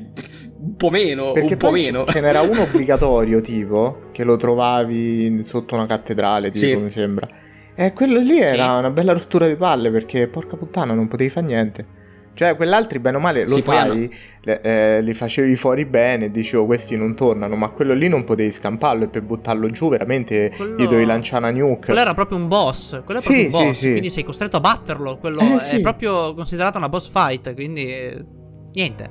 un 0.59 0.75
po' 0.75 0.91
meno, 0.91 1.31
Perché 1.31 1.53
un 1.53 1.59
po' 1.59 1.71
meno. 1.71 2.05
ce 2.07 2.21
n'era 2.21 2.41
uno 2.41 2.63
obbligatorio, 2.67 3.41
tipo, 3.41 4.09
che 4.11 4.25
lo 4.25 4.37
trovavi 4.37 5.45
sotto 5.45 5.77
una 5.77 5.87
cattedrale, 5.87 6.51
tipo, 6.51 6.67
Sì. 6.67 6.75
mi 6.75 6.91
sembra. 6.91 7.29
E 7.77 7.93
quello 7.93 8.19
lì 8.19 8.41
era 8.41 8.75
una 8.77 8.91
bella 8.91 9.13
rottura 9.13 9.47
di 9.47 9.55
palle, 9.55 9.93
perché, 9.93 10.27
porca 10.27 10.57
puttana, 10.57 10.93
non 10.93 11.07
potevi 11.07 11.31
fare 11.31 11.47
niente. 11.47 11.87
Cioè, 12.35 12.57
quell'altri, 12.57 12.99
bene 12.99 13.17
o 13.17 13.21
male, 13.21 13.45
lo 13.47 13.55
Sì, 13.55 13.61
sai, 13.63 14.11
le- 14.43 14.61
eh, 14.61 15.01
li 15.03 15.15
facevi 15.15 15.55
fuori 15.57 15.85
bene, 15.85 16.31
dicevo, 16.33 16.67
questi 16.67 16.97
non 16.97 17.15
tornano, 17.15 17.55
ma 17.55 17.69
quello 17.69 17.95
lì 17.95 18.09
non 18.09 18.25
potevi 18.25 18.51
scamparlo 18.51 19.05
e 19.05 19.09
per 19.09 19.23
buttarlo 19.23 19.69
giù, 19.69 19.89
veramente, 19.89 20.51
Quello- 20.57 20.75
gli 20.77 20.85
dovevi 20.85 21.05
lanciare 21.07 21.47
una 21.49 21.53
nuke. 21.57 21.87
Quello 21.87 22.01
era 22.01 22.13
proprio 22.15 22.37
un 22.37 22.49
boss. 22.49 23.03
Quello 23.05 23.21
è 23.21 23.23
Sì, 23.23 23.29
proprio 23.29 23.47
un 23.47 23.53
sì, 23.53 23.67
boss. 23.69 23.79
sì. 23.79 23.91
Quindi 23.91 24.11
sei 24.11 24.25
costretto 24.25 24.57
a 24.57 24.61
batterlo. 24.61 25.17
Quello 25.19 25.41
Eh, 25.61 25.69
è 25.71 25.81
proprio 25.81 26.35
considerata 26.35 26.77
una 26.79 26.89
boss 26.89 27.09
fight. 27.09 27.55
Quindi. 27.55 27.87
eh, 27.87 28.25
Niente. 28.75 29.11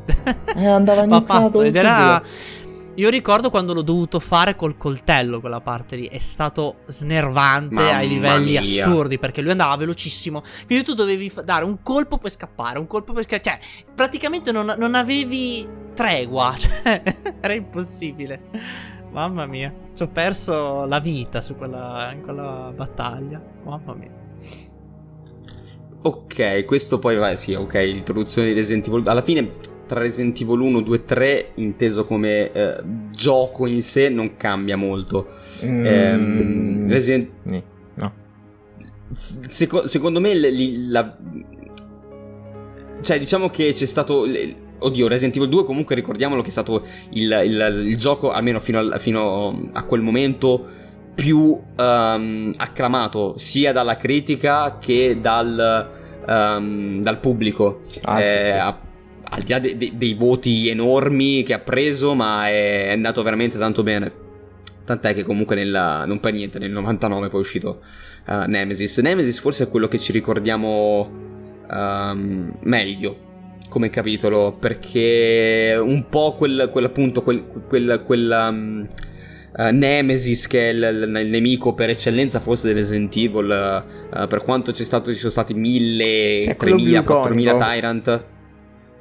Eh, 0.57 0.65
andava 0.67 1.05
Va 1.07 1.19
nucato 1.19 1.43
fatto. 1.43 1.61
Ed 1.63 1.73
era. 1.77 2.21
subito. 2.21 2.62
Io 2.95 3.09
ricordo 3.09 3.49
quando 3.49 3.73
l'ho 3.73 3.81
dovuto 3.81 4.19
fare 4.19 4.55
col 4.55 4.77
coltello 4.77 5.39
quella 5.39 5.61
parte 5.61 5.95
lì. 5.95 6.05
È 6.05 6.19
stato 6.19 6.77
snervante 6.87 7.73
Mamma 7.73 7.95
ai 7.95 8.07
livelli 8.07 8.51
mia. 8.51 8.61
assurdi. 8.61 9.17
Perché 9.17 9.41
lui 9.41 9.49
andava 9.49 9.75
velocissimo. 9.75 10.43
Quindi 10.67 10.83
tu 10.85 10.93
dovevi 10.93 11.31
dare 11.43 11.65
un 11.65 11.81
colpo 11.81 12.19
per 12.19 12.29
scappare. 12.29 12.77
Un 12.77 12.85
colpo 12.85 13.13
per 13.13 13.23
scappare. 13.23 13.59
Cioè, 13.59 13.85
praticamente 13.95 14.51
non, 14.51 14.75
non 14.77 14.93
avevi 14.93 15.67
tregua. 15.95 16.53
Cioè, 16.63 17.01
era 17.41 17.53
impossibile. 17.53 18.41
Mamma 19.11 19.47
mia. 19.47 19.73
Ci 19.95 20.03
ho 20.03 20.07
perso 20.09 20.85
la 20.85 20.99
vita 20.99 21.41
su 21.41 21.55
quella, 21.55 22.11
in 22.13 22.21
quella 22.21 22.71
battaglia. 22.75 23.41
Mamma 23.63 23.93
mia. 23.95 24.11
Ok, 26.05 26.65
questo 26.65 26.99
poi 26.99 27.15
va, 27.15 27.35
sì, 27.37 27.53
ok, 27.53 27.73
l'introduzione 27.75 28.49
di 28.49 28.53
Resident 28.53 28.87
Evil. 28.87 29.07
Alla 29.07 29.21
fine, 29.21 29.49
tra 29.93 30.01
Resident 30.01 30.39
Evil 30.41 30.59
1, 30.59 30.79
2 30.81 30.95
e 30.95 31.05
3, 31.05 31.51
inteso 31.55 32.03
come 32.03 32.51
eh, 32.51 32.77
gioco 33.11 33.67
in 33.67 33.81
sé, 33.83 34.09
non 34.09 34.35
cambia 34.37 34.75
molto. 34.75 35.27
Mm, 35.63 35.85
Ehm, 35.85 36.87
Resident... 36.89 37.29
no. 37.43 38.11
Seco- 39.13 39.87
secondo 39.87 40.19
me, 40.19 40.33
li- 40.33 40.87
la... 40.87 41.15
Cioè, 43.01 43.19
diciamo 43.19 43.49
che 43.49 43.71
c'è 43.73 43.85
stato... 43.85 44.25
le- 44.25 44.61
Oddio, 44.79 45.07
Resident 45.07 45.37
Evil 45.37 45.47
2 45.47 45.63
comunque 45.63 45.95
ricordiamolo 45.95 46.41
che 46.41 46.47
è 46.49 46.51
stato 46.51 46.83
il, 47.11 47.41
il- 47.45 47.83
il 47.85 47.95
gioco, 47.97 48.31
almeno 48.31 48.59
fino, 48.59 48.79
al- 48.79 48.95
fino 48.99 49.69
a 49.71 49.83
quel 49.83 50.01
momento, 50.01 50.65
più 51.15 51.57
ehm, 51.77 52.53
acclamato 52.57 53.37
sia 53.37 53.71
dalla 53.71 53.95
critica 53.95 54.77
che 54.79 55.19
dal, 55.21 55.89
ehm, 56.27 57.01
dal 57.01 57.19
pubblico. 57.19 57.81
Ah, 58.01 58.17
sì, 58.17 58.23
Eh, 58.23 58.41
sì. 58.43 58.51
a- 58.51 58.79
al 59.35 59.41
di 59.43 59.51
là 59.51 59.59
de- 59.59 59.77
de- 59.77 59.91
dei 59.95 60.13
voti 60.13 60.69
enormi 60.69 61.43
che 61.43 61.53
ha 61.53 61.59
preso, 61.59 62.13
ma 62.13 62.47
è, 62.47 62.87
è 62.87 62.91
andato 62.91 63.23
veramente 63.23 63.57
tanto 63.57 63.83
bene. 63.83 64.11
Tant'è 64.85 65.13
che 65.13 65.23
comunque 65.23 65.55
nel, 65.55 66.03
non 66.05 66.19
per 66.19 66.33
niente 66.33 66.59
nel 66.59 66.71
99 66.71 67.29
poi 67.29 67.39
è 67.39 67.41
uscito 67.43 67.81
eh, 68.27 68.45
Nemesis. 68.47 68.99
Nemesis 68.99 69.39
forse 69.39 69.65
è 69.65 69.69
quello 69.69 69.87
che 69.87 69.97
ci 69.97 70.11
ricordiamo 70.11 71.09
ehm, 71.71 72.57
meglio 72.63 73.31
come 73.69 73.89
capitolo, 73.89 74.55
perché 74.59 75.75
un 75.81 76.07
po' 76.07 76.35
quel, 76.35 76.69
quel 76.71 76.83
appunto, 76.85 77.23
quel, 77.23 77.43
quel, 77.67 78.03
quel, 78.05 78.47
um, 78.49 78.87
eh, 79.57 79.71
Nemesis 79.71 80.45
che 80.45 80.69
è 80.69 80.73
il, 80.73 81.11
il- 81.17 81.29
nemico 81.29 81.73
per 81.73 81.89
eccellenza 81.89 82.39
forse 82.39 82.67
del 82.67 82.75
Resident 82.75 83.15
Evil, 83.15 83.49
eh, 84.15 84.27
per 84.27 84.43
quanto 84.43 84.71
c'è 84.71 84.83
stato, 84.83 85.11
ci 85.11 85.17
sono 85.17 85.31
stati 85.31 85.55
1000, 85.55 86.43
È 86.43 86.55
quello 86.55 86.75
più 86.75 86.83
3000, 86.83 87.03
4000 87.03 87.51
iconico. 87.51 87.71
Tyrant. 87.71 88.25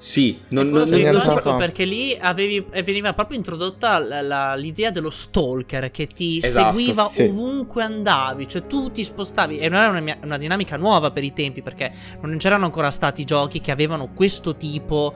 Sì, 0.04 0.40
non, 0.48 0.68
non, 0.68 0.88
non- 0.88 1.00
non 1.00 1.20
so. 1.20 1.54
perché 1.56 1.84
lì 1.84 2.16
avevi, 2.20 2.66
veniva 2.82 3.12
proprio 3.14 3.36
introdotta 3.36 4.00
la- 4.00 4.20
la- 4.20 4.54
l'idea 4.56 4.90
dello 4.90 5.10
stalker 5.10 5.92
che 5.92 6.08
ti 6.08 6.40
Esatto, 6.42 6.76
seguiva 6.76 7.04
sì. 7.06 7.22
ovunque 7.22 7.84
andavi, 7.84 8.48
cioè 8.48 8.66
tu 8.66 8.90
ti 8.90 9.04
spostavi 9.04 9.58
e 9.58 9.68
non 9.68 9.80
era 9.80 9.96
una, 10.00 10.16
una 10.24 10.38
dinamica 10.38 10.76
nuova 10.76 11.12
per 11.12 11.22
i 11.22 11.32
tempi 11.32 11.62
perché 11.62 11.92
non 12.20 12.36
c'erano 12.38 12.64
ancora 12.64 12.90
stati 12.90 13.22
giochi 13.22 13.60
che 13.60 13.70
avevano 13.70 14.08
questo 14.12 14.56
tipo, 14.56 15.14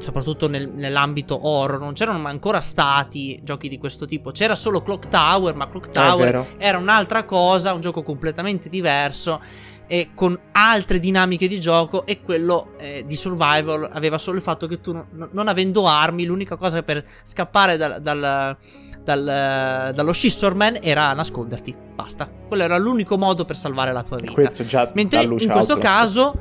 soprattutto 0.00 0.48
nel- 0.48 0.68
nell'ambito 0.68 1.48
horror, 1.48 1.80
non 1.80 1.94
c'erano 1.94 2.28
ancora 2.28 2.60
stati 2.60 3.40
giochi 3.42 3.70
di 3.70 3.78
questo 3.78 4.04
tipo, 4.04 4.32
c'era 4.32 4.54
solo 4.54 4.82
Clock 4.82 5.08
Tower, 5.08 5.54
ma 5.54 5.66
Clock 5.66 5.88
Tower 5.88 6.46
era 6.58 6.76
un'altra 6.76 7.24
cosa, 7.24 7.72
un 7.72 7.80
gioco 7.80 8.02
completamente 8.02 8.68
diverso 8.68 9.40
e 9.86 10.10
con 10.14 10.38
altre 10.52 10.98
dinamiche 10.98 11.48
di 11.48 11.60
gioco 11.60 12.06
e 12.06 12.20
quello 12.20 12.72
eh, 12.78 13.04
di 13.06 13.14
survival 13.14 13.88
aveva 13.92 14.18
solo 14.18 14.36
il 14.36 14.42
fatto 14.42 14.66
che 14.66 14.80
tu 14.80 14.92
non, 14.92 15.28
non 15.30 15.48
avendo 15.48 15.86
armi 15.86 16.24
l'unica 16.24 16.56
cosa 16.56 16.82
per 16.82 17.04
scappare 17.22 17.76
dal, 17.76 18.00
dal, 18.00 18.56
dal, 19.02 19.92
dallo 19.94 20.12
Scissorman 20.12 20.78
era 20.82 21.12
nasconderti. 21.12 21.74
Basta. 21.94 22.28
Quello 22.48 22.62
era 22.62 22.76
l'unico 22.78 23.16
modo 23.16 23.44
per 23.44 23.56
salvare 23.56 23.92
la 23.92 24.02
tua 24.02 24.16
vita. 24.16 24.32
Questo 24.32 24.64
già 24.64 24.90
mentre 24.94 25.22
in 25.22 25.28
questo 25.30 25.74
Outlast. 25.74 25.80
caso 25.80 26.34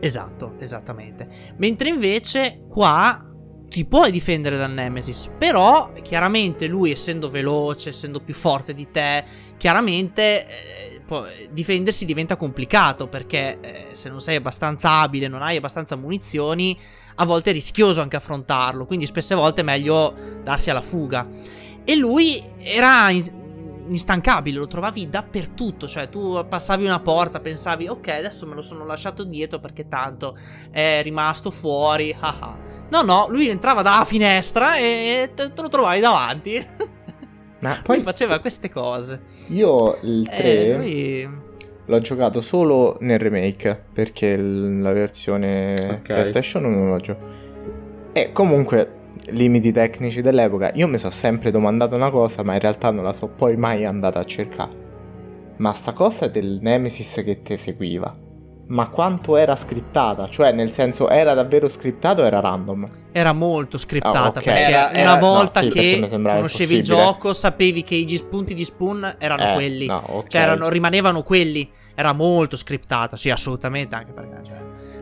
esatto 0.00 0.54
esattamente. 0.58 1.26
Mentre 1.56 1.88
invece 1.88 2.64
qua 2.68 3.22
ti 3.68 3.84
puoi 3.84 4.10
difendere 4.10 4.56
dal 4.56 4.72
Nemesis 4.72 5.28
però 5.36 5.92
chiaramente 6.02 6.66
lui 6.66 6.90
essendo 6.90 7.28
veloce 7.28 7.90
essendo 7.90 8.18
più 8.20 8.32
forte 8.32 8.72
di 8.72 8.90
te 8.90 9.22
chiaramente 9.58 10.46
eh, 10.46 10.97
può- 11.08 11.24
difendersi 11.50 12.04
diventa 12.04 12.36
complicato 12.36 13.08
perché 13.08 13.58
eh, 13.60 13.86
se 13.92 14.10
non 14.10 14.20
sei 14.20 14.36
abbastanza 14.36 15.00
abile, 15.00 15.26
non 15.26 15.40
hai 15.40 15.56
abbastanza 15.56 15.96
munizioni, 15.96 16.78
a 17.14 17.24
volte 17.24 17.48
è 17.48 17.52
rischioso 17.54 18.02
anche 18.02 18.16
affrontarlo, 18.16 18.84
quindi 18.84 19.06
spesse 19.06 19.34
volte 19.34 19.62
è 19.62 19.64
meglio 19.64 20.14
darsi 20.42 20.68
alla 20.68 20.82
fuga. 20.82 21.26
E 21.82 21.96
lui 21.96 22.38
era 22.58 23.08
in- 23.08 23.86
instancabile, 23.88 24.58
lo 24.58 24.66
trovavi 24.66 25.08
dappertutto, 25.08 25.88
cioè 25.88 26.10
tu 26.10 26.46
passavi 26.46 26.84
una 26.84 27.00
porta, 27.00 27.40
pensavi 27.40 27.88
ok 27.88 28.08
adesso 28.08 28.46
me 28.46 28.54
lo 28.54 28.60
sono 28.60 28.84
lasciato 28.84 29.24
dietro 29.24 29.60
perché 29.60 29.88
tanto 29.88 30.36
è 30.70 31.00
rimasto 31.02 31.50
fuori, 31.50 32.14
haha. 32.20 32.54
No, 32.90 33.00
no, 33.00 33.26
lui 33.30 33.48
entrava 33.48 33.80
dalla 33.80 34.04
finestra 34.04 34.76
e 34.76 35.32
te 35.34 35.50
lo 35.56 35.68
trovavi 35.70 36.00
davanti. 36.00 36.66
Ma 37.60 37.80
Poi 37.82 37.96
poi 37.96 38.00
faceva 38.04 38.38
queste 38.38 38.68
cose. 38.70 39.20
io 39.48 39.98
il 40.02 40.28
3 40.28 40.38
Eh, 40.42 40.76
lui... 40.76 41.28
l'ho 41.86 42.00
giocato 42.00 42.40
solo 42.40 42.96
nel 43.00 43.18
remake 43.18 43.80
perché 43.92 44.36
la 44.36 44.92
versione 44.92 45.74
Ok. 45.78 46.02
PlayStation 46.02 46.62
non 46.62 46.88
l'ho 46.90 46.98
giocato. 47.00 47.26
E 48.12 48.32
comunque 48.32 48.92
limiti 49.30 49.72
tecnici 49.72 50.20
dell'epoca, 50.22 50.70
io 50.74 50.86
mi 50.88 50.98
sono 50.98 51.12
sempre 51.12 51.50
domandato 51.50 51.94
una 51.96 52.10
cosa, 52.10 52.42
ma 52.42 52.54
in 52.54 52.60
realtà 52.60 52.90
non 52.90 53.04
la 53.04 53.12
so 53.12 53.26
poi 53.28 53.56
mai 53.56 53.84
andata 53.84 54.20
a 54.20 54.24
cercare. 54.24 54.86
Ma 55.56 55.72
sta 55.72 55.92
cosa 55.92 56.28
del 56.28 56.58
Nemesis 56.62 57.22
che 57.24 57.42
ti 57.42 57.56
seguiva, 57.56 58.12
ma 58.68 58.88
quanto 58.88 59.36
era 59.36 59.56
scriptata? 59.56 60.28
Cioè, 60.28 60.52
nel 60.52 60.70
senso, 60.72 61.08
era 61.08 61.34
davvero 61.34 61.68
scriptato 61.68 62.22
o 62.22 62.24
era 62.24 62.40
random? 62.40 62.86
Era 63.12 63.32
molto 63.32 63.78
scriptata 63.78 64.18
Ah, 64.24 64.28
ok. 64.28 64.42
perché 64.42 64.60
Era- 64.60 64.88
una 64.90 64.98
era- 64.98 65.14
volta 65.16 65.60
no, 65.60 65.66
sì, 65.70 65.72
che 65.72 66.08
conoscevi 66.10 66.74
il 66.76 66.82
gioco 66.82 67.32
sapevi 67.32 67.82
che 67.82 67.96
gli 67.96 68.16
spunti 68.16 68.54
di 68.54 68.64
Spoon 68.64 69.14
erano 69.18 69.50
Eh, 69.50 69.54
quelli. 69.54 69.86
no, 69.86 70.02
ok. 70.04 70.28
Cioè 70.28 70.40
erano- 70.42 70.68
rimanevano 70.68 71.22
quelli. 71.22 71.68
Era 71.94 72.12
molto 72.12 72.56
scriptata, 72.56 73.16
sì, 73.16 73.30
assolutamente, 73.30 73.94
anche 73.96 74.12
perché 74.12 74.36
cioè, 74.44 74.56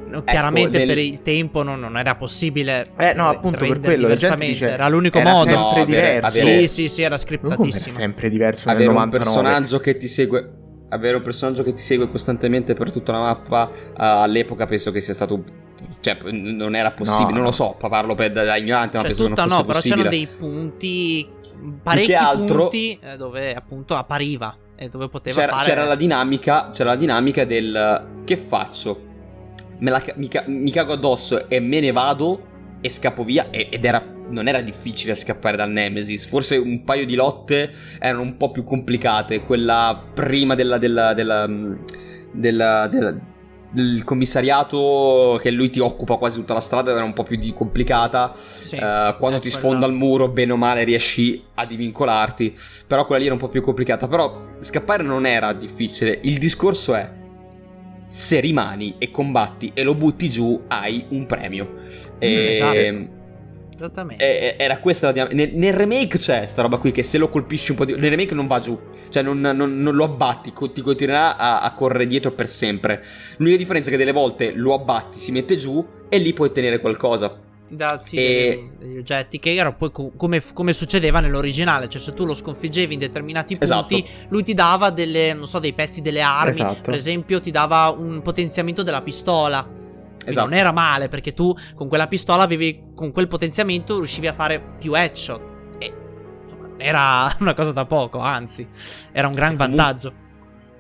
no, 0.09 0.23
chiaramente 0.23 0.79
nel- 0.79 0.87
per 0.87 0.99
il 0.99 1.21
tempo 1.23 1.63
non, 1.63 1.81
non 1.81 1.99
era 1.99 2.15
possibile 2.15 2.87
Eh, 2.97 3.13
no, 3.15 3.29
appunto, 3.29 3.59
per 3.59 3.81
quello, 3.81 4.09
dice, 4.09 4.69
era 4.71 4.89
l'unico 4.89 5.19
era 5.19 5.29
modo. 5.31 5.51
sempre 5.51 5.61
No, 5.61 5.69
avere- 5.71 5.85
diverso. 5.87 6.27
avere- 6.39 6.59
Sì, 6.61 6.67
sì, 6.69 6.89
sì, 6.89 7.03
era 7.03 7.17
come 7.19 7.29
era 7.33 7.39
scriptatissimo. 7.41 7.95
sempre 7.97 8.31
diverso 8.31 8.69
nel 8.69 8.77
avere 8.77 8.91
un 8.91 8.95
99. 8.97 9.25
personaggio 9.43 9.79
che 9.81 9.97
ti 9.97 10.09
segue 10.09 10.51
avere 10.89 11.17
un 11.17 11.23
personaggio 11.23 11.63
che 11.63 11.75
ti 11.75 11.83
segue 11.83 12.09
costantemente 12.09 12.75
per 12.75 12.93
tutta 12.93 13.13
la 13.13 13.19
mappa 13.21 13.71
eh, 13.71 13.93
all'epoca 13.97 14.67
penso 14.67 14.91
che 14.93 15.01
sia 15.01 15.15
stato 15.15 15.43
cioè, 16.01 16.17
non 16.31 16.75
era 16.75 16.91
possibile, 16.93 17.25
No, 17.25 17.31
non 17.31 17.39
no. 17.41 17.45
lo 17.47 17.53
so, 17.53 17.77
parlo 17.79 18.15
per, 18.15 18.33
da, 18.33 18.45
da 18.45 18.57
ignorante, 18.57 18.97
ma 18.97 19.03
Cioè, 19.03 19.11
penso 19.11 19.23
che 19.25 19.29
tutta 19.29 19.45
non 19.45 19.51
no, 19.51 19.65
fosse 19.65 19.67
però 19.67 19.79
possibile. 19.79 20.09
c'erano 20.09 20.17
dei 20.17 20.27
punti, 20.39 21.29
parecchi 21.83 22.15
altro- 22.15 22.61
punti 22.63 22.99
eh, 23.03 23.17
dove 23.17 23.55
appunto 23.55 23.95
appariva 23.95 24.57
e 24.75 24.89
dove 24.89 25.09
poteva 25.09 25.41
c'era, 25.41 25.53
fare... 25.53 25.65
c'era 25.69 25.85
la 25.85 25.95
dinamica, 25.95 26.71
c'era 26.73 26.91
la 26.91 26.97
dinamica 26.97 27.45
del 27.45 28.07
che 28.25 28.37
faccio? 28.37 29.05
Me 29.79 29.91
la, 29.91 30.03
mi, 30.15 30.31
mi 30.47 30.71
cago 30.71 30.95
addosso 30.95 31.49
e 31.49 31.61
me 31.61 31.81
ne 31.81 31.93
vado 31.93 32.55
e 32.81 32.91
scappo 32.91 33.25
via 33.25 33.49
ed 33.51 33.85
era 33.85 34.03
non 34.29 34.49
era 34.49 34.61
difficile 34.61 35.15
scappare 35.15 35.57
dal 35.57 35.71
Nemesis, 35.71 36.27
forse 36.27 36.57
un 36.57 36.83
paio 36.85 37.07
di 37.07 37.15
lotte 37.15 37.73
erano 37.99 38.23
un 38.23 38.37
po' 38.37 38.51
più 38.51 38.65
complicate, 38.65 39.41
quella 39.41 40.03
prima 40.15 40.55
della, 40.55 40.79
della, 40.79 41.13
della, 41.15 41.47
della- 42.33 42.87
della- 42.89 43.35
del 43.69 44.05
commissariato 44.05 45.39
che 45.43 45.51
lui 45.51 45.69
ti 45.71 45.81
occupa 45.81 46.17
quasi 46.17 46.39
tutta 46.39 46.55
la 46.55 46.61
strada 46.61 46.93
era 46.93 47.05
un 47.05 47.13
po' 47.13 47.25
più 47.25 47.37
di- 47.37 47.53
complicata, 47.53 48.33
Sì, 48.35 48.77
eh, 48.77 49.15
quando 49.19 49.37
eh, 49.37 49.41
ti 49.41 49.51
quella- 49.51 49.57
sfonda 49.59 49.87
il 49.87 49.93
muro, 49.93 50.29
bene 50.29 50.53
o 50.53 50.57
male 50.57 50.85
riesci 50.85 51.43
a 51.55 51.67
divincolarti. 51.67 52.57
Però 52.87 53.05
quella 53.05 53.21
lì 53.21 53.27
era 53.27 53.35
un 53.35 53.41
po' 53.41 53.49
più 53.49 53.61
complicata. 53.61 54.07
Però 54.09 54.45
scappare 54.61 55.03
non 55.03 55.27
era 55.27 55.53
difficile. 55.53 56.19
Il 56.23 56.39
discorso 56.39 56.95
è: 56.95 57.13
se 58.07 58.41
rimani 58.41 58.95
e 58.99 59.11
combatti 59.11 59.73
e 59.75 59.83
lo 59.83 59.95
butti 59.95 60.31
giù, 60.31 60.63
hai 60.69 61.05
un 61.11 61.27
premio. 61.27 61.75
E- 62.19 62.51
esatto. 62.53 63.16
Esattamente. 63.77 64.57
e- 64.57 64.63
era 64.63 64.79
questa 64.79 65.07
la 65.07 65.13
dinamica. 65.13 65.37
Nel, 65.37 65.51
nel 65.55 65.73
remake 65.75 66.19
c'è 66.19 66.47
sta 66.47 66.63
roba 66.63 66.79
qui 66.79 66.93
che 66.93 67.03
se 67.03 67.19
lo 67.19 67.29
colpisci 67.29 67.71
un 67.73 67.77
po' 67.77 67.85
di. 67.85 67.95
Nel 67.95 68.11
remake 68.11 68.35
non 68.35 68.47
va 68.47 68.61
giù. 68.61 68.79
Cioè 69.09 69.23
non, 69.23 69.41
non- 69.41 69.77
non 69.77 69.95
lo 69.95 70.05
abbatti, 70.05 70.53
ti 70.73 70.81
continuerà 70.83 71.37
a, 71.37 71.61
a 71.61 71.73
correre 71.75 72.07
dietro 72.07 72.33
per 72.33 72.49
sempre. 72.49 73.03
L'unica 73.37 73.59
differenza 73.59 73.89
è 73.89 73.93
che 73.93 73.99
delle 73.99 74.13
volte 74.13 74.53
lo 74.53 74.75
abbatti, 74.75 75.19
si 75.19 75.31
mette 75.33 75.57
giù 75.57 75.87
e 76.09 76.19
lì 76.19 76.33
puoi 76.33 76.49
ottenere 76.49 76.81
qualcosa. 76.81 77.45
Ti 77.67 77.75
dà 77.75 77.99
sì, 77.99 78.17
e- 78.17 78.69
degli, 78.79 78.89
degli 78.91 78.99
oggetti 78.99 79.41
che 79.41 79.53
era 79.55 79.73
poi 79.73 79.91
co- 79.91 80.13
come, 80.17 80.41
come 80.53 80.73
succedeva 80.73 81.19
nell'originale, 81.19 81.89
cioè 81.89 82.01
se 82.01 82.15
tu 82.15 82.25
lo 82.25 82.33
sconfiggevi 82.33 82.95
in 82.95 83.01
determinati 83.01 83.57
punti, 83.59 83.97
Esatto. 84.03 84.27
lui 84.29 84.45
ti 84.45 84.55
dava 84.55 84.91
delle, 84.91 85.33
non 85.35 85.49
so, 85.49 85.59
dei 85.59 85.73
pezzi 85.73 86.01
delle 86.01 86.21
armi, 86.21 86.51
Esatto. 86.53 86.83
per 86.83 86.95
esempio 86.95 87.41
ti 87.41 87.51
dava 87.51 87.89
un 87.89 88.23
potenziamento 88.23 88.85
della 88.85 89.03
pistola. 89.03 89.69
Esatto. 90.31 90.49
Non 90.49 90.59
era 90.59 90.73
male 90.73 91.09
perché 91.09 91.33
tu 91.35 91.55
con 91.75 91.89
quella 91.89 92.07
pistola 92.09 92.43
avevi, 92.43 92.93
con 92.95 93.13
quel 93.13 93.29
potenziamento 93.29 93.97
riuscivi 93.97 94.27
a 94.27 94.33
fare 94.33 94.61
più 94.79 94.95
headshot. 94.95 95.41
E 95.79 95.93
insomma, 96.43 96.67
non 96.69 96.81
era 96.81 97.37
una 97.41 97.55
cosa 97.55 97.73
da 97.73 97.85
poco, 97.87 98.19
anzi, 98.19 98.67
era 99.13 99.27
un 99.29 99.35
gran 99.35 99.57
comunque- 99.57 99.77
vantaggio. 99.77 100.13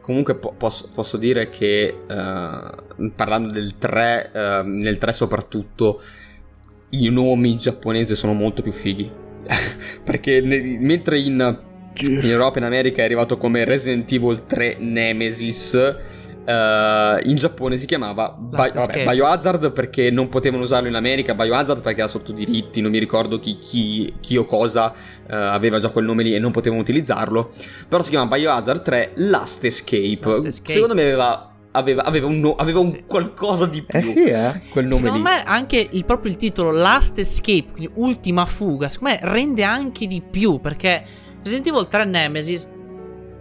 Comunque 0.01 0.36
po- 0.36 0.55
posso, 0.57 0.88
posso 0.94 1.16
dire 1.16 1.49
che 1.51 2.03
eh, 2.09 3.11
parlando 3.16 3.53
del 3.53 3.76
3, 3.76 4.30
eh, 4.32 4.62
nel 4.64 4.99
3 4.99 5.12
soprattutto, 5.12 6.01
i 6.90 7.09
nomi 7.09 7.57
giapponesi 7.59 8.14
sono 8.14 8.32
molto 8.32 8.62
più 8.62 8.70
fighi. 8.70 9.11
Perché 10.05 10.40
ne- 10.40 10.78
mentre 10.78 11.18
in, 11.18 11.59
in 11.99 12.20
Europa 12.22 12.55
e 12.55 12.59
in 12.59 12.64
America 12.66 13.03
è 13.03 13.05
arrivato 13.05 13.36
come 13.36 13.64
Resident 13.64 14.11
Evil 14.12 14.47
3 14.47 14.76
Nemesis, 14.78 15.97
eh, 16.47 17.20
in 17.24 17.36
Giappone 17.36 17.76
si 17.76 17.86
chiamava 17.86 18.30
Bi- 18.38 18.57
vabbè. 18.72 19.05
Biohazard 19.05 19.72
perché 19.72 20.11
non 20.11 20.28
potevano 20.28 20.62
usarlo 20.62 20.88
in 20.88 20.94
America, 20.94 21.34
Biohazard 21.34 21.82
perché 21.82 22.01
era 22.01 22.09
sotto 22.09 22.32
diritti, 22.32 22.80
non 22.80 22.90
mi 22.92 22.99
ricordo 22.99 23.38
chi, 23.40 23.59
chi- 23.59 24.14
chi 24.20 24.36
o 24.36 24.44
cosa 24.44 24.92
eh, 25.28 25.34
aveva 25.34 25.78
già 25.80 25.88
quel 25.90 26.05
nome 26.05 26.22
lì 26.22 26.34
e 26.34 26.38
non 26.38 26.53
potevano 26.53 26.80
utilizzarlo. 26.80 27.53
Però 27.88 28.03
si 28.03 28.11
chiama 28.11 28.34
Biohazard 28.36 28.82
3 28.82 29.12
Last 29.16 29.64
Escape. 29.64 30.18
Last 30.22 30.47
Escape. 30.47 30.72
Secondo 30.72 30.94
me 30.94 31.03
aveva, 31.03 31.53
aveva, 31.72 32.05
aveva 32.05 32.26
un, 32.28 32.38
no- 32.40 32.55
aveva 32.55 32.78
un 32.78 32.88
Sì. 32.90 33.05
qualcosa 33.07 33.66
di 33.66 33.82
più. 33.82 33.99
Eh 33.99 34.03
sì, 34.03 34.24
eh. 34.24 34.61
Quel 34.70 34.86
nome 34.86 35.03
Secondo 35.03 35.16
lì. 35.28 35.34
me 35.34 35.42
anche 35.44 35.88
il, 35.90 36.05
proprio 36.05 36.30
il 36.30 36.36
titolo 36.38 36.70
Last 36.70 37.18
Escape, 37.18 37.66
quindi 37.72 37.90
ultima 37.97 38.47
fuga, 38.47 38.88
secondo 38.88 39.14
me 39.14 39.30
rende 39.32 39.64
anche 39.64 40.07
di 40.07 40.22
più 40.22 40.61
perché 40.61 41.03
Resident 41.42 41.66
Evil 41.68 41.88
3 41.88 42.05
Nemesis 42.05 42.66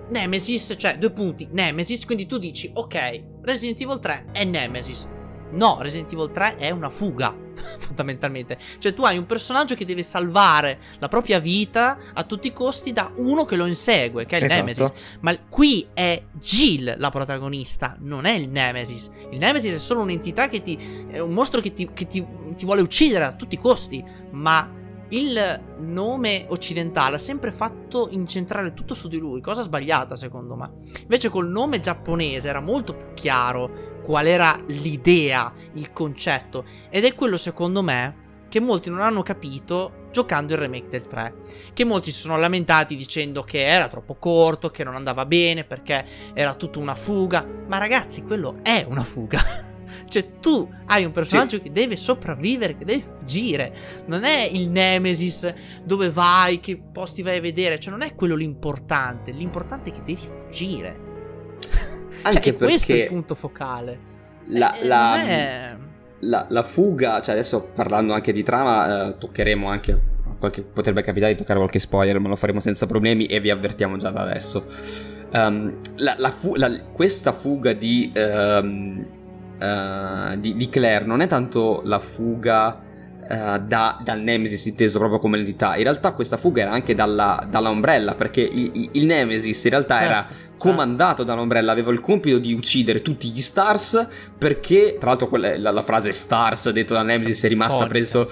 Nemesis, 0.10 0.76
cioè 0.78 0.98
due 0.98 1.12
punti, 1.12 1.48
Nemesis, 1.52 2.06
quindi 2.06 2.26
tu 2.26 2.38
dici 2.38 2.70
ok, 2.74 3.24
Resident 3.42 3.82
Evil 3.82 4.00
3 4.00 4.26
è 4.32 4.44
Nemesis. 4.44 5.08
No, 5.52 5.78
Resident 5.82 6.12
Evil 6.12 6.32
3 6.32 6.56
è 6.56 6.70
una 6.72 6.90
fuga, 6.90 7.34
fondamentalmente. 7.80 8.58
Cioè 8.80 8.94
tu 8.94 9.04
hai 9.04 9.18
un 9.18 9.26
personaggio 9.26 9.76
che 9.76 9.86
deve 9.86 10.02
salvare 10.04 10.80
la 11.00 11.08
propria 11.08 11.40
vita 11.40 11.98
a 12.14 12.24
tutti 12.24 12.48
i 12.48 12.54
costi 12.54 12.92
da 12.92 13.12
uno 13.18 13.46
che 13.46 13.56
lo 13.56 13.66
insegue, 13.66 14.26
che 14.26 14.36
è 14.36 14.40
il 14.40 14.46
Esatto. 14.46 14.60
Nemesis. 14.60 14.92
Ma 15.22 15.38
qui 15.50 15.88
è 15.94 16.22
Jill 16.34 16.96
la 16.98 17.10
protagonista, 17.10 17.96
non 18.00 18.26
è 18.26 18.34
il 18.34 18.50
Nemesis. 18.50 19.10
Il 19.32 19.38
Nemesis 19.38 19.74
è 19.74 19.80
solo 19.80 20.02
un'entità 20.02 20.50
che 20.50 20.62
ti. 20.62 20.78
è 21.10 21.20
un 21.20 21.32
mostro 21.32 21.62
che 21.62 21.72
ti, 21.74 21.90
che 21.94 22.08
ti- 22.08 22.26
ti 22.56 22.66
vuole 22.66 22.82
uccidere 22.82 23.24
a 23.26 23.34
tutti 23.34 23.56
i 23.56 23.60
costi. 23.60 24.04
Ma 24.32 24.70
il 25.10 25.62
nome 25.80 26.46
occidentale 26.50 27.16
ha 27.16 27.20
sempre 27.20 27.52
fatto 27.52 28.08
incentrare 28.12 28.74
tutto 28.74 28.94
su 28.94 29.08
di 29.08 29.18
lui, 29.18 29.42
cosa 29.42 29.62
sbagliata 29.62 30.16
secondo 30.16 30.56
me. 30.56 30.72
Invece 31.02 31.30
col 31.30 31.48
nome 31.48 31.80
giapponese 31.80 32.48
era 32.48 32.60
molto 32.60 32.96
più 32.96 33.14
chiaro 33.14 34.00
qual 34.04 34.28
era 34.28 34.60
l'idea, 34.68 35.52
il 35.74 35.92
concetto. 35.92 36.64
Ed 36.90 37.06
è 37.06 37.14
quello 37.14 37.38
secondo 37.38 37.82
me 37.82 38.24
che 38.50 38.60
molti 38.60 38.90
non 38.90 39.02
hanno 39.02 39.22
capito 39.22 40.08
giocando 40.12 40.54
il 40.54 40.60
remake 40.60 40.88
del 40.88 41.08
3. 41.08 41.34
Che 41.74 41.84
molti 41.84 42.12
si 42.12 42.20
sono 42.20 42.38
lamentati 42.38 42.96
dicendo 42.96 43.44
che 43.44 43.66
era 43.66 43.90
troppo 43.90 44.16
corto, 44.16 44.72
che 44.72 44.84
non 44.84 44.96
andava 44.96 45.26
bene 45.26 45.66
perché 45.66 46.06
era 46.34 46.54
tutta 46.54 46.80
una 46.80 46.96
fuga. 46.96 47.46
Ma 47.68 47.78
ragazzi, 47.78 48.24
quello 48.24 48.60
è 48.64 48.86
una 48.88 49.04
fuga. 49.04 49.74
cioè, 50.08 50.40
tu 50.40 50.70
hai 50.86 51.04
un 51.06 51.12
personaggio 51.12 51.60
che 51.62 51.72
deve 51.72 51.96
sopravvivere, 51.96 52.78
che 52.78 52.86
deve 52.86 53.04
fuggire. 53.18 53.74
Non 54.08 54.24
è 54.24 54.48
il 54.52 54.70
Nemesis 54.70 55.52
dove 55.84 56.10
vai, 56.10 56.60
che 56.60 56.78
posti 56.78 57.22
vai 57.22 57.38
a 57.38 57.42
vedere. 57.42 57.80
Cioè, 57.80 57.92
non 57.92 58.02
è 58.02 58.16
quello 58.16 58.36
l'importante. 58.36 59.32
L'importante 59.32 59.90
è 59.90 59.94
che 59.94 60.00
devi 60.04 60.22
fuggire. 60.22 61.00
Anche 62.24 62.42
cioè, 62.42 62.54
è 62.54 62.58
questo 62.58 62.88
perché 62.88 63.04
il 63.04 63.08
punto 63.10 63.36
focale. 63.36 64.00
la, 64.48 64.74
Eh, 64.76 64.88
la- 64.88 65.24
è- 65.24 65.76
la- 66.22 66.46
la 66.50 66.64
fuga, 66.64 67.22
cioè 67.22 67.34
adesso 67.36 67.62
parlando 67.76 68.14
anche 68.14 68.32
di 68.34 68.42
trama, 68.44 69.10
eh, 69.10 69.18
toccheremo 69.18 69.68
anche. 69.68 70.14
Qualche, 70.40 70.64
potrebbe 70.64 71.02
capitare 71.02 71.32
di 71.34 71.38
toccare 71.40 71.60
qualche 71.60 71.80
spoiler, 71.80 72.20
ma 72.20 72.28
lo 72.28 72.36
faremo 72.36 72.60
senza 72.60 72.86
problemi 72.86 73.26
e 73.26 73.40
vi 73.40 73.50
avvertiamo 73.52 73.98
già 73.98 74.10
da 74.12 74.22
adesso. 74.22 74.66
Ehm, 75.32 75.80
la- 75.98 76.16
la 76.18 76.32
fu- 76.32 76.56
la- 76.56 76.82
questa 76.92 77.32
fuga 77.32 77.74
di, 77.74 78.12
ehm, 78.14 79.06
eh, 79.60 80.40
di, 80.40 80.56
di 80.56 80.70
Claire. 80.70 81.06
Non 81.06 81.22
è 81.22 81.28
tanto 81.28 81.82
la 81.86 82.00
fuga 82.00 82.80
eh, 83.28 83.60
da- 83.66 84.00
dal 84.04 84.22
Nemesis 84.22 84.66
inteso 84.66 85.00
proprio 85.00 85.18
come 85.20 85.38
entità, 85.40 85.76
in 85.78 85.84
realtà 85.84 86.12
questa 86.12 86.38
fuga 86.38 86.62
era 86.62 86.72
anche 86.72 86.94
dalla, 86.94 87.44
dalla 87.50 87.70
Umbrella, 87.70 88.14
perché 88.14 88.42
i- 88.42 88.70
i- 88.74 88.90
il 88.94 89.06
Nemesis 89.06 89.64
in 89.64 89.70
realtà 89.72 90.02
era 90.04 90.26
Certo, 90.28 90.34
comandato 90.58 91.24
dall'Umbrella, 91.24 91.72
aveva 91.72 91.92
il 91.92 92.02
compito 92.02 92.38
di 92.38 92.54
uccidere 92.54 93.02
tutti 93.02 93.30
gli 93.30 93.42
Stars 93.42 94.08
perché, 94.38 94.98
tra 95.00 95.10
l'altro 95.10 95.28
quella- 95.28 95.58
la, 95.58 95.72
la 95.72 95.84
frase 95.84 96.12
Stars 96.12 96.70
detto 96.70 96.94
da 96.94 97.02
Nemesis 97.04 97.44
è 97.44 97.48
rimasta 97.48 97.86
Iconica. 97.86 97.92
preso 97.94 98.32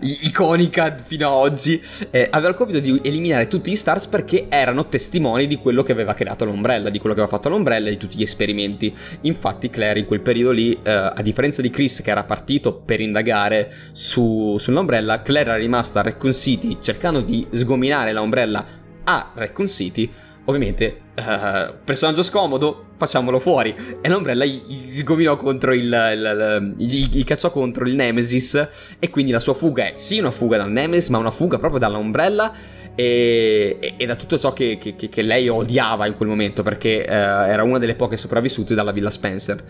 i- 0.00 0.26
iconica 0.26 0.96
fino 1.04 1.28
ad 1.28 1.34
oggi, 1.34 1.80
eh, 2.10 2.28
aveva 2.30 2.48
il 2.50 2.54
compito 2.54 2.80
di 2.80 3.00
eliminare 3.02 3.48
tutti 3.48 3.70
gli 3.70 3.76
Stars 3.76 4.06
perché 4.06 4.46
erano 4.48 4.86
testimoni 4.86 5.46
di 5.46 5.56
quello 5.56 5.82
che 5.82 5.92
aveva 5.92 6.14
creato 6.14 6.44
l'Umbrella, 6.44 6.90
di 6.90 6.98
quello 6.98 7.14
che 7.14 7.20
aveva 7.20 7.36
fatto 7.36 7.48
l'Umbrella 7.48 7.88
e 7.88 7.90
di 7.92 7.96
tutti 7.96 8.16
gli 8.16 8.22
esperimenti. 8.22 8.94
Infatti 9.22 9.70
Claire 9.70 10.00
in 10.00 10.06
quel 10.06 10.20
periodo 10.20 10.50
lì, 10.52 10.72
eh, 10.82 10.90
a 10.90 11.20
differenza 11.22 11.62
di 11.62 11.70
Chris 11.70 12.00
che 12.02 12.10
era 12.10 12.24
partito 12.24 12.74
per 12.74 13.00
indagare 13.00 13.72
su, 13.92 14.56
sull'Umbrella, 14.58 15.22
Claire 15.22 15.50
era 15.50 15.58
rimasta 15.58 16.00
a 16.00 16.02
Raccoon 16.02 16.32
City 16.34 16.78
cercando 16.80 17.20
di 17.20 17.46
sgominare 17.50 18.12
l'Umbrella 18.12 18.64
a 19.04 19.30
Raccoon 19.34 19.68
City 19.68 20.10
ovviamente, 20.44 21.00
eh, 21.14 21.74
personaggio 21.84 22.22
scomodo, 22.22 22.86
facciamolo 22.96 23.38
fuori. 23.38 23.74
E 24.00 24.08
l'ombrella 24.08 24.44
gli, 24.44 24.60
sgominò 24.98 25.36
contro 25.36 25.72
il, 25.74 25.82
il- 25.84 26.74
il- 26.78 26.86
gli, 26.86 27.08
gli 27.08 27.24
cacciò 27.24 27.50
contro 27.50 27.86
il 27.86 27.94
Nemesis. 27.94 28.68
E 28.98 29.10
quindi 29.10 29.32
la 29.32 29.40
sua 29.40 29.54
fuga 29.54 29.84
è 29.84 29.92
sì 29.96 30.18
una 30.18 30.30
fuga 30.30 30.56
dal 30.56 30.70
Nemesis, 30.70 31.08
ma 31.08 31.18
una 31.18 31.30
fuga 31.30 31.58
proprio 31.58 31.78
dall'ombrella. 31.80 32.52
E, 32.94 33.78
e- 33.80 33.94
e 33.96 34.06
da 34.06 34.16
tutto 34.16 34.38
ciò 34.38 34.52
che, 34.52 34.76
che- 34.78 34.94
che- 34.96 35.22
lei 35.22 35.48
odiava 35.48 36.06
in 36.06 36.14
quel 36.14 36.28
momento, 36.28 36.62
perché 36.62 37.04
eh, 37.06 37.10
era 37.12 37.62
una 37.62 37.78
delle 37.78 37.94
poche 37.94 38.16
sopravvissute 38.16 38.74
dalla 38.74 38.92
Villa 38.92 39.10
Spencer. 39.10 39.62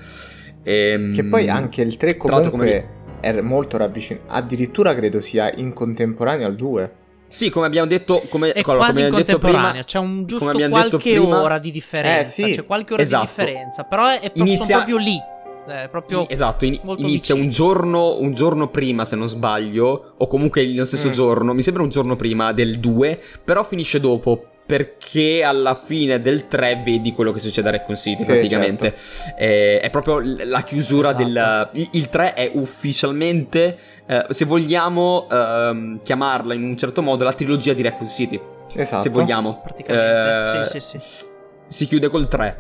Ehm, 0.65 1.15
Che 1.15 1.25
poi 1.25 1.49
anche 1.49 1.83
il 1.83 1.97
3 1.97 2.17
tra 2.17 2.33
l'altro 2.33 2.51
comunque 2.51 2.89
è 3.21 3.41
molto 3.41 3.77
ravvicinato. 3.77 4.27
Addirittura 4.29 4.95
credo 4.95 5.21
sia 5.21 5.53
in 5.55 5.73
contemporanea 5.73 6.47
al 6.47 6.57
2. 6.57 6.93
Sì, 7.33 7.49
come 7.49 7.65
abbiamo 7.67 7.87
detto, 7.89 8.23
come, 8.29 8.53
È 8.53 8.61
quasi 8.63 8.79
come 8.79 8.91
in 8.91 8.91
abbiamo 9.07 9.17
detto 9.17 9.33
contemporanea, 9.39 9.71
prima, 9.71 9.85
c'è 9.85 9.99
un 9.99 10.27
giusto 10.27 10.51
qualche 10.69 10.99
prima- 11.19 11.43
ora 11.43 11.59
di 11.59 11.71
differenza. 11.71 12.29
Eh, 12.43 12.47
sì. 12.47 12.55
C'è 12.55 12.67
qualche 12.67 12.93
ora 12.93 13.03
Esatto. 13.03 13.23
di 13.23 13.29
differenza, 13.29 13.85
però 13.85 14.07
è, 14.09 14.17
è 14.21 14.31
proprio, 14.31 14.45
Inizia- 14.45 14.77
proprio 14.77 14.97
lì. 14.99 15.17
È 15.65 15.89
proprio 15.89 16.29
Esatto, 16.29 16.65
in- 16.65 16.79
inizia 16.97 17.35
un 17.37 17.49
giorno, 17.49 18.19
un 18.19 18.35
giorno 18.35 18.69
prima, 18.69 19.05
se 19.05 19.15
non 19.17 19.29
sbaglio, 19.29 20.15
o 20.19 20.27
comunque 20.27 20.67
lo 20.75 20.85
stesso 20.85 21.09
Mm. 21.09 21.13
giorno, 21.13 21.55
mi 21.55 21.63
sembra 21.63 21.83
un 21.85 21.89
giorno 21.89 22.17
prima 22.17 22.53
del 22.53 22.81
2, 22.81 23.19
però 23.45 23.63
finisce 23.63 23.99
dopo 24.01 24.47
perché 24.73 25.43
alla 25.45 25.75
fine 25.75 26.23
del 26.23 26.47
3 26.47 26.81
vedi 26.83 27.13
quello 27.13 27.31
che 27.31 27.41
succede 27.41 27.69
a 27.69 27.73
Raccoon 27.73 27.95
City 27.95 28.23
Sì, 28.23 28.25
praticamente. 28.25 28.95
È, 29.37 29.81
è 29.83 29.91
proprio 29.91 30.23
la 30.47 30.63
chiusura 30.63 31.11
Esatto. 31.11 31.25
del... 31.25 31.69
Il, 31.73 31.89
il 31.93 32.09
3 32.09 32.33
è 32.33 32.51
ufficialmente, 32.55 33.79
eh, 34.07 34.25
se 34.31 34.47
vogliamo 34.47 35.29
ehm, 35.31 36.01
chiamarla 36.03 36.55
in 36.55 36.63
un 36.63 36.75
certo 36.79 37.03
modo, 37.03 37.23
la 37.23 37.35
trilogia 37.35 37.75
di 37.75 37.83
Raccoon 37.83 38.09
City. 38.09 38.41
Esatto. 38.73 39.03
Se 39.03 39.11
vogliamo. 39.11 39.61
Praticamente, 39.63 40.61
Eh, 40.61 40.65
sì, 40.65 40.81
sì, 40.81 40.99
sì. 40.99 41.25
Si 41.67 41.87
chiude 41.87 42.09
col 42.09 42.27
3. 42.27 42.57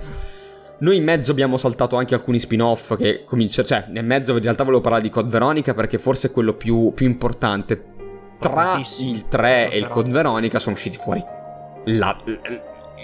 Noi 0.80 0.96
in 0.96 1.04
mezzo 1.04 1.30
abbiamo 1.30 1.56
saltato 1.56 1.96
anche 1.96 2.14
alcuni 2.14 2.38
spin-off 2.38 2.94
che 2.98 3.24
cominciano... 3.24 3.66
Cioè, 3.66 3.86
nel 3.88 4.04
mezzo 4.04 4.32
in 4.32 4.42
realtà 4.42 4.64
volevo 4.64 4.82
parlare 4.82 5.02
di 5.02 5.08
Code 5.08 5.30
Veronica 5.30 5.72
perché 5.72 5.96
forse 5.98 6.28
è 6.28 6.30
quello 6.30 6.52
più, 6.52 6.92
più 6.94 7.06
importante. 7.06 7.84
Tra 8.38 8.78
il 8.98 9.28
3 9.28 9.70
e 9.70 9.78
il 9.78 9.88
Code 9.88 10.10
Veronica 10.10 10.58
sono 10.58 10.74
usciti 10.74 10.98
fuori 10.98 11.40
la- 11.84 12.16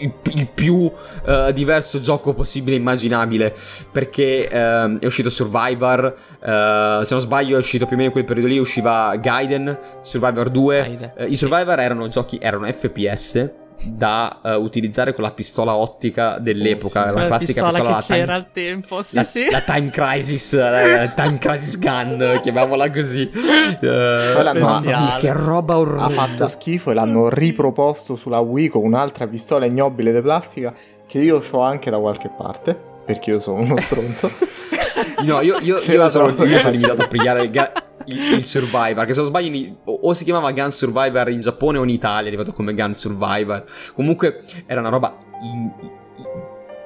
il, 0.00 0.12
il 0.34 0.46
più 0.54 0.90
eh, 1.26 1.50
diverso 1.52 2.00
gioco 2.00 2.32
possibile 2.32 2.76
e 2.76 2.78
immaginabile. 2.78 3.54
Perché 3.90 4.48
ehm, 4.48 4.98
è 5.00 5.06
uscito 5.06 5.28
Survivor 5.30 6.04
eh, 6.40 7.00
se 7.04 7.14
non 7.14 7.20
sbaglio 7.22 7.56
è 7.56 7.58
uscito 7.58 7.84
più 7.86 7.94
o 7.94 7.96
meno 7.96 8.06
in 8.08 8.12
quel 8.12 8.24
periodo 8.24 8.48
lì 8.48 8.58
usciva 8.58 9.16
Gaiden 9.16 9.76
Survivor 10.02 10.48
2 10.50 10.80
Gaiden, 10.82 11.12
Eh, 11.16 11.26
i 11.26 11.36
Survivor 11.36 11.78
erano 11.80 12.08
giochi 12.08 12.38
erano 12.40 12.66
FPS 12.66 13.50
da 13.84 14.40
eh, 14.44 14.54
utilizzare 14.54 15.12
con 15.12 15.22
la 15.24 15.30
pistola 15.30 15.74
ottica 15.76 16.38
dell'epoca 16.38 17.04
Oh, 17.04 17.14
sì. 17.14 17.14
la 17.20 17.26
classica 17.26 17.62
pistola 17.62 17.70
pistola 17.78 17.96
che 17.98 18.04
time- 18.06 18.18
c'era 18.18 18.34
al 18.34 18.52
tempo, 18.52 19.02
sì, 19.02 19.14
la, 19.14 19.22
sì. 19.22 19.50
la 19.50 19.60
Time 19.60 19.90
Crisis 19.90 20.56
la 20.58 21.08
Time 21.14 21.38
Crisis 21.38 21.78
Gun 21.78 22.38
chiamiamola 22.42 22.90
così 22.90 23.30
mia, 23.32 24.52
Bestiale. 24.52 25.20
che 25.20 25.32
roba 25.32 25.74
Ha 25.74 25.78
orrenda 25.78 26.08
fatto 26.08 26.48
schifo 26.48 26.90
e 26.90 26.94
l'hanno 26.94 27.28
riproposto 27.28 28.16
sulla 28.16 28.38
Wii 28.40 28.68
con 28.68 28.84
un'altra 28.84 29.26
pistola 29.26 29.64
ignobile 29.66 30.12
di 30.12 30.20
plastica 30.20 30.74
che 31.06 31.18
io 31.18 31.42
ho 31.50 31.60
anche 31.60 31.90
da 31.90 31.98
qualche 31.98 32.30
parte, 32.36 32.76
perché 33.06 33.30
io 33.30 33.38
sono 33.38 33.60
uno 33.60 33.76
stronzo. 33.78 34.30
No, 35.22 35.40
io, 35.40 35.58
io, 35.60 35.78
Se 35.78 35.92
io 35.92 35.98
la 36.00 36.08
sono, 36.08 36.44
io 36.44 36.58
sono 36.58 36.72
limitato 36.72 37.02
a 37.02 37.06
pigliare 37.08 37.42
il, 37.44 37.50
ga- 37.50 37.72
il- 38.08 38.32
il 38.38 38.44
Survivor. 38.44 39.04
Che 39.04 39.12
se 39.14 39.20
non 39.20 39.28
sbaglio, 39.28 39.54
in- 39.56 39.76
o, 39.84 39.98
o 40.02 40.14
si 40.14 40.24
chiamava 40.24 40.50
Gun 40.52 40.70
Survivor 40.70 41.28
in 41.30 41.40
Giappone 41.40 41.78
o 41.78 41.82
in 41.82 41.90
Italia, 41.90 42.24
è 42.24 42.26
arrivato 42.28 42.52
come 42.52 42.74
Gun 42.74 42.92
Survivor. 42.92 43.64
Comunque 43.94 44.42
era 44.66 44.80
una 44.80 44.88
roba 44.88 45.16
in- 45.42 45.70
in- 45.80 45.90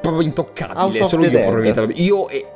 proprio 0.01 0.23
intoccabile. 0.23 1.05
Solo 1.07 1.25
io 1.25 1.31
probabilmente. 1.31 2.03
Io 2.03 2.29
e. 2.29 2.47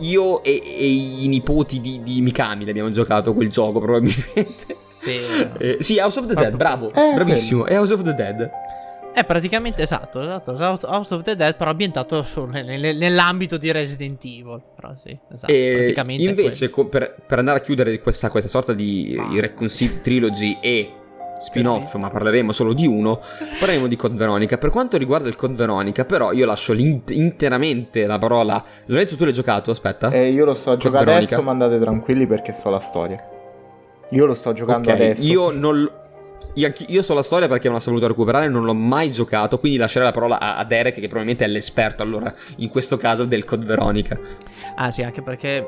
Io 0.00 0.44
e, 0.44 0.62
e 0.64 0.86
i 0.86 1.26
nipoti 1.26 1.80
di, 1.80 2.00
di 2.04 2.20
Mikami 2.20 2.68
abbiamo 2.70 2.88
giocato 2.90 3.34
quel 3.34 3.48
gioco 3.50 3.80
probabilmente. 3.80 4.44
Sì. 4.46 4.76
Eh, 5.58 5.76
sì, 5.80 5.98
House 5.98 6.18
of 6.18 6.26
the 6.26 6.34
Dead, 6.34 6.54
bravo, 6.56 6.92
Eh, 6.92 7.12
bravissimo, 7.14 7.64
è 7.66 7.76
House 7.78 7.92
of 7.94 8.02
the 8.02 8.14
Dead. 8.14 8.50
È 9.12 9.24
praticamente 9.24 9.82
esatto, 9.82 10.20
esatto. 10.20 10.52
House 10.52 11.14
of 11.14 11.22
the 11.22 11.34
Dead, 11.34 11.56
però 11.56 11.70
ambientato 11.70 12.24
nel- 12.50 12.96
nell'ambito 12.96 13.56
di 13.56 13.72
Resident 13.72 14.22
Evil. 14.24 14.60
Però 14.76 14.94
sì, 14.94 15.18
esatto. 15.32 15.52
E 15.52 15.92
invece, 16.18 16.70
co- 16.70 16.86
per, 16.86 17.16
per 17.26 17.38
andare 17.38 17.58
a 17.58 17.60
chiudere 17.60 17.98
questa, 17.98 18.30
questa 18.30 18.48
sorta 18.48 18.72
di 18.72 19.18
Raccoon 19.40 19.68
City 19.68 20.00
Trilogy 20.02 20.58
e 20.60 20.92
spin-off, 21.40 21.94
ma 21.94 22.10
parleremo 22.10 22.52
solo 22.52 22.72
di 22.72 22.86
uno, 22.86 23.20
parleremo 23.58 23.86
di 23.88 23.96
Code 23.96 24.16
Veronica. 24.16 24.56
Per 24.58 24.70
quanto 24.70 24.96
riguarda 24.96 25.28
il 25.28 25.36
Code 25.36 25.54
Veronica, 25.54 26.04
però, 26.04 26.32
io 26.32 26.46
lascio 26.46 26.72
interamente 26.74 28.06
la 28.06 28.18
parola. 28.18 28.62
Lorenzo, 28.86 29.16
tu 29.16 29.24
l'hai 29.24 29.32
giocato? 29.32 29.70
Aspetta. 29.70 30.10
e 30.10 30.30
io 30.30 30.44
lo 30.44 30.54
sto 30.54 30.70
a 30.70 30.72
Code 30.72 30.84
giocare 30.84 31.04
Veronica. 31.06 31.34
adesso, 31.34 31.42
ma 31.46 31.52
andate 31.52 31.78
tranquilli 31.80 32.26
perché 32.26 32.52
so 32.52 32.70
la 32.70 32.80
storia. 32.80 33.22
Io 34.10 34.24
lo 34.24 34.34
sto 34.34 34.52
giocando 34.52 34.88
Ok, 34.88 34.94
adesso. 34.94 35.26
Io 35.26 35.50
non. 35.50 35.90
Io, 36.58 37.02
so 37.02 37.14
la 37.14 37.22
storia 37.22 37.46
perché 37.46 37.68
me 37.68 37.74
la 37.74 37.80
sono 37.80 37.94
voluto 37.94 38.12
recuperare, 38.12 38.48
non 38.48 38.64
l'ho 38.64 38.74
mai 38.74 39.12
giocato, 39.12 39.60
quindi 39.60 39.78
lascerei 39.78 40.08
la 40.08 40.12
parola 40.12 40.40
a, 40.40 40.56
a 40.56 40.64
Derek, 40.64 40.94
che 40.94 41.00
probabilmente 41.02 41.44
è 41.44 41.48
l'esperto 41.48 42.02
allora, 42.02 42.34
in 42.56 42.68
questo 42.68 42.96
caso, 42.96 43.24
del 43.24 43.44
Code 43.44 43.64
Veronica. 43.64 44.18
Ah 44.74 44.90
sì, 44.90 45.02
anche 45.02 45.22
perché 45.22 45.64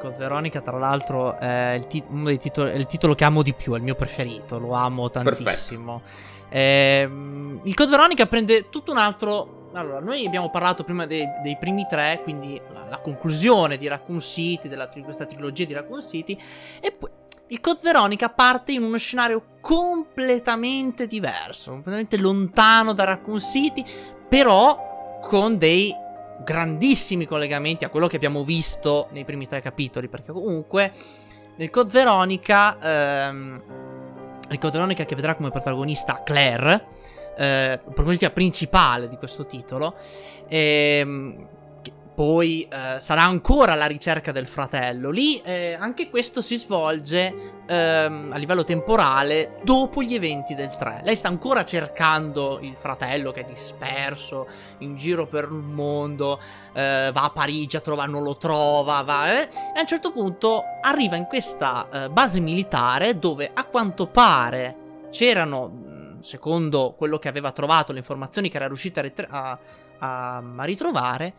Code 0.00 0.16
Veronica, 0.16 0.60
tra 0.60 0.78
l'altro, 0.78 1.38
è 1.38 1.74
il, 1.76 1.86
ti- 1.86 2.02
uno 2.08 2.24
dei 2.24 2.38
titoli, 2.38 2.72
è 2.72 2.74
il 2.74 2.86
titolo 2.86 3.14
che 3.14 3.22
amo 3.22 3.42
di 3.42 3.54
più, 3.54 3.74
è 3.74 3.76
il 3.76 3.84
mio 3.84 3.94
preferito, 3.94 4.58
lo 4.58 4.72
amo 4.72 5.10
tantissimo. 5.10 6.02
Ehm, 6.48 7.60
il 7.62 7.74
Code 7.74 7.90
Veronica 7.90 8.26
prende 8.26 8.68
tutto 8.68 8.90
un 8.90 8.98
altro... 8.98 9.70
Allora, 9.74 10.00
noi 10.00 10.26
abbiamo 10.26 10.50
parlato 10.50 10.82
prima 10.82 11.06
dei, 11.06 11.24
dei 11.42 11.56
primi 11.58 11.86
tre, 11.88 12.20
quindi 12.22 12.60
la, 12.74 12.84
la 12.90 12.98
conclusione 12.98 13.76
di 13.78 13.86
Raccoon 13.86 14.20
City, 14.20 14.68
della 14.68 14.88
questa 15.02 15.24
trilogia 15.24 15.64
di 15.64 15.72
Raccoon 15.72 16.02
City, 16.02 16.36
e 16.80 16.92
poi 16.92 17.08
il 17.52 17.60
Code 17.60 17.80
Veronica 17.82 18.30
parte 18.30 18.72
in 18.72 18.82
uno 18.82 18.96
scenario 18.96 19.58
completamente 19.60 21.06
diverso, 21.06 21.72
completamente 21.72 22.16
lontano 22.16 22.94
da 22.94 23.04
Raccoon 23.04 23.40
City, 23.40 23.84
però 24.26 25.20
con 25.22 25.58
dei 25.58 25.94
grandissimi 26.42 27.26
collegamenti 27.26 27.84
a 27.84 27.90
quello 27.90 28.06
che 28.06 28.16
abbiamo 28.16 28.42
visto 28.42 29.08
nei 29.12 29.24
primi 29.24 29.46
tre 29.46 29.60
capitoli, 29.60 30.08
perché 30.08 30.32
comunque 30.32 30.92
nel 31.56 31.68
Code 31.68 31.92
Veronica, 31.92 32.78
ehm, 32.80 33.62
il 34.48 34.58
Code 34.58 34.72
Veronica 34.72 35.04
che 35.04 35.14
vedrà 35.14 35.34
come 35.34 35.50
protagonista 35.50 36.22
Claire, 36.24 36.86
eh, 37.36 37.80
protagonista 37.84 38.30
principale 38.30 39.08
di 39.08 39.16
questo 39.16 39.44
titolo, 39.44 39.94
ehm, 40.48 41.48
poi 42.14 42.68
eh, 42.70 43.00
sarà 43.00 43.22
ancora 43.22 43.72
alla 43.72 43.86
ricerca 43.86 44.32
del 44.32 44.46
fratello. 44.46 45.10
Lì 45.10 45.40
eh, 45.42 45.76
anche 45.78 46.10
questo 46.10 46.42
si 46.42 46.56
svolge 46.56 47.62
ehm, 47.66 48.30
a 48.32 48.36
livello 48.36 48.64
temporale 48.64 49.60
dopo 49.62 50.02
gli 50.02 50.14
eventi 50.14 50.54
del 50.54 50.74
3. 50.76 51.00
Lei 51.04 51.16
sta 51.16 51.28
ancora 51.28 51.64
cercando 51.64 52.58
il 52.60 52.74
fratello 52.76 53.32
che 53.32 53.40
è 53.40 53.44
disperso 53.44 54.46
in 54.78 54.96
giro 54.96 55.26
per 55.26 55.44
il 55.44 55.52
mondo, 55.52 56.38
eh, 56.74 57.10
va 57.12 57.22
a 57.22 57.30
Parigi 57.30 57.76
a 57.76 57.80
trovare, 57.80 58.10
non 58.10 58.22
lo 58.22 58.36
trova, 58.36 59.02
va, 59.02 59.40
eh, 59.40 59.42
e 59.44 59.76
a 59.76 59.80
un 59.80 59.86
certo 59.86 60.12
punto 60.12 60.64
arriva 60.82 61.16
in 61.16 61.24
questa 61.24 61.88
eh, 61.90 62.10
base 62.10 62.40
militare 62.40 63.18
dove 63.18 63.50
a 63.52 63.64
quanto 63.64 64.06
pare 64.06 64.76
c'erano, 65.10 65.68
mh, 65.68 66.20
secondo 66.20 66.94
quello 66.96 67.18
che 67.18 67.28
aveva 67.28 67.52
trovato, 67.52 67.92
le 67.92 67.98
informazioni 67.98 68.50
che 68.50 68.56
era 68.56 68.66
riuscita 68.66 69.00
a, 69.00 69.02
rit- 69.02 69.26
a- 69.28 69.58
a 70.04 70.42
ritrovare, 70.64 71.32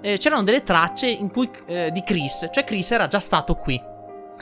eh, 0.00 0.18
c'erano 0.18 0.42
delle 0.42 0.62
tracce 0.62 1.06
in 1.06 1.30
cui, 1.30 1.50
eh, 1.66 1.90
di 1.90 2.02
Chris, 2.02 2.48
cioè 2.50 2.64
Chris 2.64 2.90
era 2.90 3.06
già 3.06 3.20
stato 3.20 3.54
qui. 3.54 3.82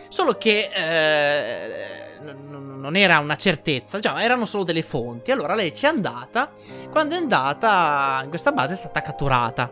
Solo 0.09 0.33
che 0.33 0.71
eh, 0.73 2.21
n- 2.23 2.81
non 2.81 2.97
era 2.97 3.19
una 3.19 3.37
certezza, 3.37 3.99
già 3.99 4.21
erano 4.23 4.45
solo 4.45 4.65
delle 4.65 4.83
fonti. 4.83 5.31
Allora 5.31 5.55
lei 5.55 5.75
ci 5.75 5.85
è 5.85 5.89
andata. 5.89 6.51
Quando 6.91 7.15
è 7.15 7.19
andata 7.19 8.21
in 8.25 8.29
questa 8.29 8.53
base 8.53 8.75
è 8.75 8.77
stata 8.77 9.01
catturata. 9.01 9.71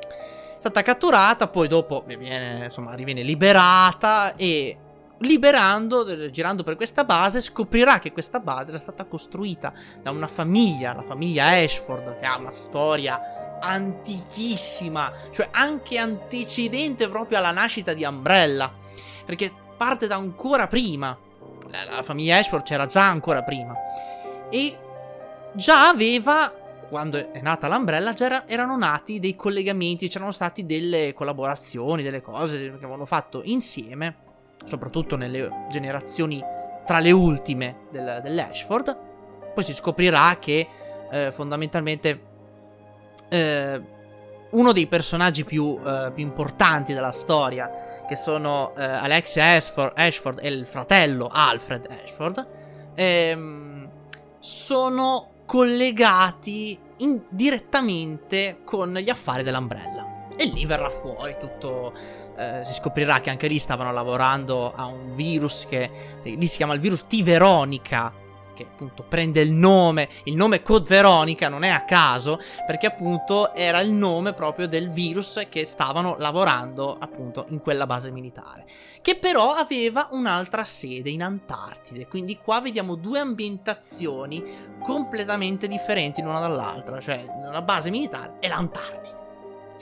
È 0.00 0.58
stata 0.58 0.82
catturata, 0.82 1.48
poi 1.48 1.68
dopo 1.68 2.04
viene, 2.06 2.64
insomma, 2.64 2.94
riviene 2.94 3.22
liberata 3.22 4.36
e 4.36 4.76
liberando, 5.20 6.30
girando 6.30 6.62
per 6.62 6.76
questa 6.76 7.04
base, 7.04 7.40
scoprirà 7.40 7.98
che 7.98 8.12
questa 8.12 8.40
base 8.40 8.70
era 8.70 8.78
stata 8.78 9.04
costruita 9.04 9.72
da 10.02 10.10
una 10.10 10.26
famiglia, 10.28 10.94
la 10.94 11.02
famiglia 11.02 11.46
Ashford, 11.46 12.18
che 12.20 12.26
ha 12.26 12.36
una 12.36 12.52
storia 12.52 13.20
antichissima, 13.60 15.12
cioè 15.30 15.48
anche 15.52 15.98
antecedente 15.98 17.08
proprio 17.08 17.38
alla 17.38 17.50
nascita 17.50 17.92
di 17.92 18.04
Umbrella, 18.04 18.72
perché 19.24 19.52
parte 19.76 20.06
da 20.06 20.16
ancora 20.16 20.66
prima. 20.66 21.16
La, 21.70 21.96
la 21.96 22.02
famiglia 22.02 22.38
Ashford 22.38 22.64
c'era 22.64 22.86
già 22.86 23.06
ancora 23.08 23.42
prima. 23.42 23.74
E 24.50 24.76
già 25.52 25.88
aveva, 25.88 26.52
quando 26.88 27.32
è 27.32 27.40
nata 27.40 27.68
l'Umbrella, 27.68 28.12
già 28.12 28.24
era- 28.26 28.48
erano 28.48 28.76
nati 28.76 29.20
dei 29.20 29.36
collegamenti, 29.36 30.08
c'erano 30.08 30.32
stati 30.32 30.66
delle 30.66 31.12
collaborazioni, 31.12 32.02
delle 32.02 32.22
cose 32.22 32.58
che 32.58 32.68
avevano 32.76 33.04
fatto 33.06 33.42
insieme, 33.44 34.16
soprattutto 34.64 35.16
nelle 35.16 35.66
generazioni 35.70 36.42
tra 36.84 36.98
le 36.98 37.12
ultime 37.12 37.86
del- 37.90 38.20
dell'Ashford. 38.22 38.96
Poi 39.54 39.64
si 39.64 39.72
scoprirà 39.72 40.36
che 40.40 40.66
eh, 41.12 41.32
fondamentalmente 41.32 42.28
eh, 43.30 43.80
uno 44.50 44.72
dei 44.72 44.86
personaggi 44.86 45.44
più, 45.44 45.80
eh, 45.84 46.10
più 46.12 46.22
importanti 46.22 46.92
della 46.92 47.12
storia, 47.12 48.04
che 48.06 48.16
sono 48.16 48.74
eh, 48.76 48.82
Alexia 48.82 49.54
Ashford, 49.54 49.92
Ashford 49.96 50.40
e 50.42 50.48
il 50.48 50.66
fratello 50.66 51.30
Alfred 51.32 51.88
Ashford, 52.04 52.46
ehm, 52.94 53.88
sono 54.40 55.30
collegati 55.46 56.78
in- 56.98 57.22
direttamente 57.28 58.58
con 58.64 58.94
gli 58.94 59.08
affari 59.08 59.42
dell'Umbrella. 59.42 60.26
E 60.36 60.46
lì 60.46 60.64
verrà 60.66 60.90
fuori 60.90 61.36
tutto. 61.38 61.92
eh, 62.36 62.64
si 62.64 62.72
scoprirà 62.72 63.20
che 63.20 63.28
anche 63.28 63.46
lì 63.48 63.58
stavano 63.58 63.92
lavorando 63.92 64.72
a 64.74 64.86
un 64.86 65.12
virus 65.14 65.66
che. 65.68 65.90
Lì 66.22 66.46
si 66.46 66.56
chiama 66.56 66.72
il 66.72 66.80
virus 66.80 67.06
T. 67.06 67.22
Che 68.60 68.66
appunto 68.66 69.04
prende 69.04 69.40
il 69.40 69.52
nome, 69.52 70.06
il 70.24 70.36
nome 70.36 70.60
Code 70.60 70.86
Veronica 70.86 71.48
non 71.48 71.62
è 71.62 71.70
a 71.70 71.86
caso, 71.86 72.38
perché 72.66 72.88
appunto 72.88 73.54
era 73.54 73.80
il 73.80 73.90
nome 73.90 74.34
proprio 74.34 74.68
del 74.68 74.90
virus 74.90 75.46
che 75.48 75.64
stavano 75.64 76.16
lavorando 76.18 76.94
appunto 76.98 77.46
in 77.48 77.60
quella 77.60 77.86
base 77.86 78.10
militare, 78.10 78.66
che 79.00 79.16
però 79.16 79.54
aveva 79.54 80.08
un'altra 80.10 80.64
sede 80.64 81.08
in 81.08 81.22
Antartide, 81.22 82.06
quindi 82.06 82.36
qua 82.36 82.60
vediamo 82.60 82.96
due 82.96 83.18
ambientazioni 83.18 84.44
completamente 84.82 85.66
differenti 85.66 86.20
l'una 86.20 86.40
dall'altra, 86.40 87.00
cioè 87.00 87.24
la 87.50 87.62
base 87.62 87.88
militare 87.88 88.34
e 88.40 88.48
l'Antartide 88.48 89.18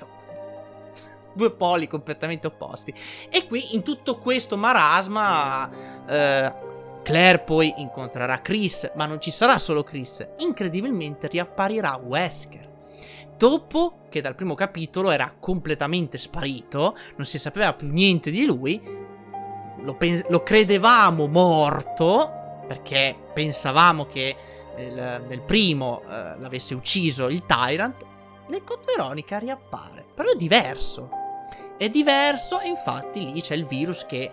due 1.34 1.50
poli 1.50 1.88
completamente 1.88 2.46
opposti. 2.46 2.94
E 3.28 3.44
qui 3.44 3.74
in 3.74 3.82
tutto 3.82 4.18
questo 4.18 4.56
marasma 4.56 5.68
eh, 6.06 6.66
Claire 7.08 7.38
poi 7.38 7.72
incontrerà 7.78 8.42
Chris, 8.42 8.92
ma 8.94 9.06
non 9.06 9.18
ci 9.18 9.30
sarà 9.30 9.58
solo 9.58 9.82
Chris. 9.82 10.28
Incredibilmente 10.40 11.26
riapparirà 11.28 11.96
Wesker. 11.96 12.68
Dopo 13.34 14.00
che 14.10 14.20
dal 14.20 14.34
primo 14.34 14.54
capitolo 14.54 15.08
era 15.10 15.32
completamente 15.40 16.18
sparito, 16.18 16.94
non 17.16 17.24
si 17.24 17.38
sapeva 17.38 17.72
più 17.72 17.88
niente 17.88 18.30
di 18.30 18.44
lui, 18.44 18.78
lo, 19.78 19.94
pens- 19.94 20.26
lo 20.28 20.42
credevamo 20.42 21.26
morto, 21.28 22.60
perché 22.68 23.16
pensavamo 23.32 24.04
che 24.04 24.36
nel, 24.76 25.24
nel 25.26 25.40
primo 25.40 26.02
eh, 26.02 26.38
l'avesse 26.38 26.74
ucciso 26.74 27.28
il 27.28 27.46
Tyrant, 27.46 28.04
nel 28.48 28.62
Code 28.64 28.84
Veronica 28.84 29.38
riappare, 29.38 30.04
però 30.14 30.30
è 30.30 30.36
diverso. 30.36 31.08
È 31.78 31.88
diverso, 31.88 32.60
infatti 32.60 33.32
lì 33.32 33.40
c'è 33.40 33.54
il 33.54 33.64
virus 33.64 34.04
che, 34.04 34.30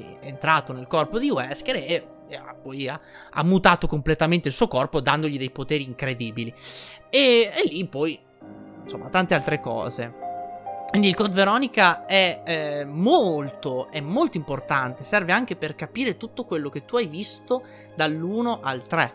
che 0.00 0.18
è 0.20 0.26
entrato 0.26 0.72
nel 0.72 0.86
corpo 0.86 1.18
di 1.18 1.30
Wesker 1.30 1.76
e, 1.76 2.06
poi 2.62 2.88
ha, 2.88 3.00
ha, 3.30 3.42
mutato 3.42 3.86
completamente 3.86 4.48
il 4.48 4.54
suo 4.54 4.68
corpo 4.68 5.00
dandogli 5.00 5.38
dei 5.38 5.50
poteri 5.50 5.84
incredibili. 5.84 6.52
E, 7.08 7.50
e 7.54 7.68
lì 7.68 7.86
poi, 7.86 8.18
insomma, 8.82 9.08
tante 9.08 9.34
altre 9.34 9.60
cose. 9.60 10.28
Quindi 10.88 11.08
il 11.08 11.14
Code 11.14 11.34
Veronica 11.34 12.04
è 12.04 12.42
eh, 12.44 12.84
molto, 12.84 13.88
è 13.90 14.00
molto 14.00 14.36
importante, 14.36 15.04
serve 15.04 15.30
anche 15.30 15.54
per 15.54 15.76
capire 15.76 16.16
tutto 16.16 16.44
quello 16.44 16.68
che 16.68 16.84
tu 16.84 16.96
hai 16.96 17.06
visto 17.06 17.64
dall'1 17.94 18.58
al 18.60 18.84
3. 18.86 19.14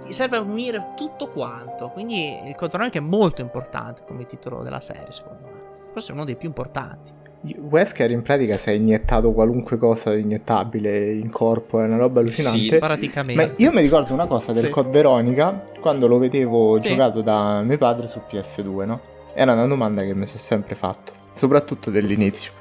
Ti 0.00 0.12
serve 0.12 0.36
a 0.36 0.40
unire 0.40 0.92
tutto 0.94 1.28
quanto, 1.30 1.88
quindi 1.88 2.48
il 2.48 2.54
Code 2.54 2.70
Veronica 2.70 2.98
è 2.98 3.02
molto 3.02 3.40
importante 3.40 4.04
come 4.06 4.26
titolo 4.26 4.62
della 4.62 4.80
serie, 4.80 5.10
secondo 5.10 5.40
me 5.42 5.58
forse 5.98 6.12
uno 6.12 6.24
dei 6.24 6.36
più 6.36 6.48
importanti. 6.48 7.12
Wesker 7.40 8.10
in 8.10 8.22
pratica 8.22 8.56
si 8.56 8.70
è 8.70 8.72
iniettato 8.72 9.32
qualunque 9.32 9.78
cosa 9.78 10.14
inietabile 10.14 11.12
in 11.12 11.30
corpo, 11.30 11.80
è 11.80 11.84
una 11.84 11.96
roba 11.96 12.18
allucinante. 12.18 12.58
Sì, 12.58 12.78
praticamente. 12.78 13.46
Ma 13.46 13.52
io 13.56 13.72
mi 13.72 13.80
ricordo 13.80 14.12
una 14.12 14.26
cosa 14.26 14.52
del 14.52 14.64
sì. 14.64 14.70
Code 14.70 14.90
Veronica 14.90 15.64
quando 15.80 16.08
lo 16.08 16.18
vedevo 16.18 16.80
sì. 16.80 16.88
giocato 16.88 17.22
da 17.22 17.62
mio 17.62 17.78
padre 17.78 18.08
su 18.08 18.20
PS2, 18.28 18.84
no? 18.84 19.00
Era 19.34 19.52
una 19.52 19.66
domanda 19.66 20.02
che 20.02 20.14
mi 20.14 20.26
sono 20.26 20.40
sempre 20.40 20.74
fatto, 20.74 21.12
soprattutto 21.34 21.90
dell'inizio. 21.90 22.52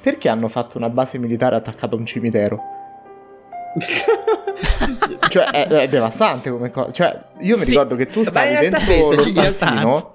Perché 0.00 0.28
hanno 0.30 0.48
fatto 0.48 0.78
una 0.78 0.88
base 0.88 1.18
militare 1.18 1.56
attaccata 1.56 1.94
a 1.94 1.98
un 1.98 2.06
cimitero? 2.06 2.60
cioè 5.28 5.44
è, 5.50 5.66
è, 5.66 5.88
devastante 5.88 6.50
come 6.50 6.70
cosa. 6.70 6.92
Cioè, 6.92 7.20
io 7.40 7.58
mi 7.58 7.64
ricordo 7.64 7.94
che 7.94 8.06
tu 8.06 8.24
stavi 8.24 8.68
dentro 8.68 9.10
lo 9.10 9.32
bastino 9.32 10.12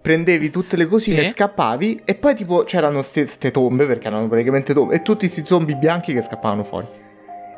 prendevi 0.00 0.50
tutte 0.50 0.76
le 0.76 0.86
cosine, 0.86 1.24
sì. 1.24 1.30
scappavi 1.30 2.02
e 2.04 2.14
poi 2.14 2.34
tipo 2.34 2.64
c'erano 2.64 3.02
queste 3.02 3.50
tombe, 3.50 3.86
perché 3.86 4.06
erano 4.06 4.28
praticamente 4.28 4.72
tombe, 4.72 4.94
e 4.94 5.02
tutti 5.02 5.26
questi 5.26 5.44
zombie 5.44 5.76
bianchi 5.76 6.12
che 6.12 6.22
scappavano 6.22 6.64
fuori. 6.64 6.86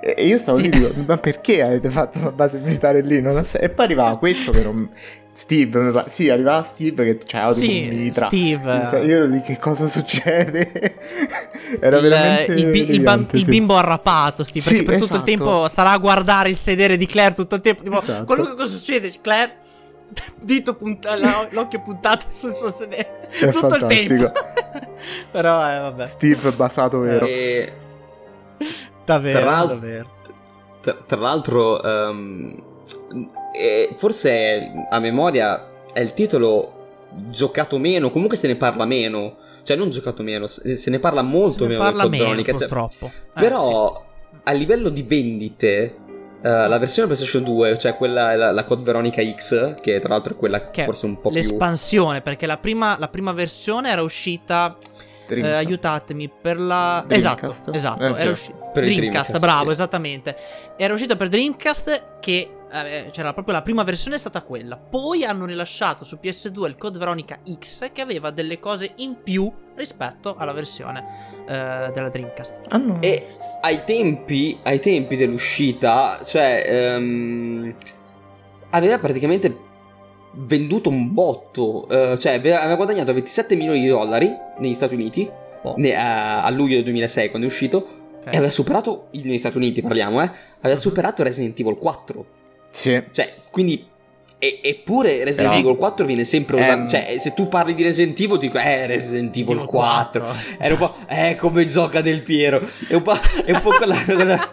E, 0.05 0.27
io 0.27 0.39
stavo 0.39 0.59
sì. 0.59 0.65
lì 0.65 0.71
dico, 0.71 0.93
ma 1.07 1.17
perché 1.17 1.63
avete 1.63 1.89
fatto 1.91 2.19
una 2.19 2.33
base 2.33 2.59
militare 2.59 3.03
lì? 3.03 3.19
e 3.19 3.69
poi 3.69 3.85
arrivava 3.85 4.19
questo 4.19 4.51
che 4.51 4.63
non... 4.63 4.91
Steve, 5.35 5.91
pa- 5.93 6.09
sì, 6.11 6.29
arrivava 6.29 6.63
Steve 6.63 7.05
che 7.05 7.19
c'era 7.25 7.55
tipo 7.55 7.61
sì, 7.73 7.85
mitra. 7.85 8.27
Steve. 8.27 9.07
Io 9.07 9.17
ero 9.17 9.27
lì, 9.27 9.41
che 9.41 9.59
cosa 9.59 9.87
succede? 9.87 10.99
Era 11.81 11.97
il, 11.97 12.03
veramente 12.03 12.53
il, 12.53 12.67
bi- 12.67 12.91
il, 12.91 13.01
bam- 13.01 13.27
il, 13.33 13.47
bimbo 13.47 13.79
arrapato, 13.79 14.45
Steve, 14.45 14.63
perché 14.63 14.83
per 14.83 14.99
tutto 14.99 15.15
il 15.15 15.23
esatto. 15.23 15.25
tempo 15.25 15.69
starà 15.69 15.93
a 15.93 15.97
guardare 15.97 16.51
il 16.51 16.57
sedere 16.57 16.99
di 16.99 17.07
Claire 17.07 17.33
tutto 17.33 17.55
il 17.55 17.63
tempo, 17.63 17.83
tipo, 17.83 18.03
esatto. 18.03 18.25
qualunque 18.25 18.57
cosa 18.57 18.77
succede, 18.77 19.11
Claire 19.23 19.62
dito 20.41 20.75
punta- 20.75 21.49
l'occhio 21.51 21.81
puntato 21.81 22.27
sul 22.29 22.53
suo 22.53 22.71
sedere 22.71 23.29
È 23.29 23.51
tutto 23.51 23.69
fantastico. 23.69 24.13
il 24.13 24.19
tempo. 24.19 24.33
Però 25.31 25.71
eh, 25.71 25.79
vabbè. 25.79 26.07
Steve 26.07 26.51
basato 26.53 26.99
vero. 27.01 27.27
E... 27.27 27.73
Davvero, 29.05 29.41
tra, 29.41 29.51
l'al- 29.51 29.69
davvero. 29.69 30.11
Tra, 30.81 30.97
tra 31.07 31.21
l'altro, 31.21 31.81
um, 31.83 32.63
eh, 33.53 33.95
forse 33.97 34.87
a 34.89 34.99
memoria 34.99 35.71
è 35.93 36.01
il 36.01 36.15
titolo 36.15 36.81
giocato 37.29 37.79
meno, 37.79 38.11
comunque 38.11 38.37
se 38.37 38.47
ne 38.47 38.57
parla 38.57 38.85
meno, 38.85 39.37
cioè 39.63 39.77
non 39.77 39.91
giocato 39.91 40.23
meno, 40.23 40.47
se 40.47 40.79
ne 40.87 40.99
parla 40.99 41.23
molto 41.23 41.65
se 41.65 41.69
meno 41.69 41.85
ne 41.85 41.93
parla 41.93 42.09
meno, 42.09 42.43
cioè, 42.43 42.55
purtroppo. 42.55 43.07
Eh, 43.07 43.11
però 43.35 44.05
sì. 44.31 44.37
a 44.45 44.53
livello 44.53 44.89
di 44.89 45.03
vendite 45.03 45.97
Uh, 46.43 46.69
la 46.69 46.79
versione 46.79 47.07
PlayStation 47.07 47.45
2, 47.45 47.79
cioè 47.79 47.95
quella, 47.95 48.35
la, 48.35 48.51
la 48.51 48.65
Code 48.65 48.83
Veronica 48.83 49.23
X, 49.23 49.77
che 49.81 50.01
tra 50.01 50.09
l'altro 50.09 50.35
è 50.35 50.37
quella 50.37 50.71
che 50.71 50.83
forse 50.85 51.07
un 51.07 51.21
po' 51.21 51.31
l'espansione, 51.31 52.15
più... 52.15 52.25
perché 52.25 52.47
la 52.47 52.57
prima, 52.57 52.97
la 52.99 53.09
prima 53.09 53.33
versione 53.33 53.91
era 53.91 54.03
uscita... 54.03 54.77
Eh, 55.29 55.41
aiutatemi 55.41 56.29
per 56.29 56.61
la 56.61 57.03
Dreamcast. 57.07 57.69
esatto 57.69 57.73
esatto 57.73 58.03
eh, 58.03 58.21
era 58.21 58.31
uscita 58.33 58.57
per 58.71 58.85
Dreamcast, 58.85 59.31
Dreamcast 59.31 59.39
bravo 59.39 59.67
sì. 59.67 59.71
esattamente 59.71 60.37
era 60.77 60.93
uscita 60.93 61.17
per 61.17 61.29
Dreamcast 61.29 62.19
che 62.21 62.51
eh, 62.73 63.11
c'era 63.11 63.33
proprio 63.33 63.55
la 63.55 63.63
prima 63.63 63.83
versione 63.83 64.17
è 64.17 64.19
stata 64.19 64.43
quella 64.43 64.77
poi 64.77 65.25
hanno 65.25 65.45
rilasciato 65.45 66.05
su 66.05 66.19
PS2 66.23 66.67
il 66.67 66.77
Code 66.77 66.99
Veronica 66.99 67.39
X 67.59 67.93
che 67.93 68.01
aveva 68.01 68.31
delle 68.31 68.59
cose 68.59 68.93
in 68.97 69.17
più 69.23 69.53
rispetto 69.75 70.35
alla 70.37 70.53
versione 70.53 71.05
eh, 71.49 71.91
della 71.93 72.09
Dreamcast. 72.09 72.61
Ah, 72.69 72.77
no. 72.77 72.99
E 73.01 73.25
ai 73.61 73.85
tempi, 73.85 74.59
ai 74.63 74.81
tempi 74.81 75.17
dell'uscita, 75.17 76.21
cioè, 76.25 76.95
um, 76.97 77.75
aveva 78.71 78.99
praticamente 78.99 79.71
venduto 80.35 80.89
un 80.89 81.13
botto, 81.13 81.87
uh, 81.89 82.17
cioè 82.17 82.35
aveva 82.35 82.75
guadagnato 82.75 83.13
27 83.13 83.55
milioni 83.55 83.81
di 83.81 83.89
dollari 83.89 84.31
negli 84.59 84.75
Stati 84.75 84.95
Uniti 84.95 85.31
oh. 85.63 85.75
ne, 85.77 85.93
uh, 85.93 86.45
a 86.45 86.51
luglio 86.51 86.77
del 86.77 86.85
2006 86.85 87.29
quando 87.29 87.47
è 87.47 87.51
uscito 87.51 87.77
okay. 88.21 88.33
e 88.33 88.37
aveva 88.37 88.51
superato, 88.51 89.09
negli 89.13 89.39
Stati 89.39 89.57
Uniti 89.57 89.83
parliamo, 89.83 90.23
eh, 90.23 90.31
aveva 90.61 90.79
superato 90.79 91.23
Resident 91.23 91.59
Evil 91.59 91.77
4. 91.77 92.41
Sì. 92.73 93.03
Cioè, 93.13 93.37
quindi 93.51 93.91
e, 94.43 94.59
eppure 94.61 95.23
Resident 95.23 95.55
Evil 95.55 95.77
4 95.77 96.05
viene 96.05 96.25
sempre 96.25 96.57
usato. 96.57 96.73
Ehm... 96.73 96.89
Cioè, 96.89 97.15
se 97.21 97.33
tu 97.33 97.47
parli 97.47 97.75
di 97.75 97.85
Resident 97.85 98.19
Evil, 98.19 98.39
ti 98.39 98.49
dico, 98.49 98.59
eh, 98.59 98.89
Resident 98.89 99.37
Evil 99.37 99.65
4. 99.65 100.21
4. 100.21 100.35
Era 100.59 100.75
un 100.75 100.81
po'. 100.81 100.95
Eh, 101.07 101.37
come 101.37 101.65
gioca 101.67 102.01
del 102.01 102.23
Piero. 102.23 102.61
È 102.89 102.95
un 102.95 103.03
po', 103.03 103.13
è 103.45 103.53
un 103.53 103.61
po 103.61 103.71
quella, 103.71 103.95
quella, 104.03 104.53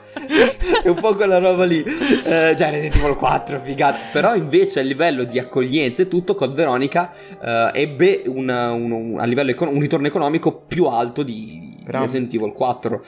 è 0.84 0.88
un 0.89 0.99
po' 0.99 1.15
quella 1.15 1.39
roba 1.39 1.63
lì. 1.65 1.84
Eh, 1.84 2.55
cioè, 2.55 2.70
Resident 2.70 2.97
Evil 2.97 3.15
4, 3.15 3.61
figata. 3.63 3.97
Però 4.11 4.36
invece 4.36 4.82
a 4.82 4.84
livello 4.84 5.24
di 5.24 5.39
accoglienza 5.39 6.03
e 6.03 6.07
tutto, 6.07 6.36
Code 6.36 6.53
Veronica 6.53 7.11
eh, 7.43 7.72
ebbe 7.74 8.22
una, 8.28 8.72
un, 8.72 8.91
un, 8.91 9.20
a 9.20 9.26
livello 9.26 9.49
econ- 9.49 9.74
un 9.74 9.80
ritorno 9.80 10.05
economico 10.05 10.53
più 10.67 10.86
alto 10.86 11.24
di 11.24 11.78
Però... 11.84 12.01
Resident 12.01 12.32
Evil 12.32 12.51
4. 12.51 13.03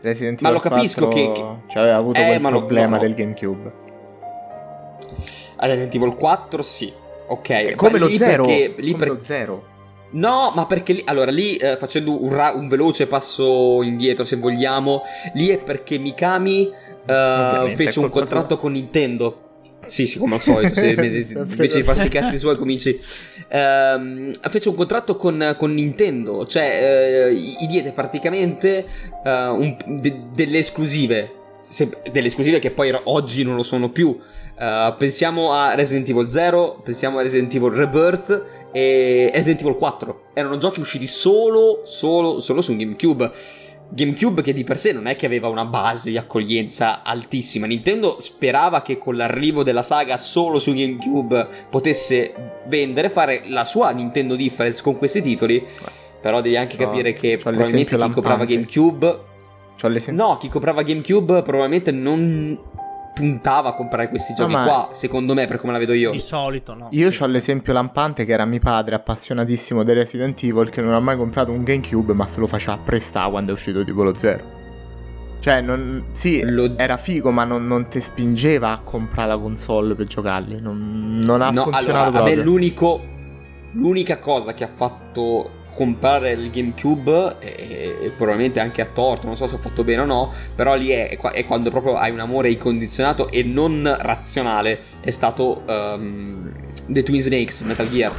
Resident 0.00 0.40
Evil 0.40 0.42
ma 0.42 0.50
lo 0.50 0.58
capisco 0.58 1.06
4 1.06 1.32
che, 1.32 1.40
che... 1.40 1.72
Cioè, 1.72 1.82
aveva 1.82 1.98
avuto 1.98 2.18
eh, 2.18 2.24
quel 2.24 2.40
problema 2.40 2.88
no, 2.88 2.96
no. 2.96 3.00
del 3.00 3.14
GameCube. 3.14 3.82
Resident 5.66 5.94
Evil 5.94 6.14
4 6.14 6.62
sì. 6.62 6.92
Ok. 7.26 7.74
Come 7.74 7.98
lo 7.98 8.10
zero. 8.10 8.44
Perché, 8.44 8.74
lì 8.78 8.92
come 8.92 9.04
per... 9.04 9.14
lo 9.14 9.20
zero. 9.20 9.72
No, 10.10 10.52
ma 10.54 10.66
perché 10.66 10.92
lì, 10.92 11.02
allora 11.06 11.30
lì 11.30 11.56
eh, 11.56 11.76
facendo 11.76 12.22
un, 12.22 12.32
ra- 12.32 12.52
un, 12.54 12.68
veloce 12.68 13.06
passo 13.06 13.82
indietro 13.82 14.24
se 14.24 14.36
vogliamo, 14.36 15.02
lì 15.34 15.48
è 15.48 15.58
perché 15.58 15.98
Mikami 15.98 16.70
eh, 17.04 17.72
fece 17.74 17.98
un 17.98 18.08
contratto 18.08 18.56
con 18.56 18.72
Nintendo. 18.72 19.40
Sì, 19.86 20.06
sì, 20.06 20.18
come 20.18 20.34
al 20.34 20.40
solito, 20.40 20.74
se 20.74 20.90
invece 20.96 21.76
di 21.76 21.82
farsi 21.82 22.06
i 22.06 22.10
cazzi 22.10 22.38
suoi 22.38 22.56
cominci... 22.56 22.98
Um, 23.50 24.32
fece 24.48 24.68
un 24.70 24.74
contratto 24.74 25.16
con, 25.16 25.54
con 25.58 25.74
Nintendo, 25.74 26.46
cioè 26.46 27.28
uh, 27.28 27.34
gli 27.34 27.66
diede 27.68 27.92
praticamente 27.92 28.86
uh, 29.22 29.28
un, 29.28 29.76
de- 30.00 30.22
delle 30.32 30.58
esclusive, 30.58 31.32
se, 31.68 31.90
delle 32.10 32.28
esclusive 32.28 32.58
che 32.60 32.70
poi 32.70 32.96
oggi 33.04 33.44
non 33.44 33.56
lo 33.56 33.62
sono 33.62 33.90
più, 33.90 34.18
Uh, 34.56 34.96
pensiamo 34.96 35.52
a 35.52 35.74
Resident 35.74 36.08
Evil 36.08 36.30
0, 36.30 36.80
pensiamo 36.84 37.18
a 37.18 37.22
Resident 37.22 37.52
Evil 37.52 37.72
Rebirth 37.72 38.68
e 38.72 39.30
Resident 39.34 39.62
Evil 39.62 39.74
4. 39.74 40.26
Erano 40.32 40.58
giochi 40.58 40.78
usciti 40.78 41.08
solo, 41.08 41.80
solo, 41.84 42.38
solo 42.38 42.62
su 42.62 42.76
GameCube. 42.76 43.32
GameCube 43.88 44.42
che 44.42 44.52
di 44.52 44.64
per 44.64 44.78
sé 44.78 44.92
non 44.92 45.06
è 45.06 45.16
che 45.16 45.26
aveva 45.26 45.48
una 45.48 45.64
base 45.64 46.10
di 46.10 46.16
accoglienza 46.16 47.02
altissima. 47.02 47.66
Nintendo 47.66 48.20
sperava 48.20 48.82
che 48.82 48.96
con 48.96 49.16
l'arrivo 49.16 49.64
della 49.64 49.82
saga 49.82 50.18
solo 50.18 50.58
su 50.58 50.72
GameCube 50.72 51.48
potesse 51.68 52.60
vendere, 52.66 53.10
fare 53.10 53.42
la 53.46 53.64
sua 53.64 53.90
Nintendo 53.90 54.36
Difference 54.36 54.82
con 54.82 54.96
questi 54.96 55.20
titoli. 55.20 55.64
Però 56.20 56.40
devi 56.40 56.56
anche 56.56 56.76
capire 56.76 57.10
no, 57.12 57.18
che 57.18 57.36
probabilmente 57.36 57.96
chi 57.96 58.10
comprava 58.10 58.44
GameCube... 58.44 59.32
No, 60.12 60.38
chi 60.38 60.48
comprava 60.48 60.82
GameCube 60.82 61.42
probabilmente 61.42 61.90
non 61.90 62.58
puntava 63.14 63.68
a 63.70 63.72
comprare 63.74 64.08
questi 64.08 64.32
No, 64.32 64.38
giochi 64.38 64.52
ma- 64.52 64.64
qua, 64.64 64.88
secondo 64.92 65.34
me, 65.34 65.46
per 65.46 65.58
come 65.58 65.72
la 65.72 65.78
vedo 65.78 65.92
io. 65.92 66.10
Di 66.10 66.20
solito 66.20 66.74
no. 66.74 66.88
Io 66.90 67.12
Sì. 67.12 67.22
ho 67.22 67.26
l'esempio 67.26 67.72
lampante 67.72 68.24
che 68.24 68.32
era 68.32 68.44
mio 68.44 68.58
padre 68.58 68.96
appassionatissimo 68.96 69.84
di 69.84 69.92
Resident 69.92 70.42
Evil 70.42 70.68
che 70.70 70.82
non 70.82 70.92
ha 70.92 71.00
mai 71.00 71.16
comprato 71.16 71.52
un 71.52 71.62
GameCube 71.62 72.12
ma 72.12 72.26
se 72.26 72.40
lo 72.40 72.46
faceva 72.46 72.76
prestare 72.76 73.30
quando 73.30 73.52
è 73.52 73.54
uscito 73.54 73.84
tipo 73.84 74.02
lo 74.02 74.14
zero. 74.16 74.52
Cioè, 75.40 75.60
non, 75.60 76.06
sì, 76.12 76.40
Lo- 76.42 76.72
era 76.76 76.96
figo 76.96 77.30
ma 77.30 77.44
non, 77.44 77.66
non 77.66 77.88
ti 77.88 78.00
spingeva 78.00 78.70
a 78.72 78.78
comprare 78.78 79.28
la 79.28 79.36
console 79.38 79.94
per 79.94 80.06
giocarli. 80.06 80.60
Non, 80.60 81.18
non 81.22 81.40
ha 81.42 81.50
No, 81.50 81.64
funzionato 81.64 82.16
allora, 82.16 82.20
a 82.20 82.22
me 82.24 82.34
l'unico, 82.36 83.00
l'unica 83.72 84.18
cosa 84.18 84.54
che 84.54 84.64
ha 84.64 84.68
fatto 84.68 85.50
comprare 85.74 86.32
il 86.32 86.50
GameCube, 86.50 87.36
e, 87.40 87.96
e 88.02 88.10
probabilmente 88.16 88.60
anche 88.60 88.80
a 88.80 88.86
torto, 88.86 89.26
non 89.26 89.36
so 89.36 89.46
se 89.46 89.56
ho 89.56 89.58
fatto 89.58 89.82
bene 89.84 90.02
o 90.02 90.04
no, 90.04 90.32
però 90.54 90.74
lì 90.76 90.88
è, 90.88 91.08
è 91.10 91.16
qua- 91.16 91.32
è 91.32 91.44
quando 91.44 91.70
proprio 91.70 91.96
hai 91.96 92.10
un 92.10 92.20
amore 92.20 92.50
incondizionato 92.50 93.30
e 93.30 93.42
non 93.42 93.94
razionale, 94.00 94.80
è 95.00 95.10
stato 95.10 95.62
ehm, 95.66 96.52
The 96.86 97.02
Twin 97.02 97.20
Snakes, 97.22 97.60
Metal 97.62 97.88
Gear. 97.90 98.12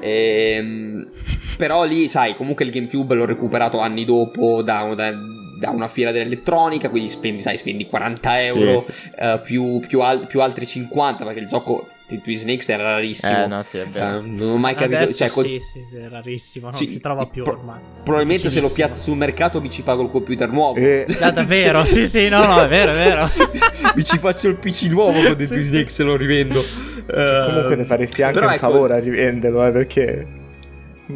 Ehm, 0.00 1.06
però 1.56 1.84
lì, 1.84 2.08
sai, 2.08 2.34
comunque 2.36 2.64
il 2.64 2.70
GameCube 2.70 3.14
l'ho 3.14 3.24
recuperato 3.26 3.78
anni 3.80 4.04
dopo 4.04 4.62
da, 4.62 4.92
da- 4.94 5.12
da 5.58 5.70
una 5.70 5.88
fiera 5.88 6.10
dell'elettronica, 6.10 6.90
quindi 6.90 7.10
spendi, 7.10 7.40
sai, 7.40 7.56
spendi 7.56 7.86
40 7.86 8.42
euro 8.42 8.80
Sì, 8.80 8.92
sì. 8.92 9.10
eh, 9.16 9.40
più, 9.42 9.80
più 9.86 10.00
al- 10.00 10.26
più 10.26 10.40
altri 10.42 10.66
50 10.66 11.24
perché 11.24 11.40
il 11.40 11.46
gioco 11.46 11.88
di 12.06 12.20
Twin 12.20 12.38
Snakes 12.38 12.68
era 12.68 12.82
rarissimo. 12.82 13.44
Eh, 13.44 13.46
no, 13.46 13.64
sì, 13.68 13.78
è 13.78 13.80
Eh, 13.82 13.86
vero. 13.90 14.20
non 14.20 14.50
ho 14.50 14.56
mai 14.58 14.74
capito. 14.74 14.96
Adesso 14.96 15.14
cioè, 15.16 15.28
co- 15.30 15.40
sì, 15.42 15.60
sì, 15.60 15.84
sì, 15.88 15.96
è 15.96 16.08
rarissimo, 16.08 16.66
non 16.66 16.74
Sì, 16.74 16.86
si 16.88 17.00
trova 17.00 17.26
più 17.26 17.42
pro- 17.42 17.52
ormai. 17.58 17.78
probabilmente 18.02 18.50
se 18.50 18.60
lo 18.60 18.70
piazzo 18.70 19.00
sul 19.00 19.16
mercato 19.16 19.60
mi 19.60 19.70
ci 19.70 19.82
pago 19.82 20.02
il 20.02 20.10
computer 20.10 20.50
nuovo. 20.50 20.76
E- 20.78 21.06
Ah, 21.20 21.30
davvero, 21.30 21.84
sì, 21.84 22.06
sì, 22.06 22.28
no, 22.28 22.44
no, 22.44 22.62
è 22.62 22.68
vero, 22.68 22.92
è 22.92 22.94
vero. 22.94 23.28
mi 23.96 24.04
ci 24.04 24.18
faccio 24.18 24.48
il 24.48 24.56
PC 24.56 24.82
nuovo 24.90 25.12
con 25.22 25.36
The 25.36 25.44
Sì, 25.46 25.52
Twin 25.52 25.62
sì. 25.62 25.68
Snakes 25.70 25.94
se 25.94 26.02
lo 26.02 26.16
rivendo. 26.16 26.60
Eh, 26.60 27.44
Comunque 27.46 27.76
ti 27.78 27.84
faresti 27.84 28.22
anche 28.22 28.34
però 28.34 28.46
un 28.48 28.52
ecco- 28.54 28.66
favore 28.70 28.94
a 28.94 28.98
rivenderlo, 28.98 29.66
eh, 29.66 29.70
perché... 29.72 30.26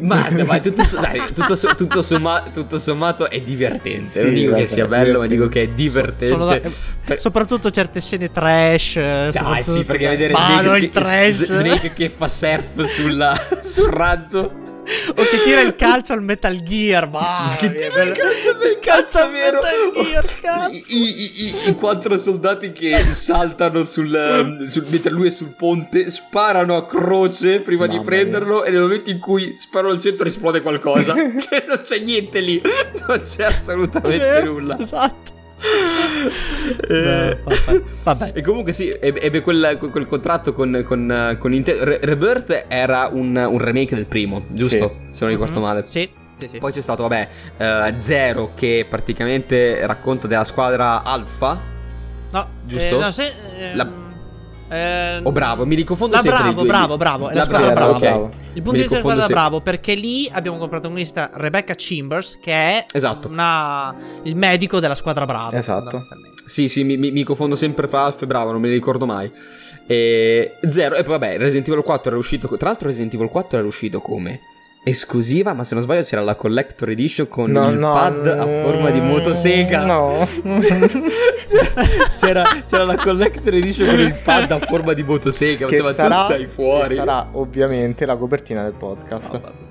Ma, 0.01 0.27
ma 0.45 0.59
tutto, 0.59 0.83
so- 0.83 0.99
dai, 0.99 1.21
tutto 1.33 1.55
so- 1.55 1.75
tutto 1.75 2.01
somma- 2.01 2.43
tutto 2.53 2.79
sommato 2.79 3.29
è 3.29 3.39
divertente. 3.41 4.19
Sì, 4.19 4.25
non 4.25 4.33
dico 4.33 4.51
vabbè, 4.51 4.61
che 4.61 4.67
sia 4.67 4.87
bello, 4.87 5.19
ma 5.19 5.27
dico 5.27 5.47
che 5.47 5.63
è 5.63 5.67
divertente. 5.67 6.27
Sono 6.27 6.45
da- 6.45 6.59
Per- 7.05 7.19
Soprattutto 7.19 7.71
certe 7.71 8.01
scene 8.01 8.31
trash. 8.31 8.95
eh, 8.97 9.29
Dai, 9.33 9.63
sì, 9.63 9.83
perché 9.83 10.07
vedere 10.09 10.33
Snake, 10.35 10.77
il 10.77 10.81
che, 10.81 10.89
trash. 10.89 11.43
Snake 11.45 11.93
che 11.93 12.11
fa 12.15 12.27
surf 12.27 12.81
sulla- 12.83 13.47
sul 13.63 13.89
razzo. 13.89 14.51
O 15.09 15.23
che 15.23 15.43
tira 15.43 15.61
il 15.61 15.75
calcio 15.75 16.13
al 16.13 16.23
Metal 16.23 16.61
Gear. 16.63 17.09
Ma 17.09 17.55
Che 17.57 17.71
tira 17.73 18.03
il 18.03 18.11
calcio 18.11 18.57
nel 18.57 18.79
calcio 18.81 19.17
al 19.19 19.31
vero 19.31 19.59
Metal 19.61 20.03
Gear, 20.05 20.25
cazzo. 20.41 20.73
I, 20.73 20.83
i- 20.87 21.45
i- 21.45 21.69
i 21.69 21.75
quattro 21.75 22.17
soldati 22.17 22.71
che 22.71 22.97
saltano 23.13 23.83
sul, 23.83 24.13
ehm, 24.15 24.65
sul 24.65 24.85
mentre 24.89 25.11
lui 25.11 25.27
è 25.27 25.31
sul 25.31 25.53
ponte 25.55 26.09
sparano 26.09 26.75
a 26.75 26.85
croce 26.85 27.59
prima 27.59 27.85
di 27.85 27.95
Mamma 27.97 28.05
prenderlo 28.05 28.63
e 28.63 28.71
nel 28.71 28.81
momento 28.81 29.09
in 29.09 29.19
cui 29.19 29.55
sparano 29.59 29.93
al 29.93 29.99
centro 29.99 30.27
esplode 30.27 30.61
qualcosa 30.61 31.13
che 31.15 31.65
non 31.67 31.81
c'è 31.83 31.99
niente 31.99 32.39
lì 32.39 32.61
non 33.07 33.21
c'è 33.21 33.43
assolutamente 33.45 34.17
Vero, 34.25 34.51
nulla 34.53 34.77
Esatto. 34.79 35.37
Eh, 36.89 37.37
No, 37.43 37.43
vabbè, 37.43 37.81
vabbè. 38.03 38.31
e 38.35 38.41
comunque 38.41 38.73
sì, 38.73 38.87
eb- 38.89 39.17
ebbe 39.21 39.41
quel, 39.41 39.77
quel- 39.91 40.07
contratto 40.07 40.53
con, 40.53 40.81
con, 40.85 41.11
eh, 41.11 41.37
con 41.37 41.51
Nintendo. 41.51 41.83
Re- 41.83 41.99
Rebirth 42.01 42.65
era 42.67 43.09
un, 43.11 43.35
un 43.35 43.57
remake 43.57 43.95
del 43.95 44.05
primo, 44.05 44.45
giusto? 44.49 44.95
Se 45.11 45.25
non 45.25 45.33
ricordo 45.33 45.59
Mhm. 45.59 45.65
male. 45.65 45.83
Sì, 45.87 46.09
sì, 46.37 46.47
sì. 46.47 46.57
Poi 46.57 46.71
c'è 46.71 46.81
stato, 46.81 47.03
vabbè, 47.07 47.27
eh, 47.57 47.93
Zero 47.99 48.51
che 48.55 48.85
praticamente 48.89 49.85
racconta 49.85 50.27
della 50.27 50.43
squadra 50.45 51.03
Alpha. 51.03 51.59
No, 52.31 52.47
Giusto? 52.65 52.95
eh, 52.97 52.99
no, 52.99 53.11
se, 53.11 53.31
ehm, 53.59 53.75
La- 53.75 53.87
ehm, 54.69 55.25
O 55.25 55.31
Bravo, 55.31 55.65
mi 55.65 55.75
riconfondo 55.75 56.15
La 56.15 56.21
sempre 56.21 56.39
Bravo, 56.43 56.63
bravo, 56.65 56.97
bravo, 56.97 57.29
è 57.29 57.33
la 57.33 57.39
La 57.39 57.43
squadra 57.45 57.73
Bravo, 57.73 57.99
Bravo. 57.99 58.23
ok. 58.25 58.31
Il 58.53 58.61
punto 58.61 58.71
Mi 58.71 58.71
di 58.71 58.77
vista 58.77 58.87
confondo 58.87 59.09
della 59.09 59.19
sempre. 59.25 59.33
Bravo 59.35 59.61
perché 59.61 59.93
lì 59.95 60.29
abbiamo 60.31 60.57
come 60.57 60.69
protagonista 60.69 61.29
Rebecca 61.33 61.73
Chambers 61.75 62.39
che 62.41 62.51
è 62.53 62.85
Esatto. 62.91 63.27
una- 63.27 63.93
il 64.23 64.35
medico 64.35 64.79
della 64.79 64.95
squadra 64.95 65.25
Bravo. 65.25 65.51
Esatto. 65.55 66.05
Sì, 66.45 66.67
sì, 66.67 66.83
mi, 66.83 66.97
mi- 66.97 67.11
mi 67.11 67.23
confondo 67.23 67.55
sempre 67.55 67.87
fra 67.87 68.05
Alpha 68.05 68.23
e 68.23 68.27
Bravo, 68.27 68.51
non 68.51 68.59
me 68.61 68.67
li 68.69 68.73
ricordo 68.73 69.05
mai. 69.05 69.31
E 69.85 70.57
Zero, 70.69 70.95
e 70.95 71.03
poi 71.03 71.17
vabbè, 71.17 71.37
Resident 71.37 71.67
Evil 71.67 71.83
4 71.83 72.09
era 72.11 72.19
uscito. 72.19 72.47
Tra 72.57 72.69
l'altro, 72.69 72.87
Resident 72.87 73.13
Evil 73.13 73.27
4 73.29 73.57
era 73.57 73.67
uscito 73.67 73.99
come 74.01 74.39
esclusiva, 74.83 75.53
ma 75.53 75.63
se 75.63 75.75
non 75.75 75.83
sbaglio 75.83 76.03
c'era 76.03 76.21
la 76.21 76.35
Collector 76.35 76.89
Edition 76.89 77.27
con 77.27 77.51
No, 77.51 77.69
il 77.69 77.77
no, 77.77 77.91
pad 77.93 78.27
a 78.27 78.45
forma 78.45 78.89
di 78.89 79.01
motosega. 79.01 79.85
No. 79.85 80.27
c'era, 82.17 82.43
c'era 82.67 82.83
la 82.85 82.95
Collector 82.95 83.53
Edition 83.53 83.87
con 83.87 83.99
il 83.99 84.15
pad 84.23 84.51
a 84.51 84.59
forma 84.59 84.93
di 84.93 85.03
motosega. 85.03 85.67
che 85.67 85.81
ma 85.81 85.89
tu 85.89 85.93
sarà, 85.93 86.23
stai 86.25 86.47
fuori. 86.47 86.95
sarà 86.95 87.27
ovviamente 87.33 88.05
la 88.05 88.15
copertina 88.15 88.63
del 88.63 88.73
podcast. 88.73 89.31
No, 89.31 89.67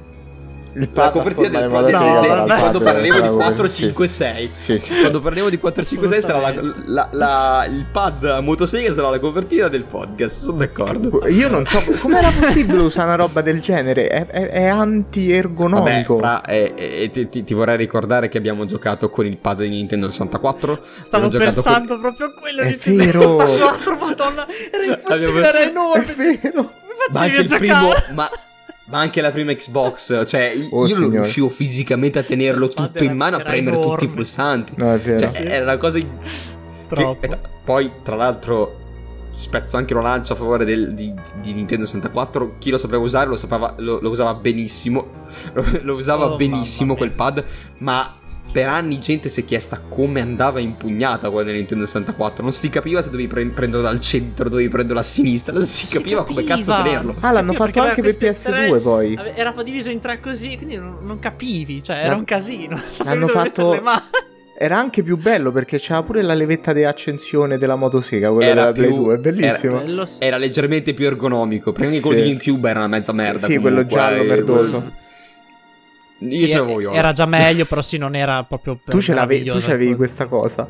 La 0.75 0.87
pad 0.93 1.07
a 1.07 1.11
copertina 1.11 1.61
del 1.61 1.69
pod 1.71 1.89
No, 1.91 1.99
vabbè. 1.99 2.59
quando 2.59 2.79
della 2.79 2.93
di 3.01 3.09
copertina. 3.09 3.31
4, 3.31 3.67
Sì, 3.69 3.77
5, 3.85 4.07
sì. 4.09 4.15
6. 4.15 4.51
Sì, 4.57 4.79
sì. 4.79 5.01
Quando 5.01 5.21
parleremo 5.21 5.49
di 5.49 5.59
4, 5.59 5.85
5, 5.85 6.09
6 6.09 6.23
sarà 6.23 6.39
la, 6.41 6.55
la- 6.87 7.09
la- 7.13 7.67
il 7.69 7.85
pad 7.91 8.25
a 8.25 8.41
motosega 8.41 8.93
sarà 8.93 9.11
la 9.11 9.19
copertina 9.19 9.69
del 9.69 9.85
podcast. 9.85 10.43
Sono 10.43 10.59
d'accordo. 10.59 11.27
Io 11.29 11.49
non 11.49 11.65
so 11.67 11.83
com'era 12.01 12.31
possibile 12.31 12.81
usare 12.81 13.07
una 13.09 13.17
roba 13.17 13.41
del 13.41 13.61
genere. 13.61 14.09
È, 14.09 14.27
è- 14.27 14.49
è 14.51 14.69
Vabbè, 14.69 14.81
anti-ergonomico. 14.81 16.19
fra- 16.19 16.43
eh, 16.43 16.73
eh, 16.77 17.11
ti, 17.13 17.29
ti- 17.29 17.45
ti 17.45 17.55
vorrei 17.55 17.77
ricordare 17.77 18.29
che 18.29 18.39
abbiamo 18.39 18.65
giocato 18.65 19.09
con 19.09 19.27
il 19.27 19.37
pad 19.37 19.61
di 19.63 19.69
Nintendo 19.71 20.11
64. 20.11 20.81
Stavo 21.03 21.29
pensando 21.29 21.99
proprio 21.99 22.27
a 22.29 22.33
quello 22.33 22.63
È 22.63 22.67
di 22.67 22.79
Nintendo 22.93 23.37
vero. 23.37 23.47
64, 23.57 23.97
madonna, 23.97 24.47
era 24.71 24.85
impossibile, 24.95 25.49
era 25.49 25.59
È 25.59 25.67
enorme. 25.67 26.15
vero. 26.15 26.53
Come 26.53 26.67
Ma 27.13 27.21
anche 27.21 27.35
facevi 27.35 27.37
a 27.37 27.41
il 27.41 27.59
primo. 27.59 27.75
giocare? 27.89 28.13
Ma, 28.15 28.31
ma 28.89 28.99
anche 29.01 29.21
la 29.21 29.31
prima 29.31 29.53
Xbox. 29.55 30.25
Cioè, 30.27 30.55
Oh, 30.71 30.87
io 30.87 30.99
non 30.99 31.11
riuscivo 31.11 31.49
fisicamente 31.49 32.19
a 32.19 32.23
tenerlo 32.23 32.69
tutto 32.71 33.05
in 33.05 33.17
mano, 33.17 33.37
a 33.37 33.41
premere 33.41 33.77
tutti 33.77 33.87
i 33.87 33.91
enorme. 33.91 34.09
pulsanti. 34.09 34.73
No, 34.77 34.93
è 34.93 34.99
vero. 34.99 35.21
Cioè, 35.33 35.45
era 35.47 35.65
una 35.65 35.77
cosa. 35.77 35.99
Troppo. 36.89 37.29
che- 37.29 37.39
poi, 37.65 37.91
tra 38.03 38.17
l'altro, 38.17 38.77
spezzo 39.31 39.77
anche 39.77 39.93
una 39.93 40.03
lancia 40.03 40.33
a 40.33 40.37
favore 40.37 40.65
del- 40.65 40.95
di, 40.95 41.13
di 41.43 41.53
Nintendo 41.53 41.85
64. 41.85 42.55
Chi 42.59 42.71
lo 42.71 42.79
sapeva 42.79 43.03
usare 43.03 43.29
lo, 43.29 43.37
sapeva- 43.37 43.75
lo- 43.79 43.99
lo 44.01 44.09
usava 44.11 44.33
benissimo. 44.35 45.07
Lo, 45.53 45.65
lo 45.83 45.95
usava 45.95 46.33
Oh, 46.33 46.37
benissimo 46.37 46.97
quel 46.97 47.11
pad. 47.11 47.45
Ma 47.79 48.17
per 48.59 48.67
anni 48.69 48.99
gente 48.99 49.29
si 49.29 49.43
è 49.43 49.45
chiesta 49.45 49.81
come 49.89 50.21
andava 50.21 50.59
impugnata 50.59 51.31
quella 51.31 51.47
del 51.47 51.57
Nintendo 51.57 51.87
64. 51.87 52.43
Non 52.43 52.53
si 52.53 52.69
capiva 52.71 53.01
se 53.03 53.11
dovevi 53.11 53.29
pre- 53.29 53.47
prenderlo 53.47 53.85
dal 53.87 54.01
centro, 54.01 54.49
dovevi 54.49 54.69
prenderlo 54.69 55.01
a 55.01 55.05
sinistra. 55.05 55.53
Non 55.53 55.65
si, 55.65 55.87
capiva 55.87 56.25
come 56.25 56.43
cazzo 56.43 56.75
tenerlo. 56.83 57.15
Ah, 57.21 57.31
l'hanno 57.31 57.53
fatto 57.53 57.81
anche 57.81 58.03
per 58.03 58.15
aveva 58.17 58.33
queste 58.33 58.51
PS2 58.51 58.69
tre- 58.69 58.79
poi. 58.81 59.19
Era 59.35 59.55
diviso 59.63 59.91
in 59.91 60.01
tre 60.01 60.19
così, 60.21 60.57
quindi 60.57 60.77
non, 60.77 60.97
non 61.03 61.19
capivi, 61.21 61.83
cioè 61.83 61.97
era 61.97 62.07
L'hanno- 62.07 62.19
un 62.19 62.25
casino. 62.25 62.81
l'hanno 63.05 63.27
dove 63.27 63.33
fatto-. 63.33 63.83
Era 64.61 64.77
anche 64.77 65.05
più 65.05 65.17
bello 65.17 65.53
perché 65.53 65.79
c'era 65.79 66.03
pure 66.03 66.21
la 66.23 66.35
levetta 66.35 66.73
di 66.73 66.83
accensione 66.83 67.59
della 67.59 67.77
motosega, 67.77 68.31
quella 68.33 68.51
Era 68.51 68.61
della 68.61 68.73
Play 68.73 68.87
più- 68.89 68.97
2, 68.97 69.15
è 69.15 69.19
bellissimo. 69.19 69.73
era- 69.75 69.83
Quello 69.85 70.05
sì. 70.07 70.17
Era 70.19 70.37
leggermente 70.37 70.95
più 70.95 71.07
ergonomico. 71.07 71.71
Prima 71.71 71.91
di 71.93 72.01
quello 72.01 72.17
Sì. 72.17 72.23
di 72.25 72.29
GameCube 72.31 72.69
era 72.69 72.79
una 72.81 72.89
mezza 72.89 73.13
merda. 73.13 73.47
Sì, 73.47 73.57
quello 73.59 73.85
comunque, 73.85 73.97
giallo 73.97 74.23
eh, 74.23 74.27
merdoso. 74.27 74.93
Io 76.21 76.47
ce 76.49 76.57
l'avevo 76.57 76.81
io. 76.81 76.93
Era 76.93 77.13
già 77.13 77.27
meglio, 77.27 77.65
però 77.65 77.81
sì, 77.83 77.97
non 77.99 78.15
era 78.17 78.43
proprio 78.45 78.79
Tu 78.85 79.01
ce 79.01 79.15
l'avevi, 79.15 79.41
tu 79.41 79.45
meraviglioso, 79.47 79.67
c'avevi 79.67 79.87
ecco. 79.89 79.97
questa 79.97 80.27
cosa. 80.27 80.69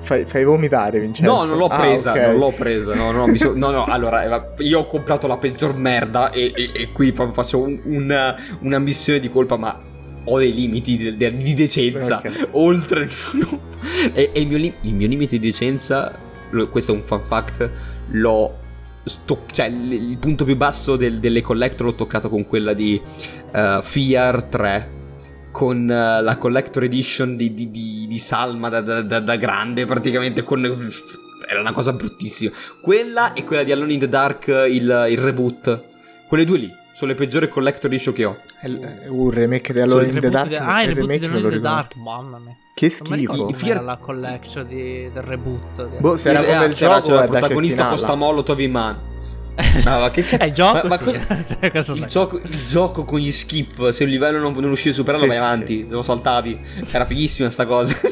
Fai, 0.00 0.24
fai 0.24 0.42
vomitare, 0.44 1.00
Vincenzo. 1.00 1.30
No, 1.34 1.44
non 1.44 1.58
l'ho 1.58 1.66
Ah, 1.66 1.80
presa, 1.80 2.12
ok. 2.12 2.18
non 2.18 2.36
l'ho 2.38 2.52
presa. 2.56 2.94
No, 2.94 3.10
no, 3.10 3.26
mi 3.26 3.36
so- 3.36 3.52
no, 3.54 3.70
no, 3.70 3.84
allora, 3.84 4.24
eh, 4.56 4.64
io 4.64 4.78
ho 4.80 4.86
comprato 4.86 5.26
la 5.26 5.36
peggior 5.36 5.76
merda 5.76 6.30
e, 6.30 6.50
e- 6.54 6.70
e 6.74 6.92
qui 6.92 7.12
fa- 7.12 7.30
faccio 7.32 7.58
un- 7.60 7.78
una, 7.84 8.34
una 8.60 8.78
missione 8.78 9.20
di 9.20 9.28
colpa, 9.28 9.58
ma 9.58 9.78
ho 10.24 10.38
dei 10.38 10.54
limiti 10.54 10.96
di, 10.96 11.16
di- 11.16 11.54
decenza. 11.54 12.18
Ok. 12.24 12.48
Oltre... 12.52 13.06
e 14.14 14.30
e 14.32 14.40
il, 14.40 14.46
mio 14.46 14.56
li- 14.56 14.72
il 14.82 14.94
mio 14.94 15.06
limite 15.08 15.38
di 15.38 15.46
decenza, 15.50 16.16
questo 16.70 16.92
è 16.92 16.94
un 16.94 17.02
fun 17.02 17.20
fact, 17.26 17.68
l'ho... 18.12 18.56
sto- 19.08 19.44
cioè, 19.52 19.68
l- 19.70 19.92
il 19.92 20.16
punto 20.18 20.44
più 20.44 20.56
basso 20.56 20.96
del- 20.96 21.18
delle 21.18 21.40
collector 21.42 21.86
l'ho 21.86 21.94
toccato 21.94 22.28
con 22.28 22.46
quella 22.46 22.72
di 22.74 23.00
eh, 23.52 23.80
Fear 23.82 24.44
3 24.44 24.96
con 25.52 25.90
eh, 25.90 26.22
la 26.22 26.36
collector 26.36 26.84
edition 26.84 27.36
di, 27.36 27.52
di- 27.54 27.70
di- 27.70 28.06
di 28.08 28.18
Salma 28.18 28.68
da, 28.68 28.80
da- 28.80 29.02
da- 29.02 29.20
da 29.20 29.36
grande 29.36 29.86
praticamente 29.86 30.42
con 30.42 30.64
era 31.50 31.60
una 31.60 31.72
cosa 31.72 31.92
bruttissima 31.92 32.52
quella 32.82 33.32
e 33.32 33.42
quella 33.44 33.62
di 33.62 33.72
Alone 33.72 33.94
in 33.94 33.98
the 34.00 34.08
Dark 34.08 34.46
il, 34.48 35.06
il 35.10 35.18
reboot 35.18 35.82
quelle 36.28 36.44
due 36.44 36.58
lì 36.58 36.70
sono 36.92 37.10
le 37.12 37.16
peggiori 37.16 37.48
collector 37.48 37.90
edition 37.90 38.12
che 38.14 38.24
ho 38.26 38.36
È 38.60 38.66
un 39.08 39.30
remake 39.30 39.72
di 39.72 39.80
Alone 39.80 40.08
in 40.08 40.18
the 40.20 40.28
Dark. 40.30 40.48
de- 40.48 40.58
Ah, 40.58 40.82
il 40.82 40.88
reboot 40.94 41.16
di 41.18 41.24
Alone 41.24 41.40
lo 41.40 41.46
in 41.48 41.52
the. 41.54 41.60
Dark, 41.60 41.94
mamma 41.94 42.38
mia. 42.38 42.56
Che 42.78 42.88
schifo. 42.90 43.14
I 43.16 43.24
com'era 43.24 43.56
Fear- 43.58 43.82
la 43.82 43.96
collection 43.96 44.66
di- 44.68 45.10
del 45.12 45.22
reboot. 45.24 45.88
di- 45.88 45.96
Boh, 45.98 46.16
se 46.16 46.28
era 46.30 46.38
Il- 46.38 46.46
come 46.46 46.64
il 46.66 46.74
c'era, 46.74 46.94
gioco 46.94 47.06
c'era 47.08 47.22
il 47.24 47.30
protagonista 47.30 47.86
con 47.88 47.98
sta 47.98 48.14
molotov 48.14 48.60
in 48.60 48.70
mano 48.70 48.98
No, 49.84 49.98
ma 49.98 50.10
che 50.10 50.22
cazzo? 50.22 50.42
È 50.44 50.46
il 50.46 50.52
gioco, 50.52 50.86
Ma- 50.86 50.88
ma 50.88 50.96
sì. 50.96 51.04
cosa- 51.04 51.26
Cosa 51.72 51.92
il, 51.94 51.98
fai? 51.98 52.08
gioco, 52.08 52.36
il 52.38 52.66
gioco 52.68 53.04
con 53.04 53.18
gli 53.18 53.32
skip, 53.32 53.88
se 53.90 54.04
un 54.04 54.10
livello 54.10 54.38
non, 54.38 54.52
non 54.52 54.62
riuscivi 54.66 54.90
a 54.90 54.92
superarlo, 54.92 55.24
Sì, 55.24 55.30
vai 55.30 55.38
sì, 55.38 55.44
avanti, 55.44 55.88
lo 55.88 56.02
saltavi. 56.02 56.60
Era 56.92 57.04
fighissima 57.04 57.50
sta 57.50 57.66
cosa. 57.66 57.96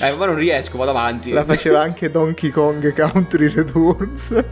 eh, 0.00 0.14
ma 0.14 0.24
non 0.24 0.36
riesco, 0.36 0.78
vado 0.78 0.92
avanti. 0.92 1.32
La 1.32 1.44
faceva 1.44 1.82
anche 1.82 2.10
Donkey 2.10 2.48
Kong 2.48 2.94
Country 2.94 3.52
Returns. 3.52 4.44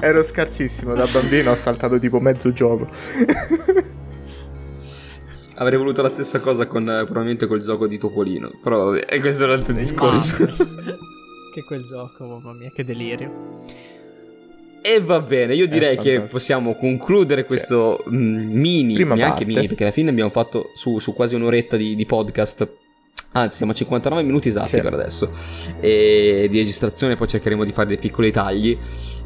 Ero 0.00 0.24
scarsissimo, 0.24 0.94
da 0.94 1.06
bambino 1.06 1.50
ho 1.50 1.56
saltato 1.56 1.98
tipo 1.98 2.20
mezzo 2.20 2.50
gioco. 2.54 2.88
Avrei 5.56 5.78
voluto 5.78 6.02
la 6.02 6.10
stessa 6.10 6.40
cosa 6.40 6.66
con 6.66 6.82
eh, 6.88 7.04
probabilmente 7.04 7.46
col 7.46 7.60
gioco 7.60 7.86
di 7.86 7.96
Topolino. 7.98 8.50
Però 8.62 8.84
vabbè, 8.86 9.06
e 9.08 9.20
questo 9.20 9.44
è 9.44 9.46
un 9.46 9.52
altro 9.52 9.72
discorso. 9.72 10.36
che 11.54 11.62
quel 11.64 11.84
gioco, 11.86 12.24
mamma 12.26 12.52
mia, 12.52 12.70
che 12.74 12.82
delirio. 12.84 13.62
E 14.82 15.00
va 15.00 15.20
bene, 15.20 15.54
io 15.54 15.66
direi 15.66 15.94
Eh, 15.94 15.96
che 15.96 16.02
fantastico. 16.02 16.26
possiamo 16.32 16.74
concludere 16.74 17.44
questo 17.46 18.04
mm, 18.10 18.50
mini, 18.52 18.94
Prima 18.94 19.14
neanche 19.14 19.44
parte. 19.44 19.44
mini, 19.46 19.66
perché 19.68 19.84
alla 19.84 19.92
fine 19.92 20.10
abbiamo 20.10 20.30
fatto 20.30 20.70
su, 20.74 20.98
su 20.98 21.14
quasi 21.14 21.34
un'oretta 21.36 21.76
di, 21.76 21.94
di 21.94 22.04
podcast. 22.04 22.68
Anzi, 23.32 23.56
siamo 23.56 23.72
a 23.72 23.74
59 23.74 24.22
minuti 24.22 24.48
esatti 24.48 24.76
Sì. 24.76 24.80
per 24.80 24.92
adesso. 24.92 25.30
E 25.80 26.46
di 26.50 26.58
registrazione, 26.58 27.16
poi 27.16 27.28
cercheremo 27.28 27.64
di 27.64 27.72
fare 27.72 27.88
dei 27.88 27.98
piccoli 27.98 28.30
tagli. 28.30 28.76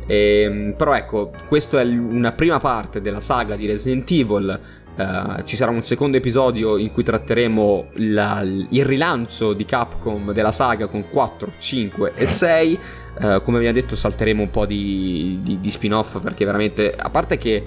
Ehm, 0.07 0.75
però 0.77 0.95
ecco, 0.95 1.33
questa 1.47 1.81
è 1.81 1.85
una 1.85 2.33
prima 2.33 2.59
parte 2.59 3.01
della 3.01 3.21
saga 3.21 3.57
di 3.57 3.67
Resident 3.67 4.11
Evil. 4.11 4.61
Eh, 4.99 5.45
ci 5.45 5.55
sarà 5.55 5.71
un 5.71 5.81
secondo 5.83 6.17
episodio 6.17 6.77
in 6.77 6.91
cui 6.93 7.05
tratteremo 7.05 7.87
la- 7.95 8.43
il 8.43 8.85
rilancio 8.85 9.53
di 9.53 9.65
Capcom 9.65 10.33
della 10.33 10.51
saga 10.51 10.87
con 10.89 11.05
4, 11.09 11.53
5 11.59 12.13
e 12.17 12.27
6. 12.27 12.79
Eh, 13.21 13.41
come 13.45 13.59
abbiamo 13.59 13.75
detto, 13.75 13.95
salteremo 13.95 14.43
un 14.43 14.51
po' 14.51 14.67
di, 14.67 15.39
di- 15.43 15.61
di 15.61 15.71
spin-off 15.71 16.19
perché 16.21 16.45
veramente, 16.45 16.93
a 16.97 17.11
parte 17.11 17.37
che 17.39 17.63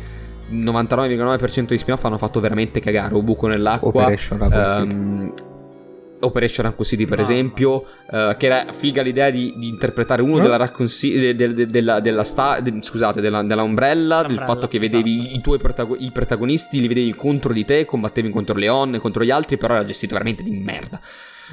il 0.49 0.57
99,9% 0.57 1.73
di 1.73 1.77
spin-off 1.77 2.03
hanno 2.03 2.17
fatto 2.17 2.41
veramente 2.41 2.81
cagare, 2.81 3.15
o 3.15 3.21
buco 3.21 3.47
nell'acqua. 3.47 3.89
Operation 3.89 4.37
Raccoon 4.37 5.29
City. 5.35 5.49
Ehm, 6.21 6.27
Operation 6.27 6.65
Raccoon 6.65 6.87
City, 6.87 7.05
per 7.05 7.17
No. 7.17 7.23
esempio, 7.23 7.83
eh, 8.11 8.35
che 8.37 8.45
era 8.45 8.65
figa 8.71 9.01
l'idea 9.01 9.29
di, 9.29 9.53
di 9.57 9.67
interpretare 9.67 10.21
uno 10.21 10.35
No? 10.37 10.41
della 10.41 10.57
Raccoon 10.57 10.87
City, 10.87 11.19
de- 11.19 11.35
de- 11.35 11.53
de- 11.53 11.65
della, 11.65 11.99
della 11.99 12.23
sta- 12.23 12.61
scusate, 12.81 13.21
della, 13.21 13.43
della 13.43 13.63
Umbrella, 13.63 14.23
del 14.23 14.39
fatto 14.39 14.67
che 14.67 14.79
vedevi 14.79 15.19
esatto. 15.19 15.37
i 15.37 15.41
tuoi 15.41 15.57
protago- 15.57 15.95
i 15.99 16.11
protagonisti, 16.11 16.79
li 16.79 16.87
vedevi 16.87 17.13
contro 17.15 17.53
di 17.53 17.65
te, 17.65 17.85
combattevi 17.85 18.29
contro 18.29 18.57
Leon, 18.57 18.97
contro 18.99 19.23
gli 19.23 19.31
altri, 19.31 19.57
però 19.57 19.73
era 19.75 19.85
gestito 19.85 20.13
veramente 20.13 20.43
di 20.43 20.51
merda. 20.51 20.99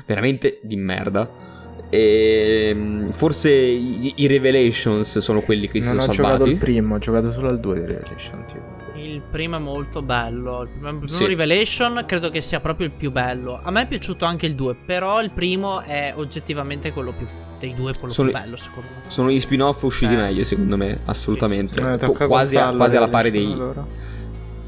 Veramente 0.07 0.59
di 0.63 0.77
merda. 0.77 1.57
E 1.91 2.71
mm, 2.75 3.07
forse 3.07 3.51
i, 3.51 4.13
i 4.17 4.27
Revelations 4.27 5.19
sono 5.19 5.41
quelli 5.41 5.69
che 5.69 5.81
si 5.81 5.87
Non 5.89 5.99
ho 5.99 6.01
sono 6.01 6.13
giocato 6.13 6.33
salvati. 6.35 6.51
il 6.53 6.59
primo, 6.59 6.95
ho 6.95 6.99
giocato 6.99 7.33
solo 7.33 7.49
al 7.49 7.59
2 7.61 7.75
di 7.81 7.87
Revelation. 7.87 8.45
tipo. 8.47 8.78
Il 8.99 9.21
primo 9.31 9.57
è 9.57 9.61
molto 9.61 10.03
bello. 10.03 10.63
Il 10.63 10.69
primo, 10.71 10.89
il 10.91 10.95
primo 10.97 11.09
Sì. 11.13 11.27
Revelation 11.27 12.05
credo 12.07 12.31
che 12.31 12.41
sia 12.41 12.61
proprio 12.61 12.87
il 12.87 12.93
più 12.93 13.11
bello. 13.13 13.61
A 13.63 13.71
me 13.71 13.83
è 13.83 13.87
piaciuto 13.87 14.25
anche 14.25 14.47
il 14.47 14.55
2, 14.55 14.75
però 14.87 15.21
il 15.23 15.31
primo 15.31 15.81
è 15.83 16.13
oggettivamente 16.17 16.93
quello 16.93 17.13
più 17.13 17.27
dei 17.61 17.75
due 17.75 17.93
quello 17.99 18.13
Sono- 18.13 18.31
più 18.31 18.39
bello, 18.41 18.57
secondo 18.57 18.89
me. 18.95 19.11
Sono 19.11 19.31
gli 19.31 19.41
spin-off 19.41 19.83
usciti 19.83 20.13
Eh. 20.13 20.17
meglio, 20.17 20.45
secondo 20.45 20.77
me, 20.77 20.99
assolutamente. 21.07 21.73
Sì, 21.75 21.81
sì, 21.81 21.87
Eh, 21.87 21.97
Po- 21.99 22.07
tocca 22.07 22.27
quasi, 22.27 22.57
a- 22.57 22.71
quasi 22.73 22.97
alla 22.97 23.09
pari 23.09 23.31
dei, 23.31 23.53
allora. 23.53 23.85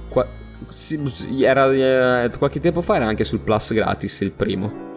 Qua- 0.09 0.26
sì, 0.70 1.01
sì, 1.14 1.43
era, 1.45 1.70
eh, 2.24 2.31
qualche 2.37 2.59
tempo 2.61 2.83
fa 2.83 2.97
era 2.97 3.07
anche 3.07 3.24
sul 3.24 3.39
Plus 3.41 3.72
gratis 3.72 4.20
il 4.20 4.33
primo. 4.33 4.89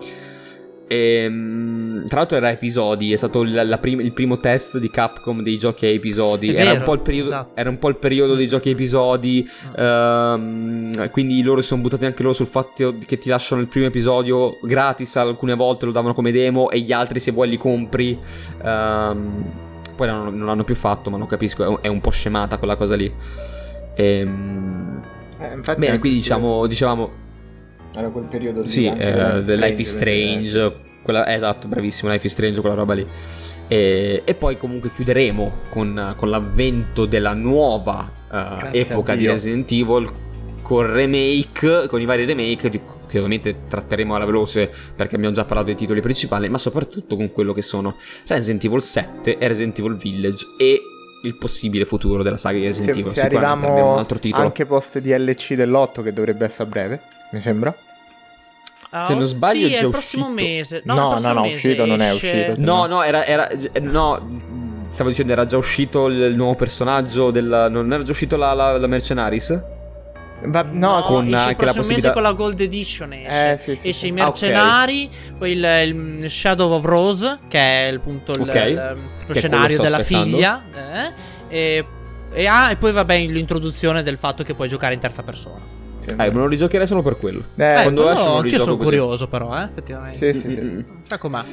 Ehm, 0.88 2.06
tra 2.08 2.18
l'altro 2.20 2.38
era 2.38 2.52
episodi, 2.52 3.14
è 3.14 3.18
stato 3.18 3.44
la- 3.44 3.64
la 3.64 3.78
prim- 3.78 4.02
il 4.02 4.12
primo 4.12 4.38
test 4.38 4.78
di 4.78 4.90
Capcom 4.90 5.42
dei 5.42 5.58
giochi 5.58 5.86
a 5.86 5.90
episodi. 5.90 6.50
È 6.54 6.60
Era 6.60 6.66
un, 6.66 6.72
vero, 6.74 6.84
po 6.86 6.94
il 6.94 7.00
periodo, 7.00 7.28
esatto. 7.30 7.52
era 7.60 7.70
un 7.70 7.80
po' 7.80 7.90
il 7.90 7.96
periodo 7.96 8.36
dei 8.36 8.48
giochi 8.48 8.70
a 8.70 8.72
episodi. 8.74 9.50
ehm, 9.76 11.10
quindi 11.12 11.42
loro 11.42 11.62
si 11.62 11.68
sono 11.68 11.82
buttati 11.82 12.06
anche 12.06 12.22
loro 12.22 12.34
sul 12.34 12.48
fatto 12.48 12.96
che 13.06 13.18
ti 13.18 13.30
lasciano 13.30 13.62
il 13.62 13.68
primo 13.68 13.88
episodio 13.88 14.58
gratis. 14.62 15.16
Alcune 15.16 15.56
volte 15.56 15.86
lo 15.86 15.92
davano 15.92 16.14
come 16.14 16.32
demo, 16.32 16.70
e 16.70 16.80
gli 16.82 16.92
altri, 16.92 17.20
se 17.20 17.32
vuoi, 17.32 17.50
li 17.50 17.58
compri. 17.58 18.20
Ehm, 18.64 19.44
poi 19.96 20.08
non, 20.08 20.36
non 20.36 20.46
l'hanno 20.48 20.64
più 20.64 20.76
fatto, 20.76 21.10
ma 21.10 21.18
non 21.18 21.28
capisco. 21.28 21.64
È 21.64 21.68
un, 21.68 21.78
è 21.82 21.88
un 21.88 22.02
po' 22.02 22.10
scemata 22.12 22.58
quella 22.58 22.76
cosa 22.76 22.96
lì. 22.96 23.12
Ehm, 23.96 25.02
Eh, 25.40 25.54
infatti 25.56 25.80
Bene, 25.80 26.00
quindi 26.00 26.20
diciamo, 26.20 26.66
dicevamo, 26.68 27.12
Era 27.96 28.08
quel 28.10 28.26
periodo 28.26 28.62
lì. 28.62 28.68
sì, 28.68 28.88
anche 28.88 29.38
eh, 29.38 29.44
The 29.44 29.56
Life 29.56 29.82
is 29.82 29.90
Strange, 29.90 30.74
quella, 31.04 31.26
eh, 31.26 31.36
esatto, 31.36 31.68
bravissimo, 31.68 32.12
Life 32.12 32.26
is 32.26 32.34
Strange, 32.34 32.60
quella 32.60 32.76
roba 32.76 32.94
lì. 32.94 33.06
E, 33.68 34.22
e 34.26 34.34
poi 34.34 34.58
comunque 34.58 34.92
chiuderemo 34.92 35.52
con, 35.70 36.14
con 36.18 36.30
l'avvento 36.30 37.06
della 37.06 37.34
nuova 37.34 38.10
eh, 38.26 38.58
Grazie 38.60 38.80
epoca 38.82 39.16
di. 39.16 39.28
Resident 39.28 39.72
Evil, 39.72 40.10
con 40.62 40.92
remake, 40.92 41.88
con 41.88 42.02
i 42.02 42.06
vari 42.06 42.26
remake, 42.26 42.70
di- 42.70 42.80
che 43.08 43.18
ovviamente 43.18 43.58
tratteremo 43.70 44.16
alla 44.16 44.26
veloce 44.26 44.72
perché 44.96 45.16
abbiamo 45.16 45.34
già 45.36 45.46
parlato 45.46 45.68
dei 45.68 45.76
titoli 45.76 46.02
principali, 46.02 46.50
ma 46.50 46.58
soprattutto 46.58 47.16
con 47.16 47.32
quello 47.32 47.54
che 47.54 47.62
sono 47.62 47.96
Resident 48.28 48.64
Evil 48.66 48.82
7 48.82 49.38
e 49.38 49.48
Resident 49.48 49.78
Evil 49.80 49.96
Village 49.98 50.46
e 50.58 50.82
il 51.24 51.38
possibile 51.38 51.86
futuro 51.86 52.22
della 52.24 52.38
saga 52.38 52.58
di 52.58 52.66
Resident 52.66 52.94
Se, 52.96 53.00
Evil. 53.00 53.14
se 53.14 53.22
Sicuramente 53.22 53.46
abbiamo 53.46 53.66
un 53.66 53.72
arriviamo 53.78 53.98
altro 53.98 54.20
titolo. 54.20 54.44
anche 54.44 54.66
post 54.66 55.00
DLC 55.00 55.54
dell'8 55.54 56.04
che 56.04 56.12
dovrebbe 56.12 56.46
essere 56.46 56.64
a 56.64 56.66
breve, 56.66 57.02
mi 57.34 57.42
sembra. 57.42 57.76
Ah, 58.92 59.06
Se 59.06 59.16
non 59.16 59.26
sbaglio 59.26 59.68
sì, 59.68 59.74
è 59.74 59.82
il 59.84 59.90
prossimo 59.90 60.28
uscito. 60.28 60.42
mese. 60.50 60.82
No, 60.86 60.94
No, 60.96 61.16
il 61.18 61.22
no, 61.24 61.34
no, 61.34 61.42
mese 61.42 61.56
uscito 61.56 61.86
non 61.86 62.00
è 62.02 62.12
uscito. 62.14 62.54
No, 62.58 62.86
no, 62.86 63.02
era, 63.02 63.26
era- 63.26 63.50
eh, 63.50 63.80
no, 63.80 64.30
stavo 64.92 65.10
dicendo 65.10 65.32
era 65.32 65.48
già 65.48 65.58
uscito 65.58 66.06
il, 66.08 66.20
il 66.20 66.36
nuovo 66.36 66.54
personaggio 66.56 67.32
del 67.32 67.68
non 67.72 67.92
era 67.92 68.04
già 68.04 68.12
uscito 68.12 68.36
la, 68.38 68.54
la, 68.54 68.78
la 68.78 68.88
Mercenaris? 68.88 69.64
Va- 70.46 70.66
no, 70.70 71.02
sì. 71.02 71.08
con 71.08 71.24
esce 71.26 71.36
anche 71.38 71.50
il 71.52 71.56
prossimo 71.56 71.56
la 71.56 71.66
possibilità- 71.74 72.08
mese 72.10 72.14
con 72.14 72.22
la 72.22 72.32
Gold 72.34 72.60
Edition 72.60 73.14
esce. 73.14 73.52
Eh, 73.54 73.58
sì, 73.58 73.76
sì, 73.78 73.88
esce 73.90 74.00
sì. 74.00 74.06
i 74.08 74.10
Ah, 74.10 74.14
ok. 74.14 74.20
mercenari, 74.42 75.10
poi 75.40 75.52
il, 75.54 76.22
il 76.24 76.30
Shadow 76.30 76.72
of 76.74 76.84
Rose, 76.84 77.40
che 77.48 77.58
è 77.88 77.92
il 77.92 78.00
punto 78.00 78.34
il, 78.34 78.42
Ok. 78.42 78.54
il- 78.54 78.98
è 79.28 79.34
scenario 79.40 79.82
della 79.82 79.98
aspettando. 79.98 80.36
figlia. 80.36 80.62
eh, 80.76 81.12
e, 81.48 81.86
e, 82.34 82.46
ah, 82.46 82.70
e 82.70 82.76
poi 82.76 82.92
vabbè 82.92 83.18
l'introduzione 83.26 84.04
del 84.04 84.18
fatto 84.18 84.44
che 84.44 84.54
puoi 84.54 84.68
giocare 84.68 84.94
in 84.94 85.00
terza 85.00 85.24
persona. 85.24 85.82
Eh, 86.12 86.16
me 86.16 86.32
lo 86.32 86.48
rigiocherei 86.48 86.88
solo 86.88 87.02
per 87.02 87.18
quello. 87.18 87.44
Eh, 87.56 87.68
quando 87.82 88.04
quello 88.04 88.12
esce 88.12 88.24
anch'io 88.26 88.42
rigioco 88.42 88.64
sono 88.64 88.78
così. 88.78 88.90
curioso 88.90 89.28
però, 89.28 89.60
eh, 89.60 89.64
effettivamente. 89.64 90.34
sì, 90.34 90.40
sì, 90.40 90.50
sì. 90.52 90.62
Mm, 90.62 90.66
mm, 90.66 90.78
mm. 90.78 90.84
Sa 91.02 91.18
com'è. 91.18 91.44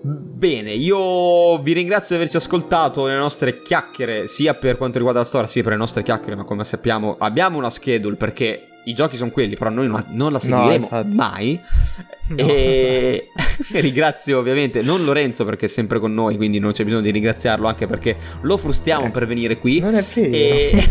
Bene, 0.00 0.72
io 0.72 1.58
vi 1.60 1.72
ringrazio 1.72 2.14
di 2.14 2.22
averci 2.22 2.36
ascoltato 2.36 3.06
nelle 3.06 3.18
nostre 3.18 3.62
chiacchiere, 3.62 4.28
sia 4.28 4.54
per 4.54 4.76
quanto 4.76 4.96
riguarda 4.98 5.20
la 5.20 5.26
storia, 5.26 5.48
sia 5.48 5.62
per 5.62 5.72
le 5.72 5.78
nostre 5.78 6.04
chiacchiere, 6.04 6.36
ma 6.36 6.44
come 6.44 6.62
sappiamo 6.62 7.16
abbiamo 7.18 7.58
una 7.58 7.70
schedule 7.70 8.14
perché 8.14 8.68
i 8.88 8.94
giochi 8.94 9.16
sono 9.16 9.30
quelli, 9.30 9.56
però 9.56 9.70
noi 9.70 9.86
non, 9.88 10.04
non 10.10 10.32
la 10.32 10.38
seguiremo 10.40 10.84
infatti. 10.84 11.14
mai. 11.14 11.60
No, 12.28 12.46
e 12.46 13.30
ringrazio 13.80 14.38
ovviamente 14.38 14.82
non 14.82 15.02
Lorenzo 15.02 15.46
perché 15.46 15.64
è 15.64 15.68
sempre 15.70 15.98
con 15.98 16.12
noi, 16.12 16.36
quindi 16.36 16.58
non 16.58 16.72
c'è 16.72 16.84
bisogno 16.84 17.00
di 17.00 17.10
ringraziarlo 17.10 17.66
anche 17.66 17.86
perché 17.86 18.16
lo 18.42 18.58
frustiamo 18.58 19.06
Eh, 19.06 19.10
per 19.10 19.26
venire 19.26 19.56
qui. 19.56 19.80
Non 19.80 19.94
è 19.94 20.04
vero. 20.12 20.30
E 20.30 20.88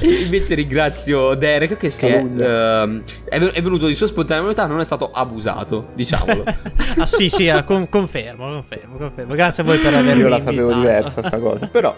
invece 0.24 0.54
ringrazio 0.54 1.34
Derek 1.34 1.76
che 1.76 1.90
si 1.90 2.06
è, 2.06 2.16
ehm, 2.24 3.02
è 3.28 3.38
ven- 3.38 3.50
è 3.52 3.60
venuto 3.60 3.88
di 3.88 3.94
sua 3.94 4.06
spontaneità, 4.06 4.64
non 4.64 4.80
è 4.80 4.84
stato 4.86 5.10
abusato, 5.10 5.88
diciamolo. 5.94 6.44
ah 6.96 7.04
sì 7.04 7.28
sì, 7.28 7.46
eh, 7.46 7.62
con- 7.64 7.86
confermo, 7.90 8.46
confermo, 8.50 8.96
confermo. 8.96 9.34
Grazie 9.34 9.62
a 9.64 9.66
voi 9.66 9.76
per 9.80 9.92
avermi 9.92 10.22
Io 10.22 10.28
la 10.28 10.40
sapevo 10.40 10.70
invitato. 10.70 10.80
diversa 10.80 11.26
sta 11.28 11.38
cosa, 11.38 11.66
però 11.66 11.94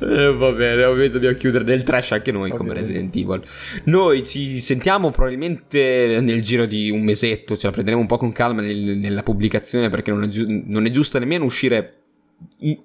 Eh, 0.00 0.32
va 0.34 0.50
bene, 0.50 0.84
ovviamente 0.84 1.12
dobbiamo 1.12 1.36
chiudere 1.36 1.64
nel 1.64 1.84
trash 1.84 2.12
anche 2.12 2.32
noi 2.32 2.50
come. 2.50 2.74
Resident 2.74 3.14
Evil. 3.14 3.40
Noi 3.84 4.26
ci 4.26 4.58
sentiamo 4.60 5.10
probabilmente 5.10 6.18
nel 6.20 6.42
giro 6.42 6.66
di 6.66 6.90
un 6.90 7.02
mesetto, 7.02 7.56
ce 7.56 7.66
la 7.66 7.72
prenderemo 7.72 8.00
un 8.02 8.08
po' 8.08 8.16
con 8.16 8.32
calma 8.32 8.60
nel- 8.60 8.98
nella 8.98 9.22
pubblicazione 9.22 9.88
perché 9.88 10.10
non 10.10 10.24
è, 10.24 10.26
giu- 10.26 10.48
non 10.66 10.84
è 10.84 10.90
giusto 10.90 11.18
nemmeno 11.18 11.44
uscire 11.44 11.98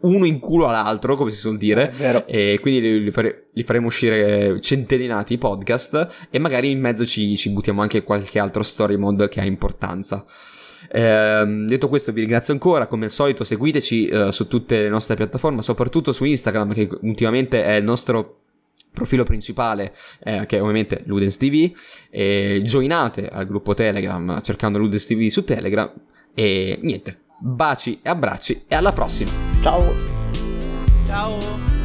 uno 0.01 0.25
in 0.25 0.38
culo 0.38 0.67
all'altro, 0.67 1.15
come 1.15 1.32
si 1.32 1.38
suol 1.38 1.57
dire. 1.57 1.91
vero. 1.97 2.28
E 2.28 2.59
quindi 2.61 3.03
li, 3.03 3.11
fare- 3.11 3.47
li 3.53 3.63
faremo 3.63 3.88
uscire 3.88 4.59
centellinati 4.61 5.34
i 5.34 5.38
podcast 5.39 6.28
e 6.30 6.38
magari 6.38 6.69
in 6.69 6.80
mezzo 6.80 7.05
ci, 7.07 7.36
ci 7.38 7.49
buttiamo 7.49 7.82
anche 7.82 8.03
qualche 8.03 8.38
altro 8.38 8.61
story 8.61 8.97
mode 8.97 9.30
che 9.30 9.39
ha 9.39 9.45
importanza. 9.45 10.25
Ehm, 10.91 11.67
detto 11.67 11.88
questo 11.88 12.11
vi 12.11 12.21
ringrazio 12.21 12.53
ancora, 12.53 12.88
come 12.88 13.05
al 13.05 13.11
solito 13.11 13.43
seguiteci 13.43 14.07
eh, 14.07 14.32
su 14.32 14.47
tutte 14.47 14.82
le 14.82 14.89
nostre 14.89 15.15
piattaforme, 15.15 15.61
soprattutto 15.61 16.11
su 16.11 16.25
Instagram 16.25 16.73
che 16.73 16.89
ultimamente 17.01 17.63
è 17.63 17.75
il 17.75 17.84
nostro 17.84 18.41
profilo 18.91 19.23
principale 19.23 19.93
eh, 20.23 20.47
che 20.47 20.57
è 20.57 20.61
ovviamente 20.61 21.03
Ludens 21.05 21.38
TV 21.38 21.71
e 22.09 22.59
joinate 22.63 23.28
al 23.28 23.45
gruppo 23.45 23.75
Telegram 23.75 24.41
cercando 24.41 24.80
Ludens 24.80 25.05
TV 25.05 25.28
su 25.28 25.43
Telegram 25.43 25.91
e 26.34 26.80
niente, 26.82 27.19
baci 27.38 27.99
e 28.01 28.09
abbracci 28.09 28.63
e 28.67 28.75
alla 28.75 28.93
prossima! 28.93 29.30
ciao. 29.61 29.93
Ciao. 31.05 31.76